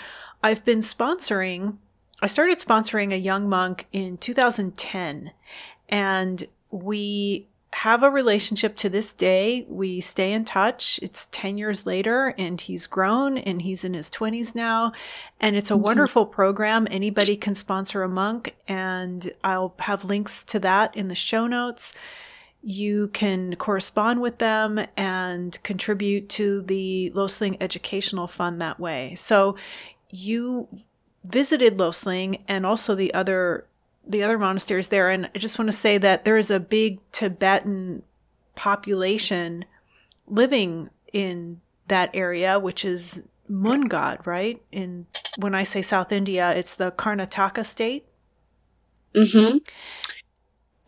[0.43, 1.77] I've been sponsoring.
[2.21, 5.33] I started sponsoring a young monk in 2010,
[5.89, 9.65] and we have a relationship to this day.
[9.69, 11.01] We stay in touch.
[11.03, 14.93] It's 10 years later and he's grown and he's in his 20s now.
[15.41, 15.85] And it's a mm-hmm.
[15.85, 16.87] wonderful program.
[16.91, 21.95] Anybody can sponsor a monk and I'll have links to that in the show notes.
[22.63, 29.15] You can correspond with them and contribute to the Loseling Educational Fund that way.
[29.15, 29.57] So
[30.11, 30.69] you
[31.25, 33.67] visited Loseling and also the other
[34.07, 35.11] the other monasteries there.
[35.11, 38.03] And I just want to say that there is a big Tibetan
[38.55, 39.65] population
[40.27, 44.63] living in that area, which is Mundgod, right?
[44.73, 45.07] In
[45.39, 48.07] when I say South India, it's the Karnataka state.
[49.15, 49.59] Mm-hmm.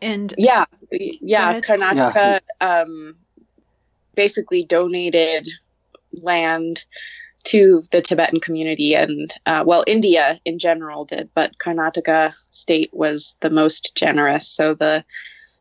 [0.01, 2.81] And yeah, yeah, Karnataka yeah.
[2.81, 3.15] Um,
[4.15, 5.47] basically donated
[6.21, 6.85] land
[7.45, 13.37] to the Tibetan community and uh, well, India in general did, but Karnataka state was
[13.41, 14.47] the most generous.
[14.47, 15.05] So the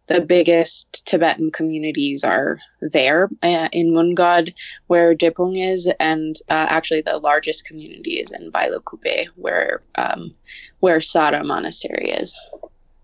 [0.06, 4.54] the biggest Tibetan communities are there uh, in Mundgod,
[4.86, 10.32] where Drepung is, and uh, actually the largest community is in Bylakuppe, where um,
[10.80, 12.38] where Sara Monastery is,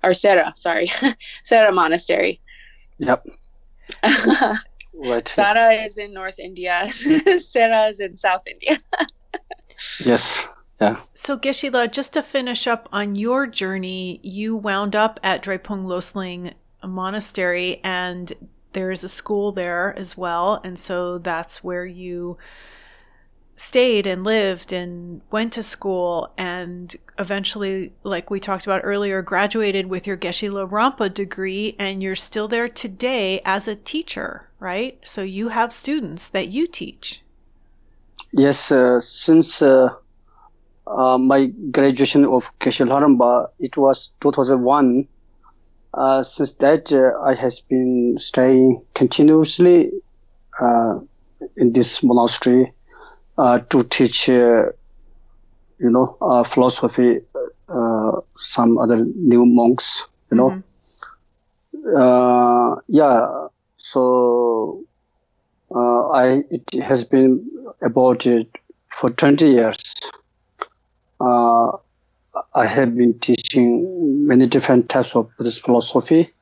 [0.04, 0.90] or Sera, sorry,
[1.42, 2.40] Sera Monastery.
[2.98, 3.26] Yep.
[5.02, 5.26] Right.
[5.26, 6.88] Sara is in North India.
[7.38, 8.78] Sarah is in South India.
[10.04, 10.46] yes.
[10.80, 10.92] Yeah.
[10.92, 16.54] So Geshe-la, just to finish up on your journey, you wound up at Drepung Loseling
[16.82, 18.32] Monastery, and
[18.72, 22.38] there is a school there as well, and so that's where you
[23.60, 29.86] stayed and lived and went to school and eventually like we talked about earlier graduated
[29.86, 34.98] with your Geshe Lharampa degree and you're still there today as a teacher right?
[35.04, 37.22] So you have students that you teach.
[38.32, 39.90] Yes uh, since uh,
[40.86, 45.06] uh, my graduation of Geshe Lharampa it was 2001
[45.92, 49.90] uh, since that uh, i has been staying continuously
[50.60, 50.98] uh,
[51.56, 52.72] in this monastery
[53.70, 54.66] to teach, uh,
[55.78, 57.20] you know, uh, philosophy,
[58.36, 60.62] some other new monks, you know.
[61.72, 62.82] Mm-hmm.
[62.88, 64.82] yeah, so
[65.74, 67.48] I it has been
[67.82, 68.58] about it
[68.88, 69.94] for 20 years.
[72.54, 76.32] I have been teaching many different types of Buddhist philosophy.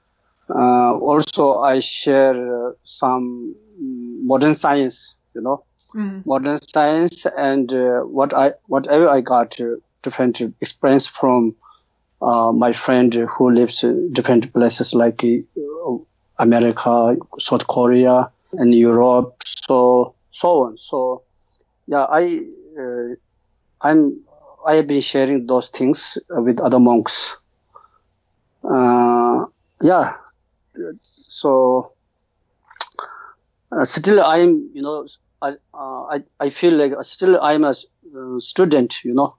[0.51, 3.55] Uh, also, I share uh, some
[4.25, 5.65] modern science, you know,
[5.95, 6.25] mm.
[6.27, 11.55] modern science and uh, what I whatever I got uh, different experience from
[12.23, 15.97] uh, my friend who lives in different places like uh,
[16.39, 20.79] America, South Korea, and Europe, so so on.
[20.79, 21.23] So
[21.87, 22.43] yeah, I
[22.79, 23.15] uh,
[23.83, 24.21] I'm
[24.67, 27.37] I have been sharing those things with other monks.
[28.65, 29.47] Uh,
[29.81, 30.15] yeah,
[30.95, 31.93] so
[33.85, 35.07] still I'm you know
[35.41, 39.35] I, uh, I, I feel like still I'm a uh, student, you know.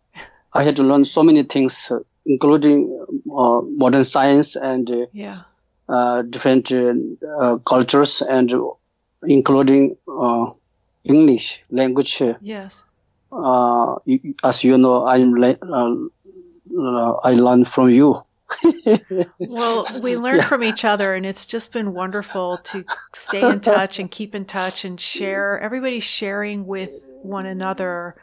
[0.53, 3.05] I had to learn so many things, uh, including
[3.35, 5.41] uh, modern science and uh, yeah.
[5.87, 8.51] uh, different uh, cultures, and
[9.23, 9.95] including
[11.03, 12.21] English language.
[12.41, 12.83] Yes.
[14.43, 15.33] as you know, I'm
[17.23, 18.15] I learned from you.
[19.39, 20.47] well, we learn yeah.
[20.47, 24.45] from each other, and it's just been wonderful to stay in touch and keep in
[24.45, 25.59] touch and share.
[25.59, 28.15] Everybody sharing with one another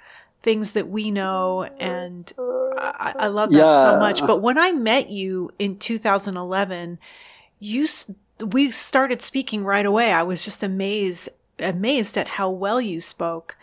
[0.43, 3.83] things that we know, and I, I love that yeah.
[3.83, 4.21] so much.
[4.27, 6.99] But when I met you in 2011,
[7.59, 7.87] you
[8.41, 10.13] we started speaking right away.
[10.13, 11.29] I was just amazed
[11.59, 13.57] amazed at how well you spoke,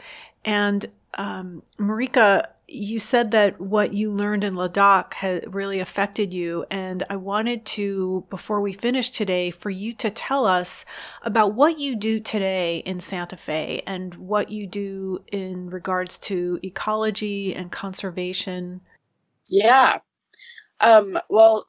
[0.43, 0.85] and
[1.15, 6.65] um, Marika, you said that what you learned in Ladakh had really affected you.
[6.71, 10.85] And I wanted to, before we finish today, for you to tell us
[11.23, 16.59] about what you do today in Santa Fe and what you do in regards to
[16.63, 18.81] ecology and conservation.
[19.49, 19.99] Yeah.
[20.79, 21.67] Um, well,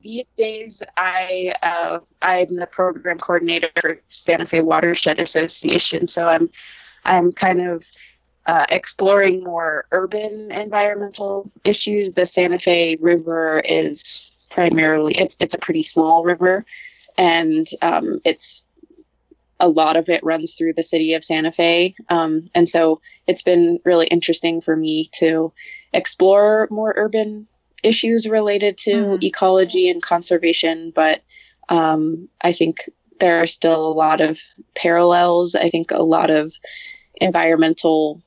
[0.00, 6.48] these days I uh, I'm the program coordinator for Santa Fe Watershed Association, so I'm
[7.04, 7.84] I'm kind of
[8.46, 12.14] uh, exploring more urban environmental issues.
[12.14, 16.64] The Santa Fe River is primarily it's it's a pretty small river,
[17.18, 18.62] and um, it's
[19.58, 23.42] a lot of it runs through the city of Santa Fe, um, and so it's
[23.42, 25.52] been really interesting for me to
[25.92, 27.46] explore more urban
[27.82, 29.22] issues related to mm.
[29.22, 30.92] ecology and conservation.
[30.94, 31.22] But
[31.68, 34.38] um, I think there are still a lot of
[34.74, 35.54] parallels.
[35.54, 36.52] I think a lot of
[37.20, 38.22] environmental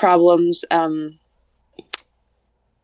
[0.00, 1.18] problems um,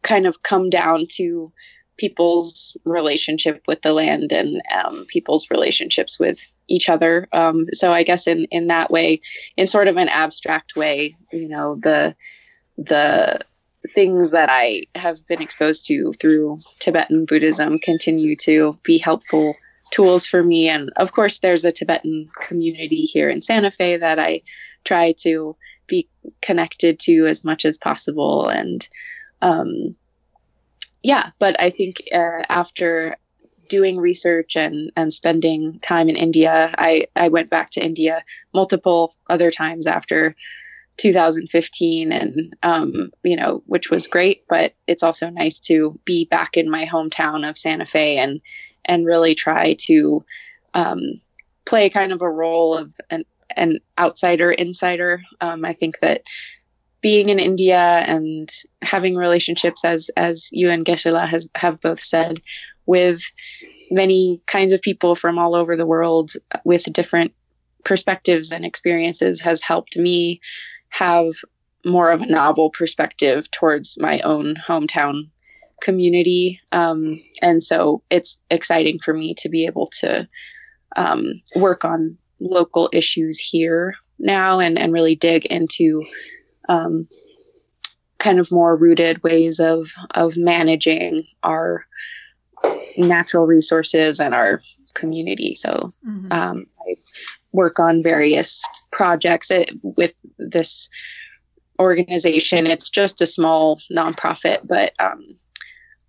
[0.02, 1.50] kind of come down to
[1.96, 7.26] people's relationship with the land and um, people's relationships with each other.
[7.32, 9.22] Um, so I guess in in that way,
[9.56, 12.14] in sort of an abstract way, you know, the
[12.76, 13.40] the
[13.94, 19.56] things that I have been exposed to through Tibetan Buddhism continue to be helpful
[19.90, 20.68] tools for me.
[20.68, 24.42] And of course, there's a Tibetan community here in Santa Fe that I
[24.84, 25.56] try to
[25.86, 26.08] be
[26.42, 28.48] connected to as much as possible.
[28.48, 28.88] And
[29.42, 29.96] um,
[31.06, 33.16] yeah but i think uh, after
[33.68, 39.14] doing research and and spending time in india i i went back to india multiple
[39.30, 40.34] other times after
[40.98, 46.56] 2015 and um, you know which was great but it's also nice to be back
[46.56, 48.40] in my hometown of santa fe and
[48.86, 50.24] and really try to
[50.74, 51.00] um,
[51.66, 53.24] play kind of a role of an
[53.56, 55.22] an outsider insider.
[55.40, 56.22] Um, I think that
[57.00, 58.48] being in India and
[58.82, 62.40] having relationships, as as you and Geshe-la has have both said,
[62.86, 63.22] with
[63.90, 66.32] many kinds of people from all over the world
[66.64, 67.32] with different
[67.84, 70.40] perspectives and experiences has helped me
[70.88, 71.26] have
[71.84, 75.28] more of a novel perspective towards my own hometown
[75.80, 76.60] community.
[76.72, 80.28] Um, and so it's exciting for me to be able to
[80.96, 86.04] um, work on local issues here now and, and really dig into
[86.68, 87.06] um,
[88.18, 91.84] kind of more rooted ways of of managing our
[92.96, 94.62] natural resources and our
[94.94, 95.54] community.
[95.54, 96.32] So mm-hmm.
[96.32, 96.94] um, I
[97.52, 100.88] work on various projects it, with this
[101.78, 102.66] organization.
[102.66, 105.36] It's just a small nonprofit, but um,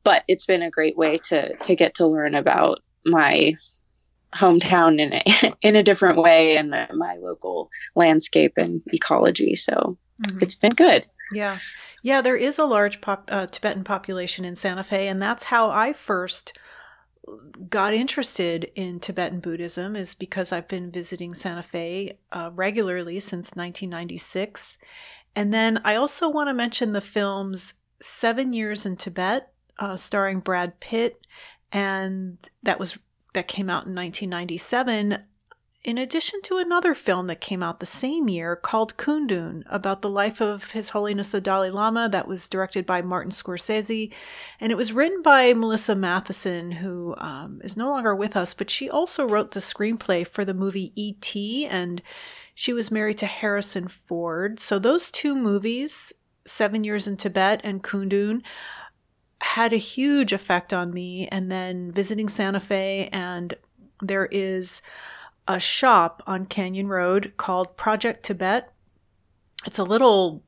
[0.04, 3.54] but it's been a great way to to get to learn about my
[4.36, 9.56] hometown in a, in a different way and my local landscape and ecology.
[9.56, 10.40] So mm-hmm.
[10.42, 11.06] it's been good.
[11.34, 11.58] Yeah.
[12.04, 15.70] Yeah, there is a large pop, uh, Tibetan population in Santa Fe, and that's how
[15.72, 16.58] I first
[17.70, 23.48] got interested in Tibetan Buddhism is because I've been visiting Santa Fe uh, regularly since
[23.56, 24.78] 1996.
[25.36, 30.40] And then I also want to mention the films Seven Years in Tibet, uh, starring
[30.40, 31.26] Brad Pitt,
[31.72, 32.98] and that was
[33.38, 35.20] that came out in 1997,
[35.84, 40.10] in addition to another film that came out the same year called Kundun about the
[40.10, 44.12] life of His Holiness the Dalai Lama, that was directed by Martin Scorsese.
[44.60, 48.72] And it was written by Melissa Mathison, who um, is no longer with us, but
[48.72, 52.02] she also wrote the screenplay for the movie E.T., and
[52.56, 54.60] she was married to Harrison Ford.
[54.60, 56.12] So those two movies,
[56.48, 58.42] Seven Years in Tibet and Kundun,
[59.42, 61.28] had a huge effect on me.
[61.30, 63.54] And then visiting Santa Fe, and
[64.02, 64.82] there is
[65.48, 68.72] a shop on Canyon Road called Project Tibet.
[69.66, 70.44] It's a little,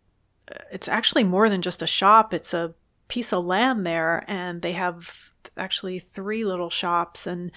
[0.72, 2.74] it's actually more than just a shop, it's a
[3.08, 7.26] piece of land there, and they have actually three little shops.
[7.26, 7.52] And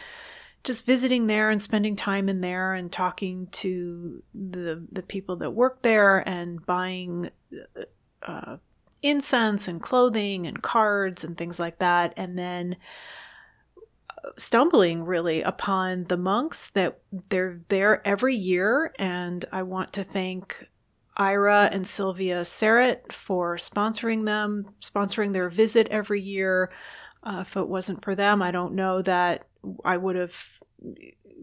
[0.64, 5.50] just visiting there and spending time in there and talking to the the people that
[5.50, 7.30] work there and buying
[8.26, 8.56] uh,
[9.02, 12.12] incense and clothing and cards and things like that.
[12.16, 12.76] And then
[14.10, 17.00] uh, stumbling really upon the monks that
[17.30, 18.92] they're there every year.
[18.98, 20.68] And I want to thank
[21.16, 26.70] Ira and Sylvia Seret for sponsoring them, sponsoring their visit every year.
[27.22, 29.46] Uh, if it wasn't for them, I don't know that
[29.84, 30.60] I would have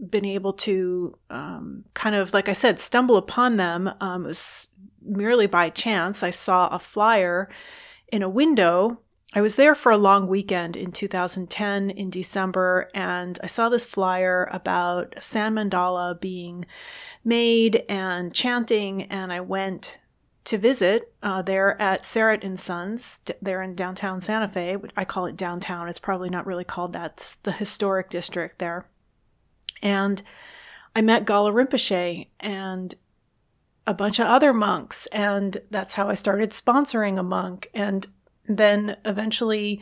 [0.08, 3.90] been able to um, kind of, like I said, stumble upon them.
[4.00, 4.68] Um, it was
[5.02, 6.22] merely by chance.
[6.22, 7.48] I saw a flyer
[8.08, 9.00] in a window.
[9.32, 13.86] I was there for a long weekend in 2010 in December, and I saw this
[13.86, 16.66] flyer about Sand Mandala being
[17.24, 19.98] made and chanting, and I went
[20.44, 23.20] to visit uh, there at Seret and Sons.
[23.40, 24.76] There in downtown Santa Fe.
[24.96, 25.88] I call it downtown.
[25.88, 27.12] It's probably not really called that.
[27.18, 28.86] It's the historic district there.
[29.82, 30.22] And
[30.94, 32.94] I met Gala Rinpoche and
[33.86, 37.70] a bunch of other monks, and that's how I started sponsoring a monk.
[37.74, 38.06] And
[38.46, 39.80] then eventually,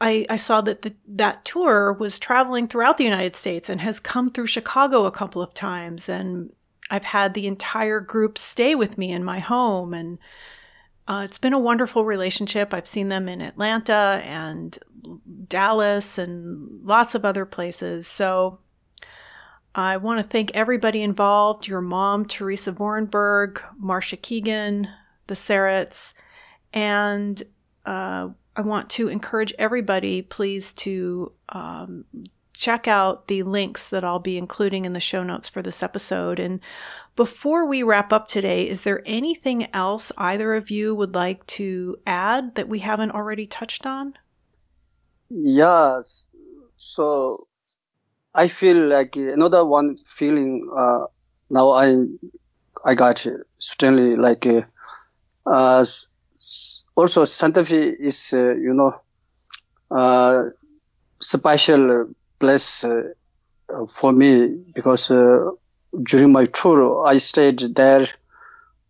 [0.00, 3.98] I, I saw that the, that tour was traveling throughout the United States and has
[3.98, 6.08] come through Chicago a couple of times.
[6.08, 6.52] And
[6.90, 9.94] I've had the entire group stay with me in my home.
[9.94, 10.18] And
[11.08, 12.72] uh, it's been a wonderful relationship.
[12.72, 14.78] I've seen them in Atlanta and
[15.48, 18.06] Dallas and lots of other places.
[18.06, 18.60] So
[19.78, 24.88] I want to thank everybody involved your mom, Teresa Vorenberg, Marcia Keegan,
[25.28, 26.14] the Serets,
[26.72, 27.40] and
[27.86, 32.06] uh, I want to encourage everybody, please, to um,
[32.54, 36.40] check out the links that I'll be including in the show notes for this episode.
[36.40, 36.58] And
[37.14, 41.96] before we wrap up today, is there anything else either of you would like to
[42.04, 44.14] add that we haven't already touched on?
[45.30, 46.02] Yeah.
[46.76, 47.44] So
[48.34, 51.06] I feel like another one feeling uh,
[51.50, 52.04] now I
[52.84, 53.26] I got
[53.58, 54.62] certainly like uh,
[55.46, 55.84] uh,
[56.94, 58.92] also Santa Fe is uh, you know
[59.90, 60.44] uh,
[61.20, 63.02] special place uh,
[63.88, 65.50] for me because uh,
[66.04, 68.06] during my tour I stayed there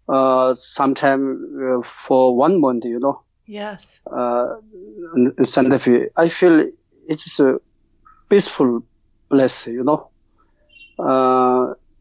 [0.08, 2.84] uh, sometime for one month.
[2.84, 3.24] You know.
[3.46, 4.00] Yes.
[5.16, 6.68] in Santa Fe, I feel
[7.08, 7.58] it's a
[8.28, 8.82] peaceful
[9.30, 9.66] place.
[9.66, 10.10] You know.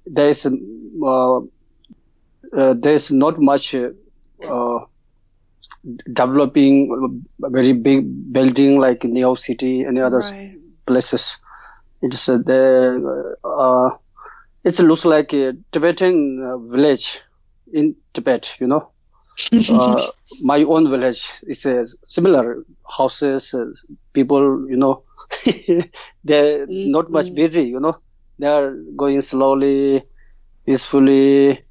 [0.06, 0.48] there is
[2.52, 3.76] there is not much
[6.14, 10.58] developing a very big building like in New York City and other right.
[10.86, 11.38] places.
[12.02, 13.90] It's uh, the uh,
[14.64, 17.22] it looks like a Tibetan uh, village
[17.74, 18.56] in Tibet.
[18.60, 18.92] You know,
[19.72, 20.02] uh,
[20.42, 23.66] my own village is uh, similar houses, uh,
[24.14, 24.70] people.
[24.70, 25.04] You know,
[26.24, 26.92] they're mm-hmm.
[26.92, 27.64] not much busy.
[27.64, 27.96] You know,
[28.40, 30.04] they are going slowly,
[30.66, 31.64] peacefully.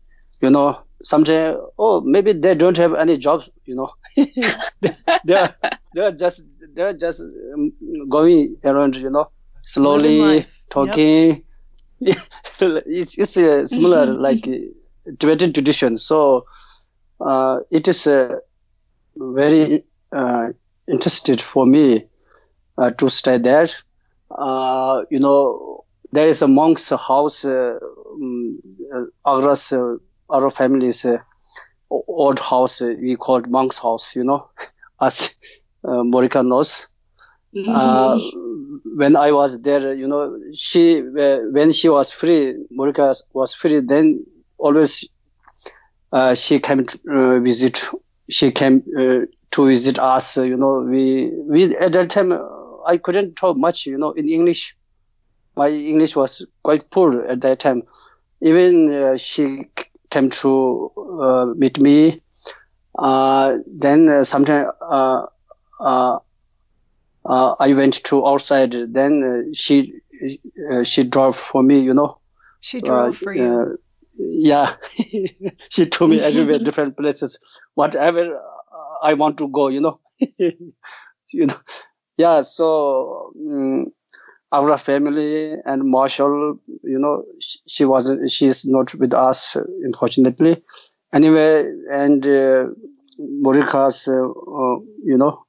[0.43, 3.91] You know, sometimes oh maybe they don't have any jobs you know
[5.25, 5.55] they're
[5.95, 7.21] they're just they're just
[7.55, 7.73] um,
[8.09, 9.31] going around you know
[9.63, 11.43] slowly talking
[12.01, 12.19] yep.
[12.61, 14.49] it's it's a similar like
[15.19, 16.41] tibetan tradition so uh,
[17.21, 18.37] it is uh,
[19.17, 19.83] very
[20.13, 20.47] uh,
[20.89, 22.05] interested for me
[22.79, 23.67] uh, to stay there.
[24.37, 27.79] Uh, you know there is a monk's house uh,
[29.27, 29.73] Agra's
[30.31, 31.19] our family's uh,
[31.91, 34.49] old house uh, we called monk's house you know
[35.01, 35.31] as
[35.85, 36.89] uh, Marika knows.
[37.67, 38.19] Uh,
[38.97, 40.23] when i was there you know
[40.55, 44.25] she uh, when she was free Marika was free then
[44.59, 45.16] always uh,
[46.35, 47.83] she came to uh, visit
[48.29, 48.83] she came
[49.51, 52.33] to visit us you know we we at that time
[52.87, 54.77] i couldn't talk much you know in english
[55.57, 57.83] my english was quite poor at that time
[58.41, 59.67] even she
[60.11, 62.23] came to uh, meet me.
[62.99, 65.27] Uh, then uh, sometime uh,
[65.81, 66.19] uh,
[67.25, 68.73] uh, I went to outside.
[68.73, 69.93] Then she
[70.83, 71.81] she drove for me.
[71.81, 72.19] You know.
[72.61, 73.79] She drove for you.
[74.19, 74.75] Yeah,
[75.71, 77.39] she took me everywhere, different places,
[77.75, 78.41] whatever
[79.03, 79.69] I want to go.
[79.69, 80.01] You know.
[80.39, 81.57] you know.
[82.17, 82.43] Yeah.
[82.43, 83.33] So.
[83.51, 83.93] Um,
[84.53, 90.63] our family and Marshall, you know, she, she wasn't, she's not with us, unfortunately.
[91.13, 92.67] Anyway, and uh,
[93.21, 95.45] Marika's, uh, uh, you know,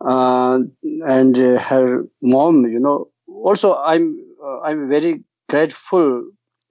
[0.00, 0.60] uh,
[1.06, 6.24] and uh, her mom, you know, also I'm, uh, I'm very grateful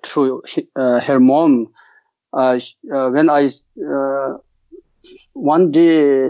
[0.03, 0.41] to
[0.75, 1.67] uh, her mom.
[2.33, 2.59] Uh,
[2.93, 3.49] uh, when I,
[3.87, 4.37] uh,
[5.33, 6.29] one day,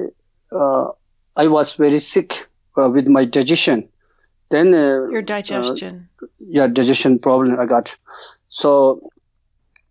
[0.52, 0.88] uh,
[1.36, 2.48] I was very sick
[2.78, 3.88] uh, with my digestion
[4.54, 6.08] then uh, your digestion.
[6.40, 7.96] Yeah, digestion problem I got.
[8.48, 9.10] So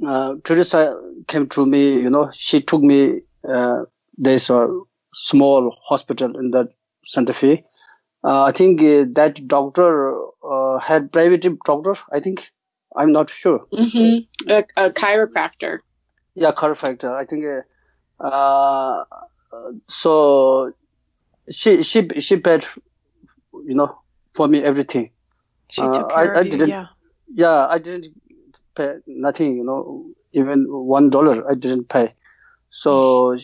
[0.06, 1.94] uh, Teresa came to me.
[1.94, 3.82] You know, she took me uh,
[4.16, 4.68] there's a
[5.14, 6.68] small hospital in the
[7.04, 7.64] Santa Fe.
[8.24, 10.16] Uh, I think uh, that doctor
[10.48, 11.94] uh, had private doctor.
[12.12, 12.52] I think
[12.96, 13.60] I'm not sure.
[13.72, 14.50] Mm-hmm.
[14.50, 15.78] A, a, chiropractor.
[16.34, 17.12] Yeah, chiropractor.
[17.14, 17.44] I think.
[18.20, 19.04] Uh,
[19.88, 20.72] so
[21.50, 22.66] she she she paid,
[23.52, 23.98] you know,
[24.34, 25.10] for me everything.
[25.70, 26.50] She took care I, of I you.
[26.50, 26.86] Didn't, yeah.
[27.34, 28.08] Yeah, I didn't
[28.76, 29.56] pay nothing.
[29.56, 32.12] You know, even one dollar I didn't pay.
[32.70, 33.36] So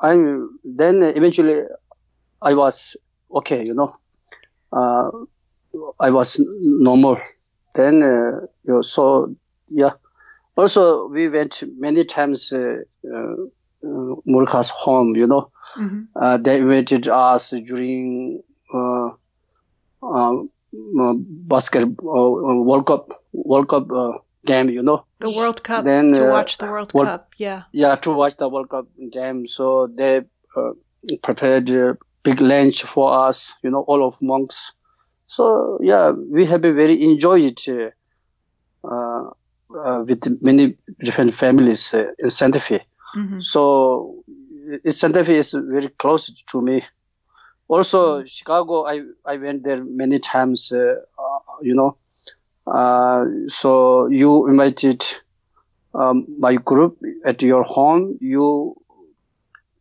[0.00, 1.62] I'm then eventually
[2.42, 2.96] I was
[3.34, 3.62] okay.
[3.66, 3.92] You know,
[4.72, 5.10] uh,
[6.00, 7.18] I was normal.
[7.74, 9.34] Then uh, you so
[9.68, 9.92] yeah.
[10.56, 12.52] Also, we went many times.
[12.52, 12.78] Uh,
[13.12, 13.34] uh,
[13.84, 16.04] uh Marika's home, you know, mm-hmm.
[16.16, 18.42] Uh, they invited us during
[18.72, 19.10] uh,
[20.72, 23.90] basket World Cup World Cup
[24.44, 25.04] game, you know.
[25.18, 27.62] The World Cup then, to uh, watch the World, World, Cup, yeah.
[27.72, 29.46] Yeah, to watch the World Cup game.
[29.46, 30.22] So they
[30.56, 30.72] uh,
[31.22, 34.72] prepared a big lunch for us, you know, all of monks.
[35.34, 39.30] So yeah, we have been very enjoyed uh,
[39.76, 42.84] uh, with many different families uh, in Santa Fe.
[43.16, 43.40] Mm-hmm.
[43.40, 44.22] So
[44.88, 46.84] Santa Fe is very close to me.
[47.66, 48.26] Also, mm-hmm.
[48.26, 50.94] Chicago, I, I went there many times, uh,
[51.62, 51.96] you know,
[52.68, 55.04] uh, so you invited
[55.94, 58.18] um, my group at your home.
[58.20, 58.76] You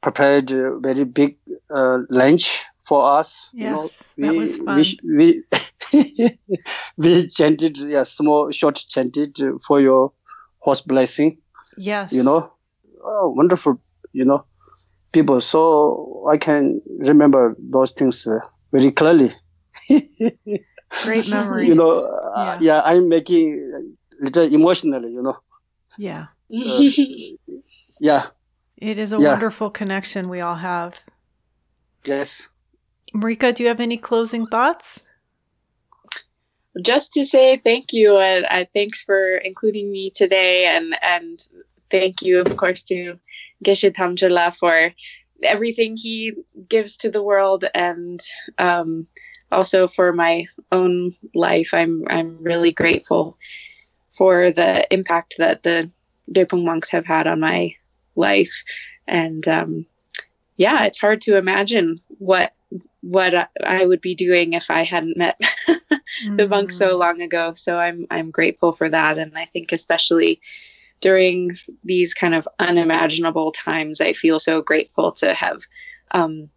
[0.02, 1.38] prepared a very big
[1.70, 3.50] uh, lunch for us.
[3.54, 4.84] Yes, you know, we, that was fun.
[5.04, 5.44] We,
[5.94, 6.40] we,
[6.98, 10.12] we chanted, yeah, small, short chanted for your
[10.60, 11.38] host blessing.
[11.78, 12.14] Yes.
[12.14, 12.52] You know,
[13.04, 13.80] oh, wonderful,
[14.12, 14.46] you know,
[15.12, 15.42] people.
[15.42, 18.40] So I can remember those things uh,
[18.72, 19.34] very clearly.
[19.88, 21.68] Great memories.
[21.68, 22.06] you know,
[22.36, 22.58] uh, yeah.
[22.62, 22.82] yeah.
[22.86, 23.72] I'm making
[24.22, 25.38] a little emotionally, you know.
[25.98, 26.28] Yeah.
[26.54, 26.90] Uh,
[28.00, 28.28] yeah.
[28.78, 29.32] It is a yeah.
[29.32, 31.00] wonderful connection we all have.
[32.06, 32.50] Yes.
[33.14, 35.04] Marika, do you have any closing thoughts?
[36.82, 41.48] Just to say thank you and uh, thanks for including me today and and
[41.92, 43.20] thank you of course to
[43.64, 44.92] Geshe Damcho-la for
[45.44, 46.34] everything he
[46.68, 48.22] gives to the world and
[48.58, 49.08] um,
[49.54, 53.38] also for my own life, I'm I'm really grateful
[54.10, 55.90] for the impact that the
[56.32, 57.76] Drepung monks have had on my
[58.16, 58.64] life,
[59.08, 59.86] and um,
[60.58, 62.54] yeah, it's hard to imagine what
[63.02, 65.40] what I would be doing if I hadn't met
[66.36, 67.00] the monks so mm.
[67.00, 67.54] long ago.
[67.54, 70.42] So I'm I'm grateful for that, and I think especially
[71.02, 71.52] during
[71.84, 75.64] these kind of unimaginable times, I feel so grateful to have
[76.12, 76.50] um,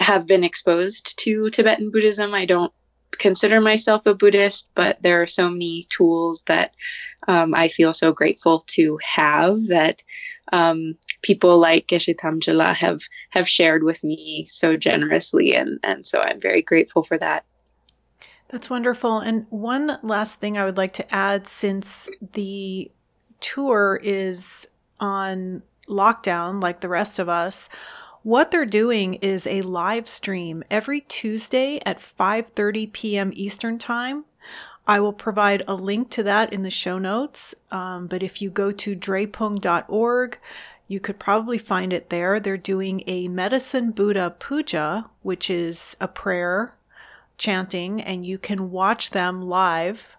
[0.00, 2.32] have been exposed to Tibetan Buddhism.
[2.34, 2.72] I don't
[3.18, 6.72] consider myself a Buddhist, but there are so many tools that
[7.28, 10.02] um, I feel so grateful to have that
[10.52, 13.00] um, people like Geshe Damcho-la have
[13.30, 17.44] have shared with me so generously, and and so I'm very grateful for that.
[18.48, 19.20] That's wonderful.
[19.20, 22.90] And one last thing I would like to add, since the
[23.38, 24.66] tour is
[24.98, 27.68] on lockdown, like the rest of us.
[28.22, 33.32] What they're doing is a live stream every Tuesday at 5:30 p.m.
[33.34, 34.24] Eastern Time.
[34.90, 37.54] I will provide a link to that in the show notes.
[37.70, 40.38] Um, but if you go to drepung.org,
[40.88, 42.40] you could probably find it there.
[42.40, 46.74] They're doing a medicine Buddha puja, which is a prayer
[47.38, 50.16] chanting, and you can watch them live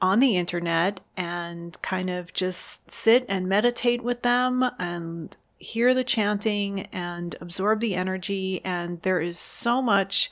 [0.00, 6.04] on the internet and kind of just sit and meditate with them and hear the
[6.04, 8.60] chanting and absorb the energy.
[8.64, 10.30] And there is so much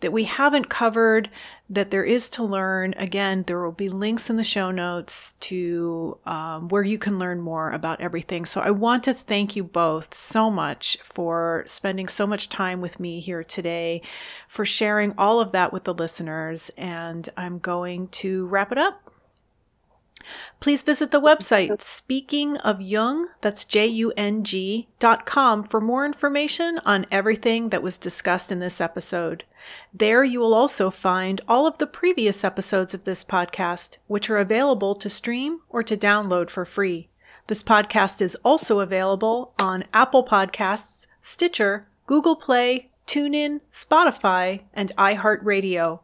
[0.00, 1.30] that we haven't covered
[1.72, 2.94] that there is to learn.
[2.98, 7.40] Again, there will be links in the show notes to um, where you can learn
[7.40, 8.44] more about everything.
[8.44, 13.00] So I want to thank you both so much for spending so much time with
[13.00, 14.02] me here today,
[14.48, 16.70] for sharing all of that with the listeners.
[16.76, 19.11] And I'm going to wrap it up.
[20.60, 25.80] Please visit the website Speaking of Jung, that's J U N G, dot com for
[25.80, 29.44] more information on everything that was discussed in this episode.
[29.92, 34.38] There you will also find all of the previous episodes of this podcast, which are
[34.38, 37.08] available to stream or to download for free.
[37.48, 46.00] This podcast is also available on Apple Podcasts, Stitcher, Google Play, TuneIn, Spotify, and iHeartRadio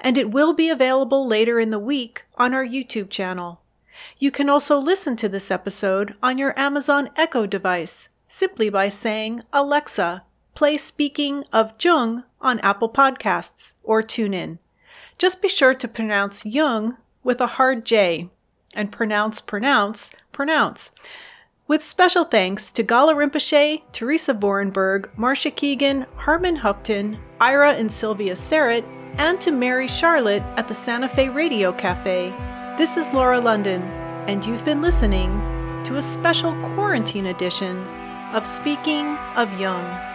[0.00, 3.60] and it will be available later in the week on our YouTube channel.
[4.18, 9.42] You can also listen to this episode on your Amazon Echo device simply by saying,
[9.52, 10.24] Alexa,
[10.54, 14.58] play Speaking of Jung on Apple Podcasts or TuneIn.
[15.18, 18.30] Just be sure to pronounce Jung with a hard J
[18.74, 20.90] and pronounce, pronounce, pronounce.
[21.68, 28.34] With special thanks to Gala Rinpoche, Teresa Vorenberg, Marcia Keegan, Harmon Hupton, Ira and Sylvia
[28.34, 28.84] Seret,
[29.18, 32.30] and to Mary Charlotte at the Santa Fe Radio Cafe.
[32.78, 33.82] This is Laura London,
[34.26, 35.30] and you've been listening
[35.84, 37.86] to a special quarantine edition
[38.32, 40.11] of Speaking of Jung.